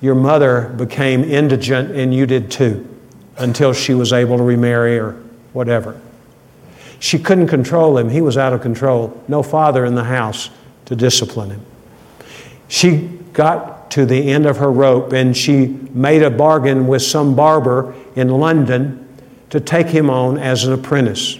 your 0.00 0.14
mother 0.14 0.68
became 0.76 1.22
indigent 1.22 1.94
and 1.94 2.14
you 2.14 2.26
did 2.26 2.50
too 2.50 2.88
until 3.36 3.72
she 3.72 3.92
was 3.92 4.12
able 4.12 4.38
to 4.38 4.42
remarry 4.42 4.98
or 4.98 5.12
whatever. 5.52 6.00
She 6.98 7.18
couldn't 7.18 7.48
control 7.48 7.98
him. 7.98 8.08
He 8.08 8.22
was 8.22 8.38
out 8.38 8.54
of 8.54 8.62
control. 8.62 9.22
No 9.28 9.42
father 9.42 9.84
in 9.84 9.94
the 9.94 10.04
house 10.04 10.48
to 10.86 10.96
discipline 10.96 11.50
him. 11.50 11.66
She 12.68 13.20
got 13.34 13.90
to 13.90 14.06
the 14.06 14.30
end 14.32 14.46
of 14.46 14.56
her 14.56 14.72
rope 14.72 15.12
and 15.12 15.36
she 15.36 15.66
made 15.92 16.22
a 16.22 16.30
bargain 16.30 16.86
with 16.86 17.02
some 17.02 17.36
barber 17.36 17.94
in 18.16 18.28
London 18.28 19.06
to 19.50 19.60
take 19.60 19.88
him 19.88 20.08
on 20.08 20.38
as 20.38 20.64
an 20.64 20.72
apprentice. 20.72 21.38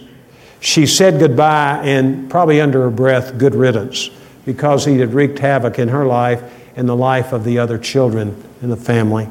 She 0.60 0.86
said 0.86 1.18
goodbye 1.18 1.80
and 1.82 2.30
probably 2.30 2.60
under 2.60 2.82
her 2.82 2.90
breath, 2.90 3.38
good 3.38 3.54
riddance, 3.54 4.10
because 4.44 4.84
he 4.84 4.98
had 4.98 5.14
wreaked 5.14 5.38
havoc 5.38 5.78
in 5.78 5.88
her 5.88 6.04
life 6.04 6.42
and 6.76 6.88
the 6.88 6.96
life 6.96 7.32
of 7.32 7.44
the 7.44 7.58
other 7.58 7.78
children 7.78 8.42
in 8.60 8.68
the 8.68 8.76
family. 8.76 9.28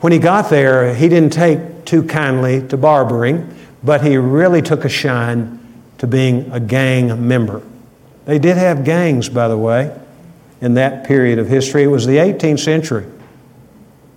When 0.00 0.12
he 0.12 0.18
got 0.18 0.50
there, 0.50 0.94
he 0.94 1.08
didn't 1.08 1.32
take 1.32 1.84
too 1.84 2.02
kindly 2.02 2.66
to 2.68 2.76
barbering 2.76 3.56
but 3.82 4.02
he 4.02 4.16
really 4.16 4.62
took 4.62 4.84
a 4.84 4.88
shine 4.88 5.58
to 5.98 6.06
being 6.06 6.50
a 6.52 6.60
gang 6.60 7.26
member. 7.26 7.62
They 8.26 8.38
did 8.38 8.56
have 8.56 8.84
gangs, 8.84 9.28
by 9.28 9.48
the 9.48 9.56
way, 9.56 9.96
in 10.60 10.74
that 10.74 11.04
period 11.04 11.38
of 11.38 11.48
history. 11.48 11.84
It 11.84 11.88
was 11.88 12.06
the 12.06 12.16
18th 12.16 12.60
century. 12.60 13.06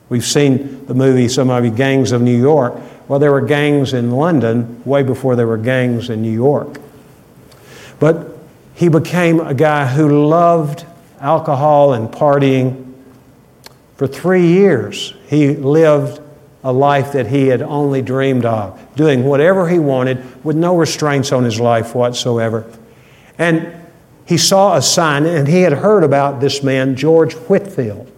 We've 0.10 0.26
seen 0.26 0.86
the 0.86 0.94
movie, 0.94 1.28
some 1.28 1.50
of 1.50 1.64
you, 1.66 1.72
Gangs 1.72 2.12
of 2.12 2.22
New 2.22 2.38
York. 2.38 2.76
Well, 3.08 3.20
there 3.20 3.32
were 3.32 3.41
gangs 3.41 3.94
in 3.94 4.12
London 4.12 4.82
way 4.86 5.04
before 5.04 5.36
there 5.36 5.48
were 5.48 5.58
gangs 5.58 6.10
in 6.10 6.22
New 6.22 6.32
York. 6.32 6.80
But 8.00 8.38
he 8.76 8.89
became 8.89 9.39
a 9.39 9.54
guy 9.54 9.86
who 9.88 10.28
loved 10.28 10.86
alcohol 11.20 11.94
and 11.94 12.10
partying. 12.10 12.94
For 13.96 14.08
three 14.08 14.48
years, 14.48 15.14
he 15.28 15.50
lived 15.50 16.22
a 16.64 16.72
life 16.72 17.12
that 17.14 17.28
he 17.28 17.48
had 17.48 17.62
only 17.62 18.02
dreamed 18.02 18.46
of, 18.46 18.80
doing 18.96 19.24
whatever 19.24 19.68
he 19.68 19.80
wanted 19.80 20.44
with 20.44 20.56
no 20.56 20.78
restraints 20.78 21.32
on 21.32 21.44
his 21.44 21.60
life 21.60 21.94
whatsoever. 21.94 22.66
And 23.38 23.83
he 24.26 24.38
saw 24.38 24.76
a 24.76 24.82
sign, 24.82 25.26
and 25.26 25.48
he 25.48 25.62
had 25.62 25.74
heard 25.74 26.04
about 26.04 26.40
this 26.40 26.64
man, 26.64 26.96
George 26.96 27.34
Whitefield. 27.34 28.10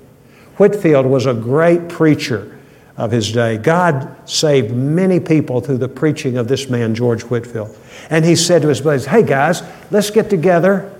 Whitefield 0.57 1.05
was 1.05 1.25
a 1.25 1.33
great 1.33 1.89
preacher 1.89 2.57
of 2.97 3.11
his 3.11 3.31
day. 3.31 3.57
God 3.57 4.15
saved 4.29 4.73
many 4.73 5.19
people 5.19 5.59
through 5.61 5.79
the 5.79 5.89
preaching 5.89 6.37
of 6.37 6.47
this 6.47 6.69
man, 6.69 6.95
George 6.95 7.23
Whitefield. 7.23 7.75
And 8.09 8.23
he 8.23 8.35
said 8.35 8.61
to 8.61 8.69
his 8.69 8.81
buddies, 8.81 9.05
Hey 9.05 9.23
guys, 9.23 9.63
let's 9.91 10.11
get 10.11 10.29
together 10.29 10.91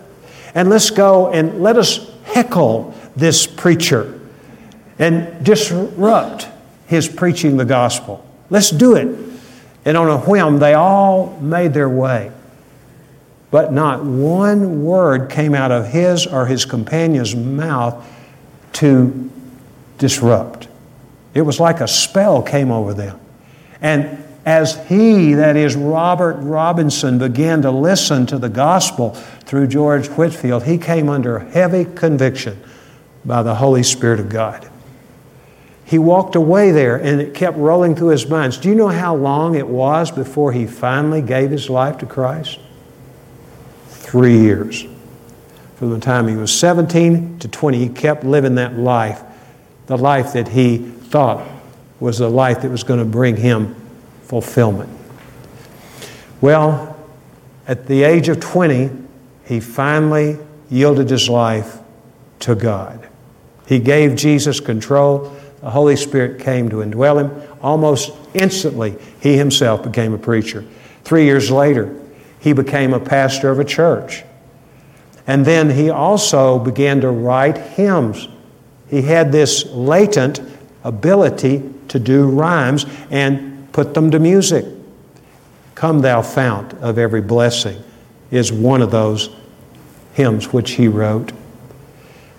and 0.53 0.70
let's 0.70 0.89
go 0.89 1.32
and 1.32 1.62
let 1.62 1.78
us 1.78 2.12
heckle 2.26 2.93
this 3.16 3.47
preacher 3.47 4.20
and 4.99 5.43
disrupt 5.43 6.47
his 6.88 7.08
preaching 7.08 7.58
the 7.58 7.66
gospel. 7.66 8.26
Let's 8.49 8.72
do 8.72 8.95
it. 8.95 9.08
And 9.86 9.95
on 9.95 10.10
a 10.10 10.18
whim, 10.18 10.60
they 10.60 10.74
all 10.74 11.38
made 11.39 11.74
their 11.74 11.89
way. 11.89 12.32
But 13.56 13.72
not 13.72 14.03
one 14.03 14.84
word 14.84 15.30
came 15.30 15.56
out 15.56 15.72
of 15.72 15.88
his 15.88 16.28
or 16.28 16.45
his 16.45 16.66
companion's 16.66 17.38
mouth 17.38 18.06
to 18.74 19.32
disrupt. 19.97 20.68
It 21.34 21.43
was 21.43 21.58
like 21.58 21.80
a 21.80 21.88
spell 21.88 22.43
came 22.43 22.70
over 22.70 22.93
them. 22.93 23.18
And 23.80 24.22
as 24.45 24.86
he, 24.88 25.36
that 25.36 25.56
is 25.56 25.78
Robert 25.78 26.34
Robinson, 26.41 27.18
began 27.18 27.62
to 27.62 27.72
listen 27.72 28.26
to 28.26 28.38
the 28.38 28.49
gospel 28.49 29.12
through 29.45 29.68
George 29.68 30.08
Whitefield, 30.08 30.64
he 30.64 30.78
came 30.78 31.08
under 31.08 31.39
heavy 31.39 31.86
conviction 31.86 32.62
by 33.24 33.41
the 33.41 33.56
Holy 33.56 33.84
Spirit 33.84 34.20
of 34.20 34.28
God. 34.28 34.70
He 35.86 35.97
walked 35.97 36.36
away 36.36 36.72
there 36.72 36.97
and 36.97 37.22
it 37.22 37.34
kept 37.34 37.56
rolling 37.56 37.95
through 37.95 38.10
his 38.10 38.28
mind. 38.28 38.60
Do 38.60 38.68
you 38.68 38.76
know 38.76 38.89
how 38.89 39.16
long 39.16 39.56
it 39.56 39.70
was 39.70 40.12
before 40.12 40.51
he 40.51 40.68
finally 40.68 41.22
gave 41.22 41.51
his 41.51 41.70
life 41.70 41.99
to 41.99 42.06
Christ? 42.06 42.60
Three 44.16 44.39
years. 44.39 44.86
From 45.76 45.89
the 45.89 45.99
time 45.99 46.30
he 46.30 46.38
was 46.38 46.57
17 46.57 47.39
to 47.39 47.49
20, 47.49 47.78
he 47.78 47.89
kept 47.89 48.24
living 48.24 48.55
that 48.55 48.80
life, 48.80 49.22
the 49.88 49.97
life 49.97 50.32
that 50.32 50.47
he 50.47 50.78
thought 50.78 51.45
was 51.99 52.20
the 52.20 52.30
life 52.30 52.61
that 52.61 52.72
was 52.72 52.84
going 52.84 52.99
to 52.99 53.05
bring 53.05 53.36
him 53.36 53.76
fulfillment. 54.24 54.89
Well, 56.39 56.97
at 57.68 57.88
the 57.88 58.03
age 58.03 58.30
of 58.30 58.39
20, 58.39 58.89
he 59.47 59.59
finally 59.59 60.38
yielded 60.70 61.09
his 61.09 61.28
life 61.28 61.80
to 62.39 62.55
God. 62.55 63.09
He 63.68 63.80
gave 63.80 64.16
Jesus 64.16 64.61
control 64.61 65.36
the 65.59 65.72
Holy 65.72 65.97
Spirit 65.97 66.39
came 66.39 66.70
to 66.70 66.78
indwell 66.78 67.20
him. 67.20 67.57
Almost 67.61 68.13
instantly, 68.34 68.95
he 69.20 69.36
himself 69.36 69.84
became 69.84 70.13
a 70.13 70.18
preacher. 70.18 70.63
Three 71.03 71.26
years 71.26 71.51
later, 71.51 71.93
he 72.45 72.53
became 72.53 72.93
a 72.93 72.99
pastor 72.99 73.49
of 73.49 73.57
a 73.57 73.65
church. 73.65 74.23
And 75.25 75.43
then 75.43 75.71
he 75.71 75.89
also 75.89 76.59
began 76.59 77.01
to 77.01 77.09
write 77.09 77.57
hymns. 77.57 78.27
He 78.87 79.01
had 79.01 79.31
this 79.31 79.65
latent 79.71 80.39
ability 80.83 81.67
to 81.87 81.97
do 81.97 82.29
rhymes 82.29 82.85
and 83.09 83.67
put 83.73 83.95
them 83.95 84.11
to 84.11 84.19
music. 84.19 84.63
Come, 85.73 86.01
thou 86.01 86.21
fount 86.21 86.75
of 86.75 86.99
every 86.99 87.21
blessing, 87.21 87.81
is 88.29 88.51
one 88.51 88.83
of 88.83 88.91
those 88.91 89.31
hymns 90.13 90.53
which 90.53 90.73
he 90.73 90.87
wrote. 90.87 91.31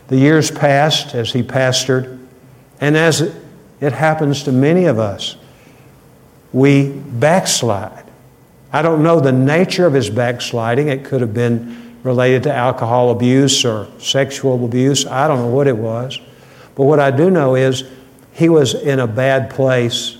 The 0.06 0.18
years 0.18 0.52
passed 0.52 1.16
as 1.16 1.32
he 1.32 1.42
pastored. 1.42 2.24
And 2.80 2.96
as 2.96 3.34
it 3.80 3.92
happens 3.92 4.44
to 4.44 4.52
many 4.52 4.84
of 4.84 5.00
us, 5.00 5.34
we 6.52 6.90
backslide. 6.92 8.05
I 8.76 8.82
don't 8.82 9.02
know 9.02 9.20
the 9.20 9.32
nature 9.32 9.86
of 9.86 9.94
his 9.94 10.10
backsliding. 10.10 10.88
It 10.88 11.02
could 11.02 11.22
have 11.22 11.32
been 11.32 11.94
related 12.02 12.42
to 12.42 12.52
alcohol 12.52 13.10
abuse 13.10 13.64
or 13.64 13.88
sexual 13.98 14.62
abuse. 14.66 15.06
I 15.06 15.26
don't 15.26 15.38
know 15.38 15.48
what 15.48 15.66
it 15.66 15.78
was. 15.78 16.20
But 16.74 16.84
what 16.84 17.00
I 17.00 17.10
do 17.10 17.30
know 17.30 17.54
is 17.54 17.84
he 18.32 18.50
was 18.50 18.74
in 18.74 19.00
a 19.00 19.06
bad 19.06 19.48
place 19.48 20.18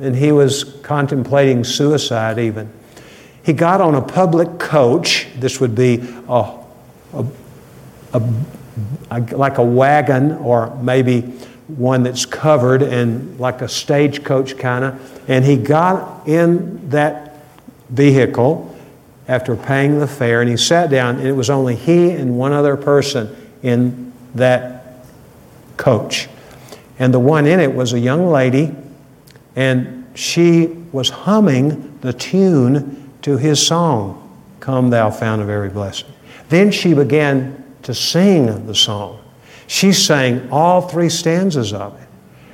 and 0.00 0.16
he 0.16 0.32
was 0.32 0.64
contemplating 0.82 1.62
suicide 1.62 2.40
even. 2.40 2.68
He 3.44 3.52
got 3.52 3.80
on 3.80 3.94
a 3.94 4.02
public 4.02 4.58
coach. 4.58 5.28
This 5.36 5.60
would 5.60 5.76
be 5.76 6.00
a, 6.28 6.58
a, 7.12 7.26
a, 8.12 9.20
like 9.36 9.58
a 9.58 9.64
wagon 9.64 10.32
or 10.38 10.74
maybe 10.82 11.20
one 11.68 12.02
that's 12.02 12.26
covered 12.26 12.82
and 12.82 13.38
like 13.38 13.62
a 13.62 13.68
stagecoach 13.68 14.58
kind 14.58 14.84
of. 14.84 15.30
And 15.30 15.44
he 15.44 15.56
got 15.56 16.26
in 16.26 16.90
that 16.90 17.23
vehicle 17.88 18.74
after 19.26 19.56
paying 19.56 19.98
the 19.98 20.06
fare 20.06 20.40
and 20.40 20.50
he 20.50 20.56
sat 20.56 20.90
down, 20.90 21.16
and 21.16 21.26
it 21.26 21.32
was 21.32 21.50
only 21.50 21.76
he 21.76 22.10
and 22.10 22.38
one 22.38 22.52
other 22.52 22.76
person 22.76 23.34
in 23.62 24.12
that 24.34 25.06
coach. 25.76 26.28
And 26.98 27.12
the 27.12 27.18
one 27.18 27.46
in 27.46 27.60
it 27.60 27.74
was 27.74 27.92
a 27.92 27.98
young 27.98 28.28
lady, 28.28 28.74
and 29.56 30.06
she 30.14 30.66
was 30.92 31.08
humming 31.08 31.98
the 32.00 32.12
tune 32.12 33.10
to 33.22 33.36
his 33.36 33.64
song, 33.64 34.20
Come 34.60 34.90
Thou 34.90 35.10
Fount 35.10 35.42
of 35.42 35.48
Every 35.48 35.70
Blessing. 35.70 36.10
Then 36.48 36.70
she 36.70 36.94
began 36.94 37.64
to 37.82 37.94
sing 37.94 38.66
the 38.66 38.74
song. 38.74 39.20
She 39.66 39.92
sang 39.92 40.50
all 40.50 40.82
three 40.82 41.08
stanzas 41.08 41.72
of 41.72 42.00
it. 42.00 42.08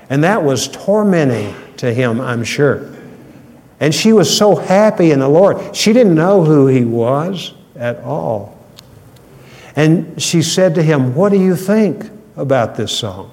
And 0.09 0.25
that 0.25 0.43
was 0.43 0.69
tormenting 0.69 1.55
to 1.79 1.93
him, 1.93 2.21
I'm 2.21 2.45
sure. 2.45 2.90
And 3.81 3.95
she 3.95 4.13
was 4.13 4.35
so 4.35 4.55
happy 4.55 5.11
in 5.11 5.19
the 5.19 5.29
Lord. 5.29 5.75
She 5.75 5.93
didn't 5.95 6.15
know 6.15 6.45
who 6.45 6.67
he 6.67 6.85
was 6.85 7.55
at 7.75 7.99
all. 8.01 8.59
And 9.75 10.21
she 10.21 10.43
said 10.43 10.75
to 10.75 10.83
him, 10.83 11.15
What 11.15 11.31
do 11.31 11.41
you 11.41 11.57
think 11.57 12.11
about 12.37 12.77
this 12.77 12.93
song? 12.93 13.33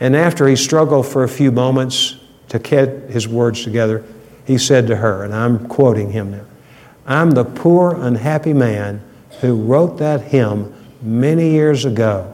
And 0.00 0.16
after 0.16 0.48
he 0.48 0.56
struggled 0.56 1.06
for 1.06 1.22
a 1.22 1.28
few 1.28 1.52
moments 1.52 2.16
to 2.48 2.58
get 2.58 2.88
his 3.10 3.28
words 3.28 3.62
together, 3.62 4.04
he 4.44 4.58
said 4.58 4.88
to 4.88 4.96
her, 4.96 5.22
and 5.22 5.32
I'm 5.32 5.68
quoting 5.68 6.10
him 6.10 6.32
now 6.32 6.44
I'm 7.06 7.30
the 7.32 7.44
poor, 7.44 7.94
unhappy 7.94 8.52
man 8.52 9.02
who 9.40 9.56
wrote 9.56 9.98
that 9.98 10.22
hymn 10.22 10.74
many 11.00 11.50
years 11.50 11.84
ago, 11.84 12.32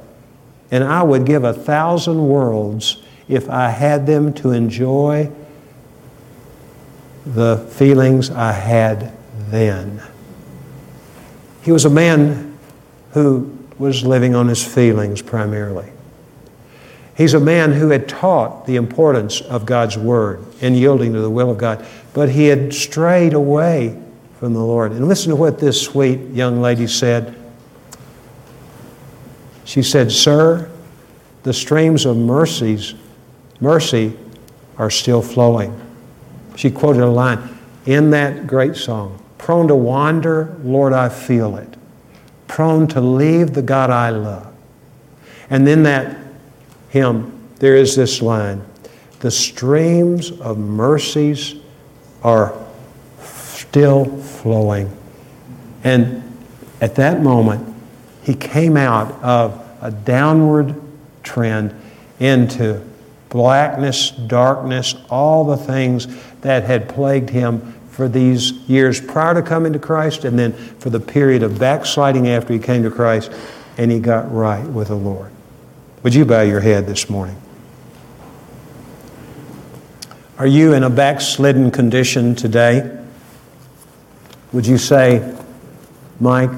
and 0.71 0.85
I 0.85 1.03
would 1.03 1.25
give 1.25 1.45
a 1.45 1.55
thousand 1.55 2.29
worlds 2.29 3.03
if 3.29 3.49
I 3.49 3.71
had 3.71 4.07
them 4.07 4.33
to 4.35 4.53
enjoy 4.53 5.31
the 7.35 7.59
feelings 7.71 8.31
I 8.31 8.53
had 8.53 9.13
then. 9.51 10.03
He 11.63 11.73
was 11.73 11.85
a 11.85 11.91
man 11.91 12.59
who 13.13 13.57
was 13.79 14.05
living 14.05 14.35
on 14.35 14.49
his 14.49 14.65
feelings 14.65 15.23
primarily. 15.23 15.91
He's 17.17 17.35
a 17.35 17.41
man 17.41 17.73
who 17.73 17.91
had 17.91 18.09
taught 18.09 18.67
the 18.67 18.77
importance 18.77 19.41
of 19.41 19.67
God's 19.67 19.99
Word 19.99 20.45
and 20.61 20.77
yielding 20.77 21.13
to 21.13 21.21
the 21.21 21.31
will 21.31 21.51
of 21.51 21.59
God, 21.59 21.85
but 22.15 22.31
he 22.31 22.47
had 22.47 22.73
strayed 22.73 23.35
away 23.35 24.01
from 24.39 24.55
the 24.55 24.61
Lord. 24.61 24.93
And 24.93 25.09
listen 25.09 25.31
to 25.31 25.37
what 25.37 25.59
this 25.59 25.83
sweet 25.83 26.21
young 26.31 26.61
lady 26.61 26.87
said. 26.87 27.35
She 29.65 29.83
said, 29.83 30.13
Sir, 30.13 30.71
the 31.43 31.53
streams 31.53 32.07
of 32.07 32.17
mercies, 32.17 32.95
mercy 33.61 34.17
are 34.79 34.91
still 34.91 35.21
flowing. 35.21 35.88
She 36.59 36.73
quoted 36.73 37.03
a 37.03 37.07
line 37.09 37.57
in 37.87 38.11
that 38.11 38.49
great 38.49 38.75
song 38.75 39.23
Prone 39.39 39.69
to 39.69 39.77
wander, 39.77 40.57
Lord, 40.65 40.93
I 40.93 41.09
feel 41.09 41.57
it. 41.57 41.77
Prone 42.49 42.89
to 42.89 43.01
leave 43.01 43.55
the 43.55 43.63
God 43.63 43.91
I 43.91 44.11
love. 44.11 44.53
And 45.51 45.65
then 45.65 45.85
that 45.85 46.19
hymn, 46.89 47.49
there 47.61 47.77
is 47.77 47.95
this 47.95 48.21
line 48.21 48.65
The 49.21 49.31
streams 49.31 50.33
of 50.33 50.59
mercies 50.59 51.55
are 52.25 52.53
still 53.23 54.21
flowing. 54.21 54.91
And 55.85 56.25
at 56.81 56.97
that 56.97 57.23
moment, 57.23 57.73
he 58.25 58.35
came 58.35 58.77
out 58.77 59.13
of 59.23 59.65
a 59.81 59.93
downward 59.93 60.75
trend 61.23 61.81
into 62.19 62.85
blackness, 63.29 64.11
darkness, 64.11 64.95
all 65.11 65.45
the 65.45 65.57
things 65.57 66.07
that 66.43 66.65
had 66.65 66.89
plagued 66.89 67.31
him 67.31 67.75
for 67.91 68.09
these 68.09 68.53
years 68.69 69.01
prior 69.01 69.35
to 69.35 69.43
coming 69.43 69.73
to 69.73 69.79
Christ, 69.79 70.25
and 70.25 70.39
then 70.39 70.53
for 70.53 70.91
the 70.91 71.01
period 71.01 71.43
of 71.43 71.59
backsliding 71.59 72.29
after 72.29 72.53
he 72.53 72.59
came 72.59 72.85
to 72.85 72.91
Christ 72.91 73.33
and 73.77 73.91
he 73.91 73.99
got 73.99 74.33
right 74.33 74.65
with 74.65 74.89
the 74.89 74.95
Lord. 74.95 75.31
Would 76.03 76.15
you 76.15 76.25
bow 76.25 76.43
your 76.43 76.61
head 76.61 76.87
this 76.87 77.11
morning? 77.11 77.41
Are 80.39 80.47
you 80.47 80.75
in 80.75 80.85
a 80.85 80.91
backslidden 80.91 81.73
condition 81.73 82.37
today? 82.37 82.97
Would 84.53 84.67
you 84.67 84.79
say, 84.79 85.37
Mike, 86.21 86.51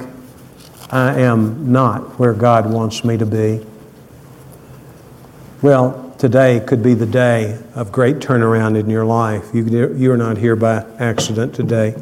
I 0.90 1.20
am 1.20 1.72
not 1.72 2.18
where 2.18 2.34
God 2.34 2.70
wants 2.70 3.04
me 3.04 3.16
to 3.16 3.24
be? 3.24 3.64
Well, 5.62 6.09
today 6.20 6.60
could 6.60 6.82
be 6.82 6.92
the 6.92 7.06
day 7.06 7.58
of 7.74 7.90
great 7.90 8.16
turnaround 8.16 8.78
in 8.78 8.90
your 8.90 9.06
life. 9.06 9.54
You, 9.54 9.94
you 9.94 10.12
are 10.12 10.18
not 10.18 10.36
here 10.36 10.54
by 10.54 10.84
accident 10.98 11.54
today, 11.54 11.96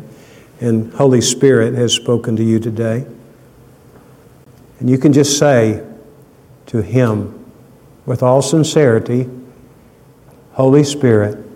and 0.60 0.92
Holy 0.94 1.20
Spirit 1.20 1.74
has 1.74 1.92
spoken 1.92 2.34
to 2.34 2.42
you 2.42 2.58
today. 2.58 3.06
And 4.80 4.90
you 4.90 4.98
can 4.98 5.12
just 5.12 5.38
say 5.38 5.86
to 6.66 6.82
Him 6.82 7.46
with 8.06 8.24
all 8.24 8.42
sincerity, 8.42 9.30
Holy 10.54 10.82
Spirit, 10.82 11.46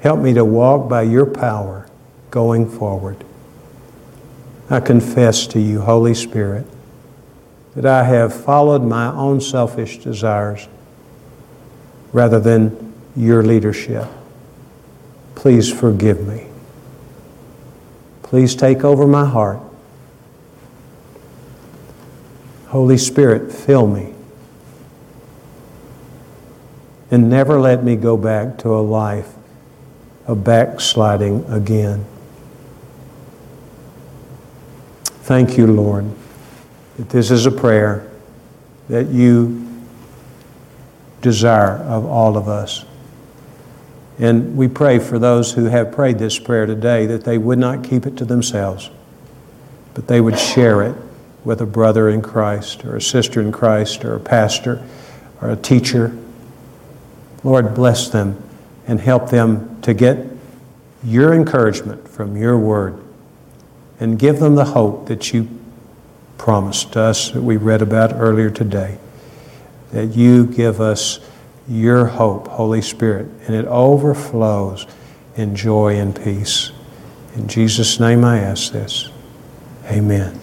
help 0.00 0.20
me 0.20 0.32
to 0.32 0.44
walk 0.44 0.88
by 0.88 1.02
your 1.02 1.26
power 1.26 1.86
going 2.30 2.66
forward. 2.66 3.22
I 4.70 4.80
confess 4.80 5.46
to 5.48 5.60
you, 5.60 5.82
Holy 5.82 6.14
Spirit, 6.14 6.66
that 7.76 7.84
I 7.84 8.04
have 8.04 8.34
followed 8.34 8.82
my 8.82 9.08
own 9.12 9.40
selfish 9.40 9.98
desires 9.98 10.66
rather 12.10 12.40
than 12.40 12.94
your 13.14 13.42
leadership. 13.42 14.06
Please 15.34 15.70
forgive 15.70 16.26
me. 16.26 16.46
Please 18.22 18.56
take 18.56 18.82
over 18.82 19.06
my 19.06 19.26
heart. 19.26 19.60
Holy 22.68 22.96
Spirit, 22.96 23.52
fill 23.52 23.86
me. 23.86 24.14
And 27.10 27.28
never 27.28 27.60
let 27.60 27.84
me 27.84 27.94
go 27.94 28.16
back 28.16 28.56
to 28.58 28.70
a 28.70 28.80
life 28.80 29.34
of 30.26 30.42
backsliding 30.42 31.44
again. 31.44 32.06
Thank 35.04 35.58
you, 35.58 35.66
Lord, 35.66 36.10
that 36.96 37.10
this 37.10 37.30
is 37.30 37.46
a 37.46 37.50
prayer 37.50 38.10
that 38.88 39.06
you 39.08 39.66
desire 41.20 41.78
of 41.78 42.06
all 42.06 42.36
of 42.36 42.48
us. 42.48 42.84
And 44.18 44.56
we 44.56 44.68
pray 44.68 44.98
for 44.98 45.18
those 45.18 45.52
who 45.52 45.64
have 45.64 45.92
prayed 45.92 46.18
this 46.18 46.38
prayer 46.38 46.64
today 46.64 47.06
that 47.06 47.24
they 47.24 47.36
would 47.36 47.58
not 47.58 47.84
keep 47.84 48.06
it 48.06 48.16
to 48.18 48.24
themselves, 48.24 48.90
but 49.92 50.08
they 50.08 50.20
would 50.20 50.38
share 50.38 50.82
it 50.82 50.96
with 51.44 51.60
a 51.60 51.66
brother 51.66 52.08
in 52.08 52.22
Christ 52.22 52.84
or 52.84 52.96
a 52.96 53.00
sister 53.00 53.40
in 53.40 53.52
Christ 53.52 54.04
or 54.04 54.14
a 54.14 54.20
pastor 54.20 54.86
or 55.42 55.50
a 55.50 55.56
teacher. 55.56 56.16
Lord, 57.44 57.74
bless 57.74 58.08
them 58.08 58.42
and 58.86 59.00
help 59.00 59.30
them 59.30 59.80
to 59.82 59.92
get 59.92 60.26
your 61.04 61.34
encouragement 61.34 62.08
from 62.08 62.36
your 62.36 62.58
word 62.58 63.02
and 64.00 64.18
give 64.18 64.40
them 64.40 64.54
the 64.54 64.64
hope 64.64 65.06
that 65.08 65.32
you 65.32 65.48
promised 66.38 66.96
us 66.96 67.30
that 67.30 67.42
we 67.42 67.56
read 67.56 67.82
about 67.82 68.12
earlier 68.14 68.50
today. 68.50 68.98
That 69.92 70.16
you 70.16 70.46
give 70.46 70.80
us 70.80 71.20
your 71.68 72.06
hope, 72.06 72.48
Holy 72.48 72.82
Spirit, 72.82 73.28
and 73.46 73.54
it 73.54 73.66
overflows 73.66 74.86
in 75.36 75.56
joy 75.56 75.96
and 75.96 76.14
peace. 76.14 76.72
In 77.34 77.48
Jesus' 77.48 78.00
name 78.00 78.24
I 78.24 78.38
ask 78.38 78.72
this. 78.72 79.08
Amen. 79.86 80.40